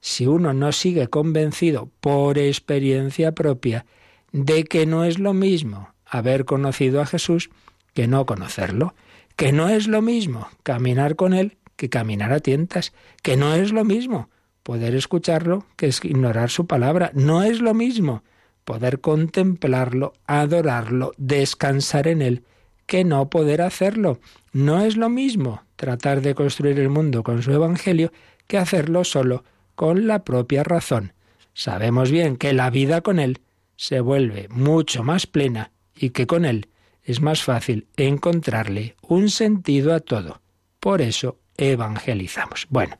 si 0.00 0.26
uno 0.26 0.54
no 0.54 0.72
sigue 0.72 1.08
convencido 1.08 1.90
por 2.00 2.38
experiencia 2.38 3.32
propia 3.32 3.84
de 4.32 4.64
que 4.64 4.86
no 4.86 5.04
es 5.04 5.18
lo 5.18 5.34
mismo 5.34 5.89
haber 6.10 6.44
conocido 6.44 7.00
a 7.00 7.06
Jesús 7.06 7.50
que 7.94 8.06
no 8.06 8.26
conocerlo, 8.26 8.94
que 9.36 9.52
no 9.52 9.68
es 9.68 9.86
lo 9.86 10.02
mismo 10.02 10.48
caminar 10.62 11.16
con 11.16 11.32
Él 11.32 11.56
que 11.76 11.88
caminar 11.88 12.30
a 12.34 12.40
tientas, 12.40 12.92
que 13.22 13.38
no 13.38 13.54
es 13.54 13.72
lo 13.72 13.84
mismo 13.84 14.28
poder 14.62 14.94
escucharlo 14.94 15.64
que 15.76 15.86
ignorar 16.02 16.50
su 16.50 16.66
palabra, 16.66 17.10
no 17.14 17.42
es 17.42 17.62
lo 17.62 17.72
mismo 17.72 18.22
poder 18.66 19.00
contemplarlo, 19.00 20.12
adorarlo, 20.26 21.12
descansar 21.16 22.06
en 22.06 22.20
Él, 22.20 22.44
que 22.86 23.04
no 23.04 23.30
poder 23.30 23.62
hacerlo. 23.62 24.20
No 24.52 24.84
es 24.84 24.96
lo 24.96 25.08
mismo 25.08 25.62
tratar 25.76 26.20
de 26.20 26.34
construir 26.34 26.78
el 26.78 26.90
mundo 26.90 27.22
con 27.22 27.42
su 27.42 27.52
Evangelio 27.52 28.12
que 28.46 28.58
hacerlo 28.58 29.04
solo 29.04 29.44
con 29.74 30.06
la 30.06 30.24
propia 30.24 30.62
razón. 30.64 31.14
Sabemos 31.54 32.10
bien 32.10 32.36
que 32.36 32.52
la 32.52 32.68
vida 32.68 33.00
con 33.00 33.18
Él 33.18 33.40
se 33.76 34.00
vuelve 34.00 34.48
mucho 34.50 35.02
más 35.02 35.26
plena 35.26 35.72
y 36.00 36.10
que 36.10 36.26
con 36.26 36.46
Él 36.46 36.68
es 37.04 37.20
más 37.20 37.42
fácil 37.42 37.86
encontrarle 37.96 38.96
un 39.02 39.28
sentido 39.28 39.94
a 39.94 40.00
todo. 40.00 40.40
Por 40.80 41.02
eso 41.02 41.38
evangelizamos. 41.58 42.66
Bueno, 42.70 42.96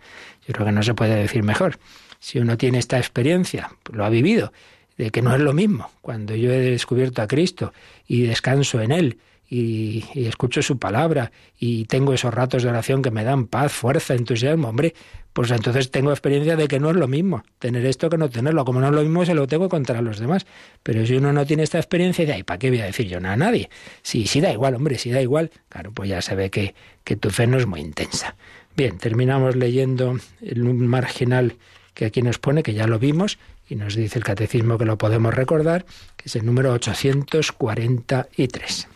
yo 0.47 0.53
creo 0.53 0.67
que 0.67 0.73
no 0.73 0.83
se 0.83 0.95
puede 0.95 1.15
decir 1.15 1.43
mejor. 1.43 1.79
Si 2.19 2.39
uno 2.39 2.59
tiene 2.59 2.79
esta 2.79 2.99
experiencia, 2.99 3.73
lo 3.91 4.05
ha 4.05 4.11
vivido, 4.11 4.53
de 4.99 5.11
que 5.11 5.23
no 5.23 5.35
es 5.35 5.41
lo 5.41 5.55
mismo. 5.55 5.91
Cuando 6.03 6.35
yo 6.35 6.53
he 6.53 6.59
descubierto 6.59 7.23
a 7.23 7.27
Cristo 7.27 7.73
y 8.07 8.23
descanso 8.23 8.83
en 8.83 8.93
Él 8.93 9.19
y, 9.51 10.05
escucho 10.15 10.63
su 10.63 10.79
palabra 10.79 11.33
y 11.59 11.85
tengo 11.87 12.15
esos 12.15 12.33
ratos 12.33 12.63
de 12.63 12.69
oración 12.69 13.03
que 13.03 13.11
me 13.11 13.25
dan 13.25 13.49
paz, 13.49 13.73
fuerza, 13.73 14.15
entusiasmo, 14.15 14.69
hombre, 14.69 14.95
pues 15.33 15.51
entonces 15.51 15.91
tengo 15.91 16.13
experiencia 16.13 16.55
de 16.57 16.69
que 16.69 16.79
no 16.79 16.91
es 16.91 16.97
lo 16.97 17.09
mismo 17.09 17.43
tener 17.59 17.85
esto 17.85 18.09
que 18.09 18.17
no 18.17 18.31
tenerlo. 18.31 18.65
Como 18.65 18.81
no 18.81 18.87
es 18.87 18.93
lo 18.93 19.03
mismo, 19.03 19.27
se 19.27 19.35
lo 19.35 19.49
tengo 19.49 19.65
que 19.65 19.71
contar 19.71 19.97
a 19.97 20.03
los 20.03 20.21
demás. 20.21 20.47
Pero 20.83 21.05
si 21.05 21.17
uno 21.17 21.33
no 21.33 21.45
tiene 21.47 21.65
esta 21.65 21.79
experiencia, 21.79 22.25
de 22.25 22.33
ahí, 22.33 22.43
¿para 22.43 22.59
qué 22.59 22.71
voy 22.71 22.81
a 22.81 22.87
decir 22.87 23.09
yo 23.09 23.21
nada 23.21 23.35
a 23.35 23.37
nadie? 23.37 23.69
Sí, 24.03 24.27
sí 24.27 24.41
da 24.41 24.51
igual, 24.53 24.77
hombre, 24.77 24.99
sí 24.99 25.11
da 25.11 25.21
igual. 25.21 25.51
Claro, 25.69 25.93
pues 25.93 26.09
ya 26.09 26.23
se 26.23 26.35
ve 26.35 26.51
que, 26.51 26.75
que 27.05 27.17
tu 27.17 27.31
fe 27.31 27.47
no 27.47 27.59
es 27.59 27.67
muy 27.67 27.81
intensa. 27.81 28.35
Bien, 28.77 28.99
terminamos 28.99 29.57
leyendo 29.57 30.17
el 30.41 30.65
marginal 30.65 31.57
que 31.95 32.07
aquí 32.07 32.23
nos 32.23 32.39
pone, 32.39 32.63
que 32.63 32.75
ya 32.75 32.87
lo 32.87 32.99
vimos, 32.99 33.39
y 33.69 33.77
nos 33.77 33.95
dice 33.95 34.19
el 34.19 34.25
catecismo 34.25 34.79
que 34.79 34.85
lo 34.85 34.99
podemos 34.99 35.35
recordar, 35.35 35.85
que 36.17 36.25
es 36.27 36.37
el 36.37 36.47
número 36.47 36.73
843. 36.73 38.90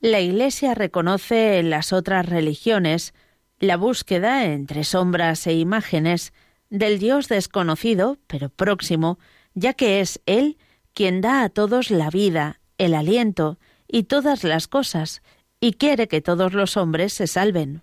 La 0.00 0.20
Iglesia 0.20 0.74
reconoce 0.74 1.58
en 1.58 1.70
las 1.70 1.92
otras 1.92 2.26
religiones 2.26 3.14
la 3.58 3.78
búsqueda 3.78 4.44
entre 4.44 4.84
sombras 4.84 5.46
e 5.46 5.54
imágenes 5.54 6.34
del 6.68 6.98
Dios 6.98 7.28
desconocido, 7.28 8.18
pero 8.26 8.50
próximo, 8.50 9.18
ya 9.54 9.72
que 9.72 10.00
es 10.00 10.20
Él 10.26 10.58
quien 10.92 11.22
da 11.22 11.42
a 11.42 11.48
todos 11.48 11.90
la 11.90 12.10
vida, 12.10 12.60
el 12.76 12.94
aliento 12.94 13.58
y 13.88 14.04
todas 14.04 14.44
las 14.44 14.68
cosas, 14.68 15.22
y 15.60 15.72
quiere 15.74 16.08
que 16.08 16.20
todos 16.20 16.52
los 16.52 16.76
hombres 16.76 17.14
se 17.14 17.26
salven. 17.26 17.82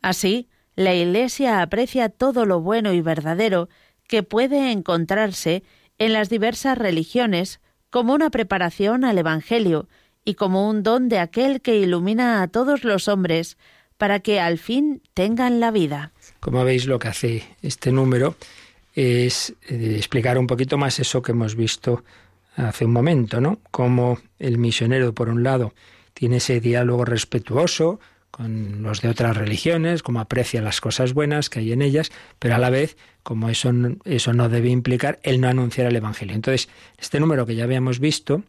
Así, 0.00 0.48
la 0.76 0.94
Iglesia 0.94 1.60
aprecia 1.60 2.08
todo 2.08 2.46
lo 2.46 2.60
bueno 2.60 2.92
y 2.94 3.02
verdadero 3.02 3.68
que 4.08 4.22
puede 4.22 4.72
encontrarse 4.72 5.62
en 5.98 6.14
las 6.14 6.30
diversas 6.30 6.78
religiones 6.78 7.60
como 7.90 8.14
una 8.14 8.30
preparación 8.30 9.04
al 9.04 9.18
Evangelio 9.18 9.88
y 10.24 10.34
como 10.34 10.68
un 10.68 10.82
don 10.82 11.08
de 11.08 11.18
aquel 11.18 11.60
que 11.60 11.76
ilumina 11.76 12.42
a 12.42 12.48
todos 12.48 12.84
los 12.84 13.08
hombres 13.08 13.56
para 13.98 14.20
que 14.20 14.40
al 14.40 14.58
fin 14.58 15.02
tengan 15.14 15.60
la 15.60 15.70
vida. 15.70 16.12
Como 16.40 16.64
veis, 16.64 16.86
lo 16.86 16.98
que 16.98 17.08
hace 17.08 17.44
este 17.62 17.92
número 17.92 18.36
es 18.94 19.54
eh, 19.68 19.94
explicar 19.96 20.38
un 20.38 20.46
poquito 20.46 20.78
más 20.78 20.98
eso 21.00 21.22
que 21.22 21.32
hemos 21.32 21.54
visto 21.56 22.04
hace 22.56 22.84
un 22.84 22.92
momento, 22.92 23.40
¿no? 23.40 23.60
Como 23.70 24.18
el 24.38 24.58
misionero, 24.58 25.12
por 25.12 25.28
un 25.28 25.42
lado, 25.42 25.74
tiene 26.12 26.36
ese 26.36 26.60
diálogo 26.60 27.04
respetuoso 27.04 28.00
con 28.30 28.82
los 28.82 29.00
de 29.00 29.08
otras 29.08 29.36
religiones, 29.36 30.02
como 30.02 30.18
aprecia 30.18 30.60
las 30.60 30.80
cosas 30.80 31.12
buenas 31.14 31.50
que 31.50 31.60
hay 31.60 31.72
en 31.72 31.82
ellas, 31.82 32.10
pero 32.40 32.56
a 32.56 32.58
la 32.58 32.68
vez, 32.68 32.96
como 33.22 33.48
eso, 33.48 33.72
eso 34.04 34.32
no 34.32 34.48
debe 34.48 34.70
implicar 34.70 35.20
el 35.22 35.40
no 35.40 35.48
anunciar 35.48 35.86
el 35.86 35.96
Evangelio. 35.96 36.34
Entonces, 36.34 36.68
este 36.98 37.20
número 37.20 37.46
que 37.46 37.54
ya 37.54 37.62
habíamos 37.62 38.00
visto 38.00 38.42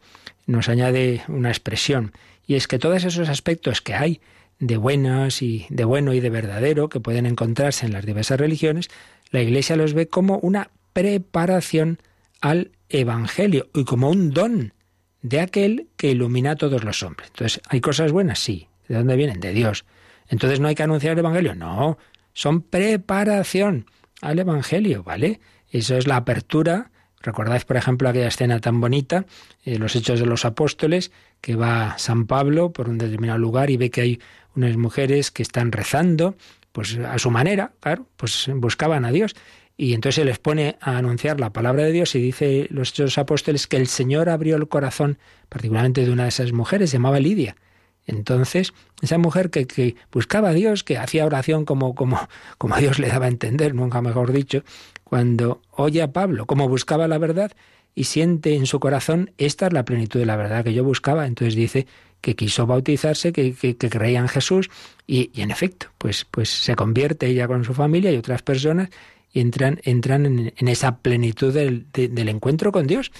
nos 0.45 0.69
añade 0.69 1.23
una 1.27 1.49
expresión, 1.49 2.11
y 2.47 2.55
es 2.55 2.67
que 2.67 2.79
todos 2.79 3.03
esos 3.03 3.29
aspectos 3.29 3.81
que 3.81 3.95
hay 3.95 4.21
de 4.59 4.77
buenas 4.77 5.41
y 5.41 5.65
de 5.69 5.83
bueno 5.83 6.13
y 6.13 6.19
de 6.19 6.29
verdadero 6.29 6.89
que 6.89 6.99
pueden 6.99 7.25
encontrarse 7.25 7.85
en 7.85 7.93
las 7.93 8.05
diversas 8.05 8.39
religiones, 8.39 8.89
la 9.31 9.41
Iglesia 9.41 9.75
los 9.75 9.93
ve 9.93 10.07
como 10.07 10.37
una 10.37 10.69
preparación 10.93 11.99
al 12.41 12.71
Evangelio 12.89 13.67
y 13.73 13.83
como 13.83 14.09
un 14.09 14.31
don 14.31 14.73
de 15.21 15.39
aquel 15.41 15.87
que 15.97 16.11
ilumina 16.11 16.51
a 16.51 16.55
todos 16.55 16.83
los 16.83 17.01
hombres. 17.03 17.29
Entonces, 17.29 17.61
¿hay 17.67 17.81
cosas 17.81 18.11
buenas? 18.11 18.39
Sí. 18.39 18.67
¿De 18.87 18.95
dónde 18.95 19.15
vienen? 19.15 19.39
De 19.39 19.51
Dios. 19.51 19.85
Entonces, 20.29 20.59
¿no 20.59 20.67
hay 20.67 20.75
que 20.75 20.83
anunciar 20.83 21.13
el 21.13 21.19
Evangelio? 21.19 21.55
No, 21.55 21.97
son 22.33 22.61
preparación 22.61 23.87
al 24.21 24.39
Evangelio, 24.39 25.03
¿vale? 25.03 25.39
Eso 25.71 25.97
es 25.97 26.07
la 26.07 26.17
apertura 26.17 26.91
Recordáis, 27.25 27.65
por 27.65 27.75
ejemplo, 27.75 28.07
aquella 28.07 28.27
escena 28.27 28.59
tan 28.59 28.79
bonita, 28.79 29.25
eh, 29.63 29.79
los 29.79 29.95
Hechos 29.95 30.19
de 30.19 30.27
los 30.27 30.45
Apóstoles, 30.45 31.11
que 31.41 31.55
va 31.55 31.97
San 31.97 32.27
Pablo 32.27 32.71
por 32.71 32.87
un 32.87 32.99
determinado 32.99 33.39
lugar 33.39 33.71
y 33.71 33.77
ve 33.77 33.89
que 33.89 34.01
hay 34.01 34.19
unas 34.55 34.77
mujeres 34.77 35.31
que 35.31 35.41
están 35.41 35.71
rezando, 35.71 36.35
pues 36.71 36.97
a 36.97 37.17
su 37.17 37.31
manera, 37.31 37.73
claro, 37.79 38.05
pues 38.15 38.47
buscaban 38.53 39.05
a 39.05 39.11
Dios. 39.11 39.35
Y 39.75 39.93
entonces 39.93 40.15
se 40.21 40.25
les 40.25 40.37
pone 40.37 40.77
a 40.79 40.97
anunciar 40.97 41.39
la 41.39 41.51
palabra 41.51 41.83
de 41.83 41.91
Dios 41.91 42.13
y 42.13 42.21
dice 42.21 42.67
los 42.69 42.89
Hechos 42.89 42.97
de 42.97 43.03
los 43.05 43.17
Apóstoles 43.17 43.65
que 43.65 43.77
el 43.77 43.87
Señor 43.87 44.29
abrió 44.29 44.55
el 44.55 44.67
corazón, 44.67 45.17
particularmente 45.49 46.05
de 46.05 46.11
una 46.11 46.23
de 46.23 46.29
esas 46.29 46.53
mujeres, 46.53 46.91
se 46.91 46.97
llamaba 46.97 47.19
Lidia. 47.19 47.55
Entonces, 48.07 48.71
esa 49.01 49.17
mujer 49.17 49.49
que, 49.49 49.65
que, 49.65 49.95
buscaba 50.11 50.49
a 50.49 50.53
Dios, 50.53 50.83
que 50.83 50.99
hacía 50.99 51.25
oración 51.25 51.65
como, 51.65 51.95
como, 51.95 52.19
como 52.59 52.77
Dios 52.77 52.99
le 52.99 53.07
daba 53.07 53.25
a 53.25 53.29
entender, 53.29 53.73
nunca 53.73 54.01
mejor 54.01 54.31
dicho, 54.31 54.63
cuando 55.05 55.61
oye 55.71 56.01
a 56.01 56.11
Pablo, 56.11 56.45
como 56.45 56.67
buscaba 56.67 57.07
la 57.07 57.17
verdad, 57.17 57.53
y 57.93 58.05
siente 58.05 58.55
en 58.55 58.65
su 58.65 58.81
corazón, 58.81 59.31
esta 59.37 59.67
es 59.67 59.73
la 59.73 59.85
plenitud 59.85 60.19
de 60.19 60.25
la 60.25 60.35
verdad 60.35 60.65
que 60.65 60.73
yo 60.73 60.83
buscaba. 60.83 61.25
Entonces 61.27 61.55
dice 61.55 61.87
que 62.19 62.35
quiso 62.35 62.65
bautizarse, 62.65 63.31
que, 63.31 63.53
que, 63.53 63.77
creía 63.77 64.19
en 64.19 64.27
Jesús, 64.27 64.69
y, 65.07 65.29
en 65.39 65.51
efecto, 65.51 65.87
pues, 65.97 66.25
pues 66.29 66.49
se 66.49 66.75
convierte 66.75 67.27
ella 67.27 67.47
con 67.47 67.63
su 67.63 67.73
familia 67.73 68.11
y 68.11 68.17
otras 68.17 68.41
personas, 68.41 68.89
y 69.31 69.39
entran, 69.39 69.79
entran 69.83 70.25
en, 70.25 70.67
esa 70.67 70.97
plenitud 70.97 71.53
del, 71.53 71.85
del 71.93 72.29
encuentro 72.29 72.71
con 72.71 72.87
Dios. 72.87 73.11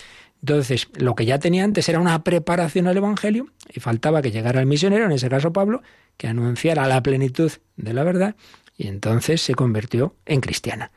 Entonces, 0.42 0.90
lo 0.96 1.16
que 1.16 1.26
ya 1.26 1.40
tenía 1.40 1.64
antes 1.64 1.88
era 1.88 2.00
una 2.00 2.24
preparación 2.24 2.88
al 2.88 2.98
Evangelio 2.98 3.48
y 3.74 3.80
faltaba 3.80 4.22
que 4.22 4.32
llegara 4.32 4.60
el 4.60 4.66
misionero, 4.66 5.06
en 5.06 5.12
ese 5.12 5.30
caso 5.30 5.54
Pablo, 5.54 5.82
que 6.18 6.28
anunciara 6.28 6.88
la 6.88 7.02
plenitud 7.04 7.52
de 7.78 7.94
la 7.94 8.04
verdad 8.04 8.36
y 8.78 8.88
entonces 8.88 9.42
se 9.42 9.56
convirtió 9.56 10.16
en 10.26 10.42
cristiana. 10.42 10.92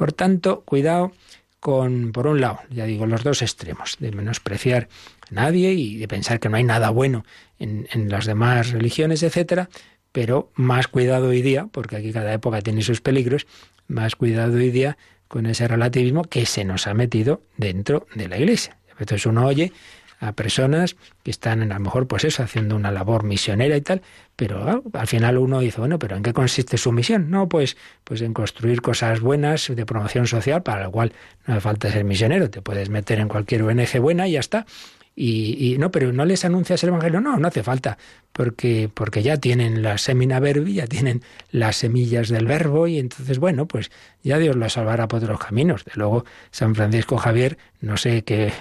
Por 0.00 0.14
tanto, 0.14 0.62
cuidado 0.62 1.12
con, 1.60 2.12
por 2.12 2.26
un 2.26 2.40
lado, 2.40 2.60
ya 2.70 2.86
digo, 2.86 3.04
los 3.04 3.22
dos 3.22 3.42
extremos, 3.42 3.98
de 4.00 4.10
menospreciar 4.12 4.88
a 5.30 5.34
nadie 5.34 5.74
y 5.74 5.98
de 5.98 6.08
pensar 6.08 6.40
que 6.40 6.48
no 6.48 6.56
hay 6.56 6.64
nada 6.64 6.88
bueno 6.88 7.26
en, 7.58 7.86
las 8.08 8.24
demás 8.24 8.70
religiones, 8.70 9.22
etcétera, 9.22 9.68
pero 10.10 10.52
más 10.54 10.88
cuidado 10.88 11.28
hoy 11.28 11.42
día, 11.42 11.68
porque 11.70 11.96
aquí 11.96 12.14
cada 12.14 12.32
época 12.32 12.62
tiene 12.62 12.80
sus 12.80 13.02
peligros, 13.02 13.46
más 13.88 14.16
cuidado 14.16 14.56
hoy 14.56 14.70
día 14.70 14.96
con 15.28 15.44
ese 15.44 15.68
relativismo 15.68 16.24
que 16.24 16.46
se 16.46 16.64
nos 16.64 16.86
ha 16.86 16.94
metido 16.94 17.42
dentro 17.58 18.06
de 18.14 18.28
la 18.28 18.38
Iglesia. 18.38 18.78
Entonces 18.98 19.26
uno 19.26 19.44
oye 19.44 19.70
a 20.20 20.32
personas 20.32 20.96
que 21.22 21.30
están 21.30 21.62
a 21.62 21.74
lo 21.74 21.80
mejor 21.80 22.06
pues 22.06 22.24
eso, 22.24 22.42
haciendo 22.42 22.76
una 22.76 22.90
labor 22.90 23.24
misionera 23.24 23.76
y 23.76 23.80
tal, 23.80 24.02
pero 24.36 24.62
ah, 24.68 24.80
al 24.92 25.06
final 25.06 25.38
uno 25.38 25.60
dice, 25.60 25.80
bueno, 25.80 25.98
pero 25.98 26.16
¿en 26.16 26.22
qué 26.22 26.32
consiste 26.32 26.76
su 26.76 26.92
misión? 26.92 27.30
No, 27.30 27.48
pues, 27.48 27.76
pues 28.04 28.20
en 28.20 28.34
construir 28.34 28.82
cosas 28.82 29.20
buenas 29.20 29.74
de 29.74 29.86
promoción 29.86 30.26
social, 30.26 30.62
para 30.62 30.84
lo 30.84 30.90
cual 30.92 31.12
no 31.46 31.54
hace 31.54 31.60
falta 31.62 31.90
ser 31.90 32.04
misionero, 32.04 32.50
te 32.50 32.60
puedes 32.60 32.90
meter 32.90 33.18
en 33.18 33.28
cualquier 33.28 33.62
ONG 33.62 33.98
buena 33.98 34.28
y 34.28 34.32
ya 34.32 34.40
está. 34.40 34.66
Y, 35.16 35.76
no, 35.78 35.90
pero 35.90 36.14
no 36.14 36.24
les 36.24 36.46
anuncias 36.46 36.82
el 36.82 36.90
Evangelio, 36.90 37.20
no, 37.20 37.36
no 37.36 37.48
hace 37.48 37.62
falta, 37.62 37.98
porque, 38.32 38.90
porque 38.92 39.22
ya 39.22 39.36
tienen 39.36 39.82
la 39.82 39.98
semina 39.98 40.40
verbi, 40.40 40.74
ya 40.74 40.86
tienen 40.86 41.22
las 41.50 41.76
semillas 41.76 42.30
del 42.30 42.46
verbo, 42.46 42.86
y 42.86 42.98
entonces, 42.98 43.38
bueno, 43.38 43.66
pues 43.66 43.90
ya 44.22 44.38
Dios 44.38 44.56
los 44.56 44.72
salvará 44.72 45.08
por 45.08 45.22
otros 45.22 45.38
caminos. 45.38 45.84
De 45.84 45.92
luego, 45.96 46.24
San 46.52 46.74
Francisco 46.74 47.18
Javier 47.18 47.58
no 47.80 47.96
sé 47.96 48.22
que, 48.22 48.52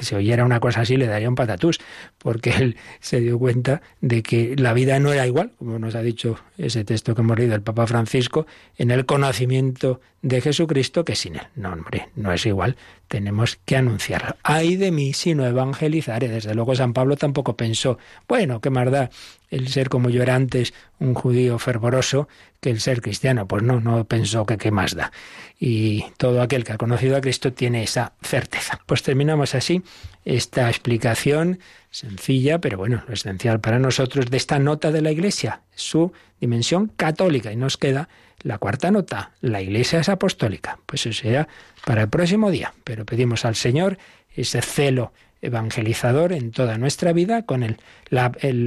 si 0.00 0.14
oyera 0.14 0.44
una 0.44 0.58
cosa 0.58 0.80
así 0.80 0.96
le 0.96 1.06
daría 1.06 1.28
un 1.28 1.34
patatús, 1.34 1.78
porque 2.18 2.50
él 2.50 2.76
se 3.00 3.20
dio 3.20 3.38
cuenta 3.38 3.82
de 4.00 4.22
que 4.22 4.56
la 4.56 4.72
vida 4.72 4.98
no 4.98 5.12
era 5.12 5.26
igual, 5.26 5.52
como 5.58 5.78
nos 5.78 5.94
ha 5.94 6.02
dicho 6.02 6.38
ese 6.58 6.84
texto 6.84 7.14
que 7.14 7.20
hemos 7.20 7.38
leído 7.38 7.54
el 7.54 7.62
Papa 7.62 7.86
Francisco, 7.86 8.46
en 8.76 8.90
el 8.90 9.06
conocimiento 9.06 10.00
de 10.22 10.40
Jesucristo 10.40 11.04
que 11.04 11.14
sin 11.14 11.36
él. 11.36 11.46
No, 11.54 11.72
hombre, 11.72 12.08
no 12.16 12.32
es 12.32 12.44
igual. 12.46 12.76
Tenemos 13.06 13.58
que 13.64 13.76
anunciarlo. 13.76 14.34
Ay 14.42 14.76
de 14.76 14.90
mí 14.90 15.12
si 15.12 15.34
no 15.34 15.46
evangelizaré. 15.46 16.28
Desde 16.28 16.54
luego 16.54 16.74
San 16.74 16.92
Pablo 16.92 17.16
tampoco 17.16 17.56
pensó, 17.56 17.98
bueno, 18.26 18.60
qué 18.60 18.70
más 18.70 18.90
da 18.90 19.10
el 19.50 19.68
ser 19.68 19.88
como 19.88 20.10
yo 20.10 20.22
era 20.22 20.34
antes, 20.34 20.74
un 20.98 21.14
judío 21.14 21.58
fervoroso, 21.60 22.28
que 22.60 22.70
el 22.70 22.80
ser 22.80 23.00
cristiano. 23.00 23.46
Pues 23.46 23.62
no, 23.62 23.80
no 23.80 24.04
pensó 24.04 24.44
que 24.44 24.58
qué 24.58 24.72
más 24.72 24.96
da. 24.96 25.12
Y 25.58 26.04
todo 26.18 26.42
aquel 26.42 26.64
que 26.64 26.72
ha 26.72 26.78
conocido 26.78 27.16
a 27.16 27.20
Cristo 27.20 27.52
tiene 27.52 27.82
esa 27.82 28.12
certeza. 28.22 28.80
Pues 28.84 29.02
terminamos 29.02 29.54
así 29.54 29.82
esta 30.24 30.68
explicación 30.68 31.60
sencilla, 31.90 32.60
pero 32.60 32.76
bueno, 32.76 33.02
lo 33.08 33.14
esencial 33.14 33.60
para 33.60 33.78
nosotros 33.78 34.26
de 34.30 34.36
esta 34.36 34.58
nota 34.58 34.92
de 34.92 35.00
la 35.00 35.10
Iglesia, 35.10 35.62
su 35.74 36.12
dimensión 36.40 36.88
católica. 36.96 37.52
Y 37.52 37.56
nos 37.56 37.78
queda 37.78 38.08
la 38.42 38.58
cuarta 38.58 38.90
nota, 38.90 39.32
la 39.40 39.62
Iglesia 39.62 40.00
es 40.00 40.10
apostólica. 40.10 40.78
Pues 40.84 41.06
eso 41.06 41.22
será 41.22 41.48
para 41.86 42.02
el 42.02 42.08
próximo 42.08 42.50
día, 42.50 42.74
pero 42.84 43.06
pedimos 43.06 43.46
al 43.46 43.54
Señor 43.54 43.98
ese 44.34 44.60
celo 44.60 45.12
evangelizador 45.40 46.32
en 46.32 46.50
toda 46.50 46.76
nuestra 46.76 47.12
vida, 47.12 47.42
con 47.42 47.62
el, 47.62 47.78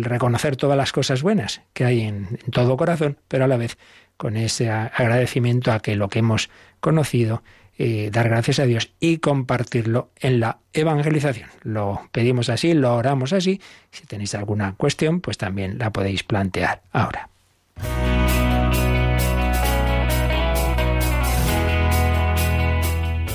reconocer 0.03 0.55
todas 0.55 0.77
las 0.77 0.91
cosas 0.91 1.21
buenas 1.21 1.61
que 1.73 1.85
hay 1.85 2.01
en, 2.01 2.39
en 2.43 2.51
todo 2.51 2.77
corazón, 2.77 3.17
pero 3.27 3.45
a 3.45 3.47
la 3.47 3.57
vez 3.57 3.77
con 4.17 4.35
ese 4.35 4.69
agradecimiento 4.69 5.71
a 5.71 5.79
que 5.79 5.95
lo 5.95 6.09
que 6.09 6.19
hemos 6.19 6.49
conocido 6.79 7.43
eh, 7.81 8.09
dar 8.11 8.27
gracias 8.27 8.59
a 8.59 8.65
Dios 8.65 8.91
y 8.99 9.19
compartirlo 9.19 10.09
en 10.19 10.41
la 10.41 10.59
evangelización. 10.73 11.49
Lo 11.63 12.09
pedimos 12.11 12.49
así, 12.49 12.73
lo 12.73 12.93
oramos 12.93 13.31
así. 13.31 13.61
Si 13.89 14.05
tenéis 14.05 14.35
alguna 14.35 14.73
cuestión, 14.75 15.21
pues 15.21 15.37
también 15.37 15.77
la 15.77 15.89
podéis 15.91 16.23
plantear 16.23 16.81
ahora. 16.91 17.29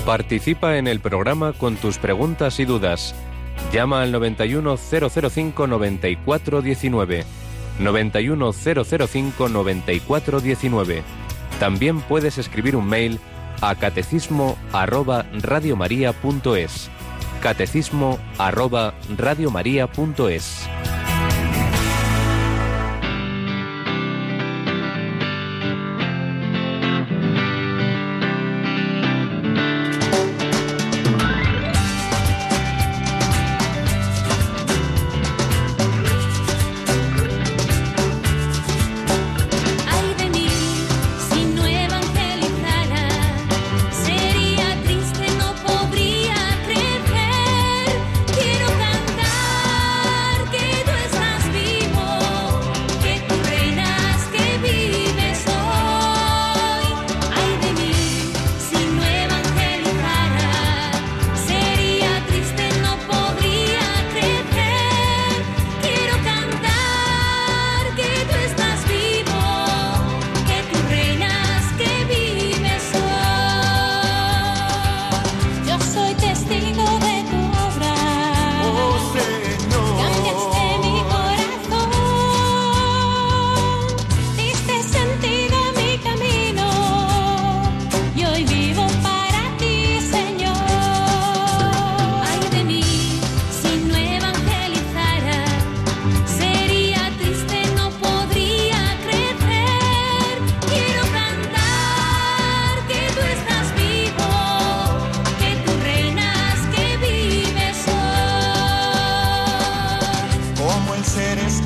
Participa 0.05 0.77
en 0.77 0.85
el 0.87 0.99
programa 0.99 1.53
con 1.53 1.75
tus 1.77 1.97
preguntas 1.97 2.59
y 2.59 2.65
dudas. 2.65 3.15
Llama 3.73 4.03
al 4.03 4.11
91005 4.11 5.65
9419. 5.65 7.23
91005 7.79 9.49
9419. 9.49 11.01
También 11.59 12.01
puedes 12.01 12.37
escribir 12.37 12.75
un 12.75 12.85
mail 12.85 13.19
catecismo 13.73 14.55
arroba. 14.71 15.25
Catecismo 17.41 18.19
arroba. 18.37 18.93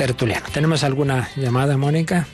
Tertuliano. 0.00 0.46
¿Tenemos 0.50 0.82
alguna 0.82 1.28
llamada, 1.36 1.76
Mónica? 1.76 2.26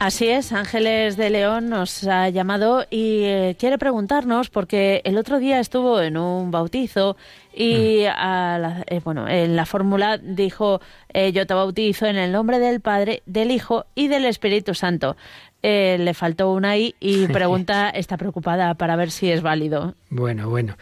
Así 0.00 0.26
es, 0.26 0.52
Ángeles 0.52 1.16
de 1.16 1.30
León 1.30 1.68
nos 1.68 2.02
ha 2.02 2.28
llamado 2.30 2.84
y 2.90 3.22
eh, 3.22 3.56
quiere 3.60 3.78
preguntarnos 3.78 4.50
porque 4.50 5.02
el 5.04 5.16
otro 5.16 5.38
día 5.38 5.60
estuvo 5.60 6.00
en 6.00 6.16
un 6.16 6.50
bautizo 6.50 7.16
y 7.54 8.06
mm. 8.06 8.82
eh, 8.88 9.00
bueno, 9.04 9.28
en 9.28 9.54
la 9.54 9.66
fórmula 9.66 10.18
dijo 10.18 10.80
eh, 11.14 11.30
yo 11.30 11.46
te 11.46 11.54
bautizo 11.54 12.06
en 12.06 12.16
el 12.16 12.32
nombre 12.32 12.58
del 12.58 12.80
Padre, 12.80 13.22
del 13.26 13.52
Hijo 13.52 13.86
y 13.94 14.08
del 14.08 14.24
Espíritu 14.24 14.74
Santo. 14.74 15.16
Le 15.62 16.14
faltó 16.14 16.50
una 16.50 16.76
I 16.76 16.96
y 16.98 17.26
pregunta, 17.28 17.88
está 17.90 18.16
preocupada 18.16 18.74
para 18.74 18.96
ver 18.96 19.12
si 19.12 19.30
es 19.30 19.42
válido. 19.42 19.94
Bueno, 20.10 20.50
bueno. 20.50 20.76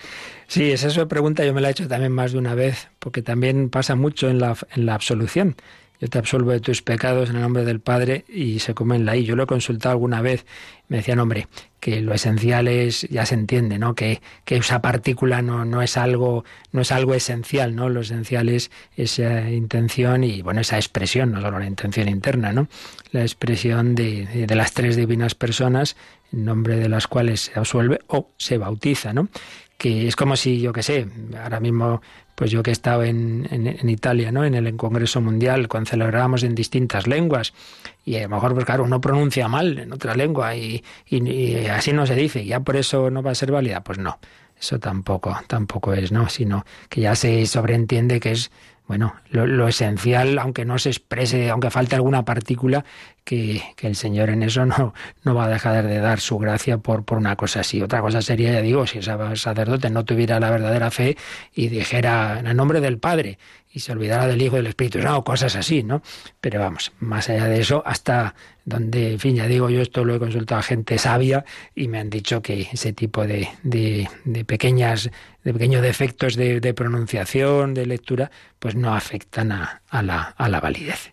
Sí, 0.47 0.72
esa 0.72 1.07
pregunta 1.07 1.45
yo 1.45 1.53
me 1.53 1.61
la 1.61 1.68
he 1.68 1.72
hecho 1.72 1.86
también 1.86 2.12
más 2.12 2.32
de 2.32 2.38
una 2.38 2.55
vez, 2.55 2.88
porque 2.99 3.20
también 3.20 3.68
pasa 3.68 3.95
mucho 3.95 4.30
en 4.30 4.38
la, 4.38 4.57
en 4.74 4.86
la 4.86 4.95
absolución. 4.95 5.55
Yo 6.01 6.09
te 6.09 6.18
absolvo 6.18 6.51
de 6.51 6.61
tus 6.61 6.80
pecados 6.80 7.28
en 7.28 7.36
el 7.36 7.42
nombre 7.42 7.64
del 7.64 7.80
Padre 7.80 8.24
y 8.26 8.61
se 8.61 8.72
comen 8.72 9.05
la 9.05 9.16
I. 9.16 9.24
Yo 9.24 9.36
lo 9.36 9.42
he 9.42 9.46
consultado 9.46 9.92
alguna 9.92 10.22
vez, 10.22 10.46
me 10.88 10.96
decían, 10.96 11.18
hombre, 11.18 11.46
que 11.78 12.01
lo 12.01 12.14
esencial 12.14 12.68
es, 12.68 13.03
ya 13.11 13.26
se 13.26 13.34
entiende, 13.34 13.78
¿no? 13.78 13.94
Que, 13.94 14.22
que 14.46 14.57
esa 14.57 14.80
partícula 14.80 15.42
no, 15.42 15.66
no, 15.66 15.82
es 15.82 15.98
algo, 15.98 16.44
no 16.72 16.80
es 16.80 16.90
algo 16.90 17.14
esencial, 17.14 17.74
¿no? 17.76 17.90
Lo 17.90 18.01
esencial 18.01 18.48
es 18.48 18.70
esa 18.96 19.51
intención 19.51 20.24
y, 20.24 20.40
bueno, 20.40 20.62
esa 20.62 20.76
expresión, 20.76 21.32
no 21.32 21.42
solo 21.42 21.59
la 21.59 21.66
intención 21.66 22.09
interna, 22.09 22.51
¿no? 22.53 22.68
La 23.12 23.20
expresión 23.20 23.94
de, 23.94 24.46
de 24.46 24.55
las 24.55 24.72
tres 24.72 24.96
divinas 24.96 25.34
personas 25.34 25.96
en 26.32 26.46
nombre 26.46 26.76
de 26.76 26.88
las 26.88 27.09
cuales 27.09 27.42
se 27.42 27.59
absuelve 27.59 27.98
o 28.07 28.30
se 28.38 28.57
bautiza, 28.57 29.12
¿no? 29.12 29.28
que 29.80 30.07
es 30.07 30.14
como 30.14 30.36
si, 30.36 30.61
yo 30.61 30.74
qué 30.74 30.82
sé, 30.82 31.09
ahora 31.42 31.59
mismo 31.59 32.03
pues 32.41 32.51
yo 32.51 32.62
que 32.62 32.70
he 32.70 32.72
estado 32.72 33.05
en, 33.05 33.47
en, 33.51 33.88
Italia, 33.91 34.32
¿no? 34.32 34.47
En 34.47 34.55
el 34.55 34.74
Congreso 34.78 35.20
Mundial, 35.20 35.68
cuando 35.68 35.91
celebrábamos 35.91 36.43
en 36.43 36.55
distintas 36.55 37.07
lenguas, 37.07 37.53
y 38.03 38.16
a 38.16 38.22
lo 38.22 38.30
mejor, 38.30 38.55
pues 38.55 38.64
claro, 38.64 38.82
uno 38.82 38.99
pronuncia 38.99 39.47
mal 39.47 39.78
en 39.78 39.93
otra 39.93 40.14
lengua 40.14 40.57
y, 40.57 40.82
así 41.70 41.93
no 41.93 42.07
se 42.07 42.14
dice, 42.14 42.43
y 42.43 42.47
ya 42.47 42.61
por 42.61 42.76
eso 42.76 43.11
no 43.11 43.22
va 43.22 43.32
a 43.32 43.34
ser 43.34 43.53
válida. 43.53 43.84
Pues 43.84 43.99
no, 43.99 44.18
eso 44.59 44.78
tampoco, 44.78 45.38
tampoco 45.49 45.93
es, 45.93 46.12
¿no? 46.12 46.30
Sino 46.30 46.64
que 46.88 47.03
ya 47.03 47.14
se 47.14 47.45
sobreentiende 47.45 48.20
que 48.20 48.32
es 48.32 48.51
bueno, 48.86 49.14
lo, 49.28 49.68
esencial, 49.68 50.38
aunque 50.38 50.64
no 50.64 50.78
se 50.78 50.88
exprese, 50.88 51.51
aunque 51.51 51.70
falte 51.70 51.95
alguna 51.95 52.24
partícula, 52.24 52.86
que, 53.30 53.62
el 53.82 53.94
Señor 53.94 54.30
en 54.30 54.42
eso 54.42 54.66
no, 54.66 54.92
no 55.22 55.34
va 55.34 55.44
a 55.44 55.48
dejar 55.48 55.86
de 55.86 55.98
dar 55.98 56.18
su 56.18 56.38
gracia 56.38 56.78
por, 56.78 57.04
por 57.04 57.18
una 57.18 57.36
cosa 57.36 57.60
así. 57.60 57.80
Otra 57.80 58.00
cosa 58.00 58.22
sería, 58.22 58.52
ya 58.52 58.60
digo, 58.60 58.86
si 58.86 58.98
ese 58.98 59.12
sacerdote 59.36 59.88
no 59.88 60.04
tuviera 60.04 60.40
la 60.40 60.50
verdadera 60.50 60.90
fe 60.90 61.16
y 61.54 61.68
dijera 61.68 62.40
en 62.40 62.48
el 62.48 62.56
nombre 62.56 62.80
del 62.80 62.98
Padre 62.98 63.38
y 63.72 63.80
se 63.80 63.92
olvidara 63.92 64.26
del 64.26 64.42
Hijo 64.42 64.56
y 64.56 64.58
del 64.58 64.66
Espíritu, 64.66 64.98
no, 64.98 65.22
cosas 65.22 65.54
así, 65.54 65.84
¿no? 65.84 66.02
Pero 66.40 66.58
vamos, 66.58 66.92
más 66.98 67.28
allá 67.28 67.44
de 67.44 67.60
eso, 67.60 67.84
hasta 67.86 68.34
donde, 68.64 69.12
en 69.12 69.20
fin, 69.20 69.36
ya 69.36 69.46
digo, 69.46 69.70
yo 69.70 69.80
esto 69.80 70.04
lo 70.04 70.16
he 70.16 70.18
consultado 70.18 70.58
a 70.58 70.62
gente 70.64 70.98
sabia 70.98 71.44
y 71.76 71.86
me 71.86 72.00
han 72.00 72.10
dicho 72.10 72.42
que 72.42 72.68
ese 72.72 72.92
tipo 72.92 73.28
de, 73.28 73.48
de, 73.62 74.08
de 74.24 74.44
pequeñas 74.44 75.08
de 75.44 75.52
pequeños 75.52 75.82
defectos 75.82 76.36
de, 76.36 76.74
pronunciación, 76.74 77.74
de 77.74 77.86
lectura, 77.86 78.30
pues 78.58 78.74
no 78.74 78.92
afectan 78.92 79.52
a, 79.52 79.80
la, 80.02 80.34
a 80.36 80.48
la 80.48 80.60
validez. 80.60 81.12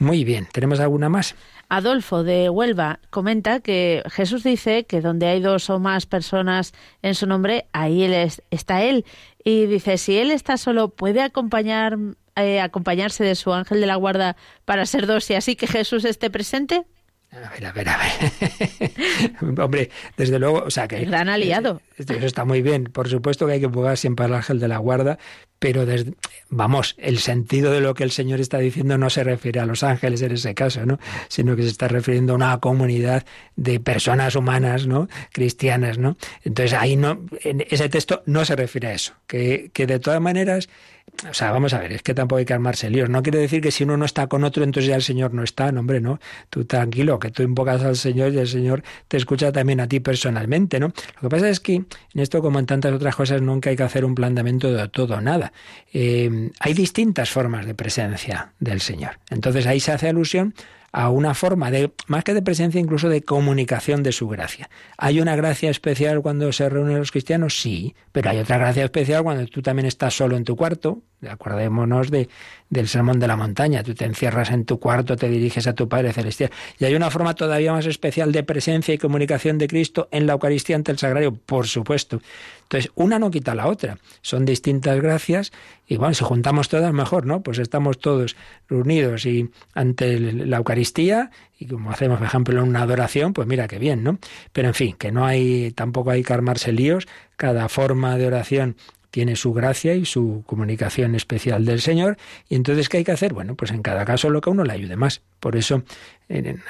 Muy 0.00 0.24
bien, 0.24 0.48
¿tenemos 0.50 0.80
alguna 0.80 1.10
más? 1.10 1.34
Adolfo 1.68 2.24
de 2.24 2.48
Huelva 2.48 3.00
comenta 3.10 3.60
que 3.60 4.02
Jesús 4.10 4.42
dice 4.42 4.86
que 4.86 5.02
donde 5.02 5.26
hay 5.26 5.40
dos 5.40 5.68
o 5.68 5.78
más 5.78 6.06
personas 6.06 6.72
en 7.02 7.14
su 7.14 7.26
nombre, 7.26 7.66
ahí 7.74 8.04
él 8.04 8.32
está 8.50 8.82
él. 8.82 9.04
Y 9.44 9.66
dice, 9.66 9.98
si 9.98 10.16
él 10.16 10.30
está 10.30 10.56
solo, 10.56 10.88
¿puede 10.88 11.20
acompañar, 11.20 11.98
eh, 12.36 12.62
acompañarse 12.62 13.24
de 13.24 13.34
su 13.34 13.52
ángel 13.52 13.82
de 13.82 13.86
la 13.86 13.96
guarda 13.96 14.36
para 14.64 14.86
ser 14.86 15.06
dos 15.06 15.28
y 15.28 15.34
así 15.34 15.54
que 15.54 15.66
Jesús 15.66 16.06
esté 16.06 16.30
presente? 16.30 16.86
A 17.30 17.50
ver, 17.50 17.66
a 17.66 17.72
ver, 17.72 17.88
a 17.90 17.98
ver. 17.98 19.60
Hombre, 19.60 19.90
desde 20.16 20.38
luego, 20.38 20.64
o 20.64 20.70
sea 20.70 20.88
que... 20.88 21.04
gran 21.04 21.28
aliado. 21.28 21.82
Eso 21.98 22.14
está 22.14 22.46
muy 22.46 22.62
bien. 22.62 22.84
Por 22.84 23.08
supuesto 23.08 23.46
que 23.46 23.52
hay 23.52 23.60
que 23.60 23.68
jugar 23.68 23.98
siempre 23.98 24.24
al 24.24 24.34
ángel 24.34 24.58
de 24.58 24.66
la 24.66 24.78
guarda, 24.78 25.18
pero 25.60 25.86
desde, 25.86 26.14
vamos, 26.48 26.96
el 26.98 27.18
sentido 27.18 27.70
de 27.70 27.80
lo 27.80 27.94
que 27.94 28.02
el 28.02 28.10
Señor 28.10 28.40
está 28.40 28.58
diciendo 28.58 28.98
no 28.98 29.10
se 29.10 29.22
refiere 29.22 29.60
a 29.60 29.66
los 29.66 29.84
ángeles 29.84 30.22
en 30.22 30.32
ese 30.32 30.54
caso, 30.54 30.84
¿no? 30.86 30.98
Sino 31.28 31.54
que 31.54 31.62
se 31.62 31.68
está 31.68 31.86
refiriendo 31.86 32.32
a 32.32 32.36
una 32.36 32.58
comunidad 32.58 33.24
de 33.56 33.78
personas 33.78 34.34
humanas, 34.34 34.86
¿no? 34.86 35.08
Cristianas, 35.32 35.98
¿no? 35.98 36.16
Entonces 36.44 36.72
ahí 36.72 36.96
no, 36.96 37.20
en 37.44 37.64
ese 37.68 37.90
texto 37.90 38.22
no 38.24 38.44
se 38.46 38.56
refiere 38.56 38.88
a 38.88 38.94
eso. 38.94 39.12
Que, 39.26 39.70
que 39.72 39.86
de 39.86 40.00
todas 40.00 40.20
maneras 40.20 40.68
o 41.28 41.34
sea, 41.34 41.50
vamos 41.50 41.74
a 41.74 41.78
ver, 41.78 41.92
es 41.92 42.02
que 42.02 42.14
tampoco 42.14 42.38
hay 42.38 42.44
que 42.46 42.54
armarse 42.54 42.88
líos. 42.88 43.10
No 43.10 43.22
quiere 43.22 43.38
decir 43.38 43.60
que 43.60 43.70
si 43.70 43.84
uno 43.84 43.96
no 43.96 44.06
está 44.06 44.26
con 44.26 44.42
otro, 44.42 44.64
entonces 44.64 44.88
ya 44.88 44.96
el 44.96 45.02
Señor 45.02 45.34
no 45.34 45.42
está. 45.42 45.70
No, 45.70 45.80
hombre, 45.80 46.00
no. 46.00 46.18
Tú 46.48 46.64
tranquilo, 46.64 47.18
que 47.18 47.30
tú 47.30 47.42
invocas 47.42 47.82
al 47.82 47.96
Señor 47.96 48.32
y 48.32 48.38
el 48.38 48.48
Señor 48.48 48.82
te 49.08 49.18
escucha 49.18 49.52
también 49.52 49.80
a 49.80 49.88
ti 49.88 50.00
personalmente, 50.00 50.80
¿no? 50.80 50.92
Lo 51.20 51.28
que 51.28 51.28
pasa 51.28 51.50
es 51.50 51.60
que 51.60 51.74
en 51.74 51.86
esto, 52.14 52.40
como 52.40 52.58
en 52.58 52.66
tantas 52.66 52.92
otras 52.92 53.14
cosas, 53.16 53.42
nunca 53.42 53.68
hay 53.68 53.76
que 53.76 53.82
hacer 53.82 54.04
un 54.04 54.14
planteamiento 54.14 54.72
de 54.72 54.88
todo 54.88 55.16
o 55.16 55.20
nada. 55.20 55.49
Eh, 55.92 56.50
hay 56.58 56.74
distintas 56.74 57.30
formas 57.30 57.66
de 57.66 57.74
presencia 57.74 58.52
del 58.58 58.80
Señor. 58.80 59.18
Entonces 59.30 59.66
ahí 59.66 59.80
se 59.80 59.92
hace 59.92 60.08
alusión 60.08 60.54
a 60.92 61.10
una 61.10 61.34
forma 61.34 61.70
de, 61.70 61.92
más 62.08 62.24
que 62.24 62.34
de 62.34 62.42
presencia, 62.42 62.80
incluso 62.80 63.08
de 63.08 63.22
comunicación 63.22 64.02
de 64.02 64.12
su 64.12 64.28
gracia. 64.28 64.68
¿Hay 64.98 65.20
una 65.20 65.36
gracia 65.36 65.70
especial 65.70 66.20
cuando 66.20 66.52
se 66.52 66.68
reúnen 66.68 66.98
los 66.98 67.12
cristianos? 67.12 67.60
Sí, 67.60 67.94
pero 68.12 68.30
hay 68.30 68.38
otra 68.38 68.58
gracia 68.58 68.84
especial 68.84 69.22
cuando 69.22 69.46
tú 69.46 69.62
también 69.62 69.86
estás 69.86 70.14
solo 70.14 70.36
en 70.36 70.44
tu 70.44 70.56
cuarto. 70.56 71.02
Acordémonos 71.28 72.10
de, 72.10 72.28
del 72.70 72.88
sermón 72.88 73.20
de 73.20 73.28
la 73.28 73.36
montaña. 73.36 73.82
Tú 73.82 73.94
te 73.94 74.04
encierras 74.04 74.50
en 74.50 74.64
tu 74.64 74.80
cuarto, 74.80 75.16
te 75.16 75.28
diriges 75.28 75.66
a 75.66 75.74
tu 75.74 75.88
Padre 75.88 76.12
Celestial. 76.12 76.50
Y 76.78 76.86
hay 76.86 76.94
una 76.94 77.10
forma 77.10 77.34
todavía 77.34 77.72
más 77.72 77.86
especial 77.86 78.32
de 78.32 78.42
presencia 78.42 78.92
y 78.92 78.98
comunicación 78.98 79.58
de 79.58 79.68
Cristo 79.68 80.08
en 80.10 80.26
la 80.26 80.32
Eucaristía 80.32 80.76
ante 80.76 80.90
el 80.90 80.98
Sagrario, 80.98 81.34
por 81.34 81.68
supuesto. 81.68 82.20
Entonces, 82.70 82.92
una 82.94 83.18
no 83.18 83.32
quita 83.32 83.56
la 83.56 83.66
otra. 83.66 83.98
Son 84.22 84.44
distintas 84.44 85.00
gracias 85.00 85.50
y 85.88 85.96
bueno, 85.96 86.14
si 86.14 86.22
juntamos 86.22 86.68
todas, 86.68 86.92
mejor, 86.92 87.26
¿no? 87.26 87.42
Pues 87.42 87.58
estamos 87.58 87.98
todos 87.98 88.36
reunidos 88.68 89.26
y 89.26 89.50
ante 89.74 90.20
la 90.20 90.58
Eucaristía 90.58 91.32
y 91.58 91.66
como 91.66 91.90
hacemos, 91.90 92.18
por 92.18 92.28
ejemplo, 92.28 92.62
en 92.62 92.68
una 92.68 92.82
adoración, 92.82 93.32
pues 93.32 93.48
mira 93.48 93.66
qué 93.66 93.80
bien, 93.80 94.04
¿no? 94.04 94.20
Pero 94.52 94.68
en 94.68 94.74
fin, 94.74 94.94
que 94.96 95.10
no 95.10 95.26
hay, 95.26 95.72
tampoco 95.72 96.12
hay 96.12 96.22
que 96.22 96.32
armarse 96.32 96.70
líos. 96.70 97.08
Cada 97.34 97.68
forma 97.68 98.16
de 98.16 98.28
oración 98.28 98.76
tiene 99.10 99.34
su 99.34 99.52
gracia 99.52 99.94
y 99.94 100.04
su 100.04 100.44
comunicación 100.46 101.16
especial 101.16 101.64
del 101.64 101.80
Señor. 101.80 102.18
Y 102.48 102.54
entonces, 102.54 102.88
¿qué 102.88 102.98
hay 102.98 103.04
que 103.04 103.10
hacer? 103.10 103.32
Bueno, 103.32 103.56
pues 103.56 103.72
en 103.72 103.82
cada 103.82 104.04
caso 104.04 104.30
lo 104.30 104.40
que 104.40 104.50
a 104.50 104.52
uno 104.52 104.62
le 104.62 104.72
ayude 104.72 104.94
más. 104.94 105.22
Por 105.40 105.56
eso 105.56 105.82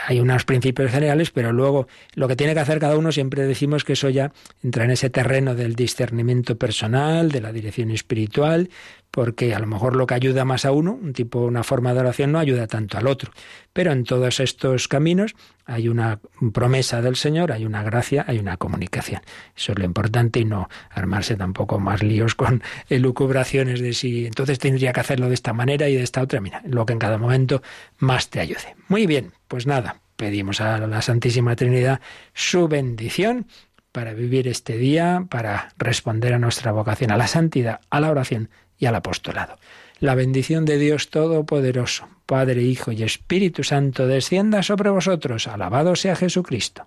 hay 0.07 0.21
unos 0.21 0.45
principios 0.45 0.91
generales, 0.91 1.31
pero 1.31 1.53
luego 1.53 1.87
lo 2.15 2.29
que 2.29 2.37
tiene 2.37 2.55
que 2.55 2.61
hacer 2.61 2.79
cada 2.79 2.97
uno 2.97 3.13
siempre 3.13 3.47
decimos 3.47 3.85
que 3.85 3.93
eso 3.93 4.09
ya 4.09 4.33
entra 4.63 4.85
en 4.85 4.91
ese 4.91 5.11
terreno 5.11 5.55
del 5.55 5.75
discernimiento 5.75 6.57
personal, 6.57 7.31
de 7.31 7.41
la 7.41 7.53
dirección 7.53 7.91
espiritual, 7.91 8.71
porque 9.11 9.55
a 9.55 9.59
lo 9.59 9.67
mejor 9.67 9.97
lo 9.97 10.07
que 10.07 10.15
ayuda 10.15 10.45
más 10.45 10.65
a 10.65 10.73
uno, 10.73 10.93
un 10.93 11.13
tipo, 11.13 11.41
una 11.41 11.65
forma 11.65 11.93
de 11.93 12.01
oración, 12.01 12.33
no 12.33 12.39
ayuda 12.39 12.67
tanto 12.67 12.97
al 12.97 13.07
otro. 13.07 13.33
Pero 13.73 13.93
en 13.93 14.05
todos 14.05 14.41
estos 14.41 14.89
caminos 14.89 15.35
hay 15.65 15.89
una 15.89 16.21
promesa 16.53 17.01
del 17.03 17.17
Señor, 17.17 17.53
hay 17.53 17.65
una 17.65 17.83
gracia, 17.83 18.25
hay 18.27 18.39
una 18.39 18.57
comunicación. 18.57 19.23
Eso 19.57 19.73
es 19.73 19.79
lo 19.79 19.85
importante 19.85 20.41
y 20.41 20.45
no 20.45 20.69
armarse 20.91 21.37
tampoco 21.37 21.79
más 21.79 22.03
líos 22.03 22.35
con 22.35 22.63
elucubraciones 22.89 23.81
de 23.81 23.93
si 23.93 24.27
entonces 24.27 24.59
tendría 24.59 24.93
que 24.93 25.01
hacerlo 25.01 25.29
de 25.29 25.35
esta 25.35 25.53
manera 25.53 25.89
y 25.89 25.95
de 25.95 26.03
esta 26.03 26.23
otra. 26.23 26.41
Mira, 26.41 26.63
lo 26.67 26.87
que 26.87 26.93
en 26.93 26.99
cada 26.99 27.19
momento 27.19 27.63
más 28.01 28.29
te 28.29 28.41
ayude. 28.41 28.75
Muy 28.89 29.07
bien, 29.07 29.33
pues 29.47 29.67
nada, 29.67 30.01
pedimos 30.17 30.61
a 30.61 30.79
la 30.79 31.03
Santísima 31.03 31.55
Trinidad 31.55 32.01
su 32.35 32.67
bendición 32.67 33.47
para 33.93 34.15
vivir 34.15 34.49
este 34.49 34.77
día, 34.77 35.27
para 35.31 35.73
responder 35.79 36.35
a 36.35 36.39
nuestra 36.39 36.73
vocación, 36.73 37.11
a 37.13 37.17
la 37.17 37.27
santidad, 37.27 37.81
a 37.91 38.01
la 38.01 38.11
oración 38.11 38.51
y 38.79 38.87
al 38.87 38.97
apostolado. 38.97 39.59
La 39.99 40.15
bendición 40.15 40.65
de 40.65 40.79
Dios 40.79 41.11
Todopoderoso, 41.11 42.09
Padre, 42.27 42.63
Hijo 42.63 42.93
y 42.93 43.03
Espíritu 43.03 43.65
Santo, 43.65 44.07
descienda 44.07 44.63
sobre 44.63 44.91
vosotros. 44.91 45.47
Alabado 45.47 45.97
sea 45.97 46.17
Jesucristo. 46.17 46.87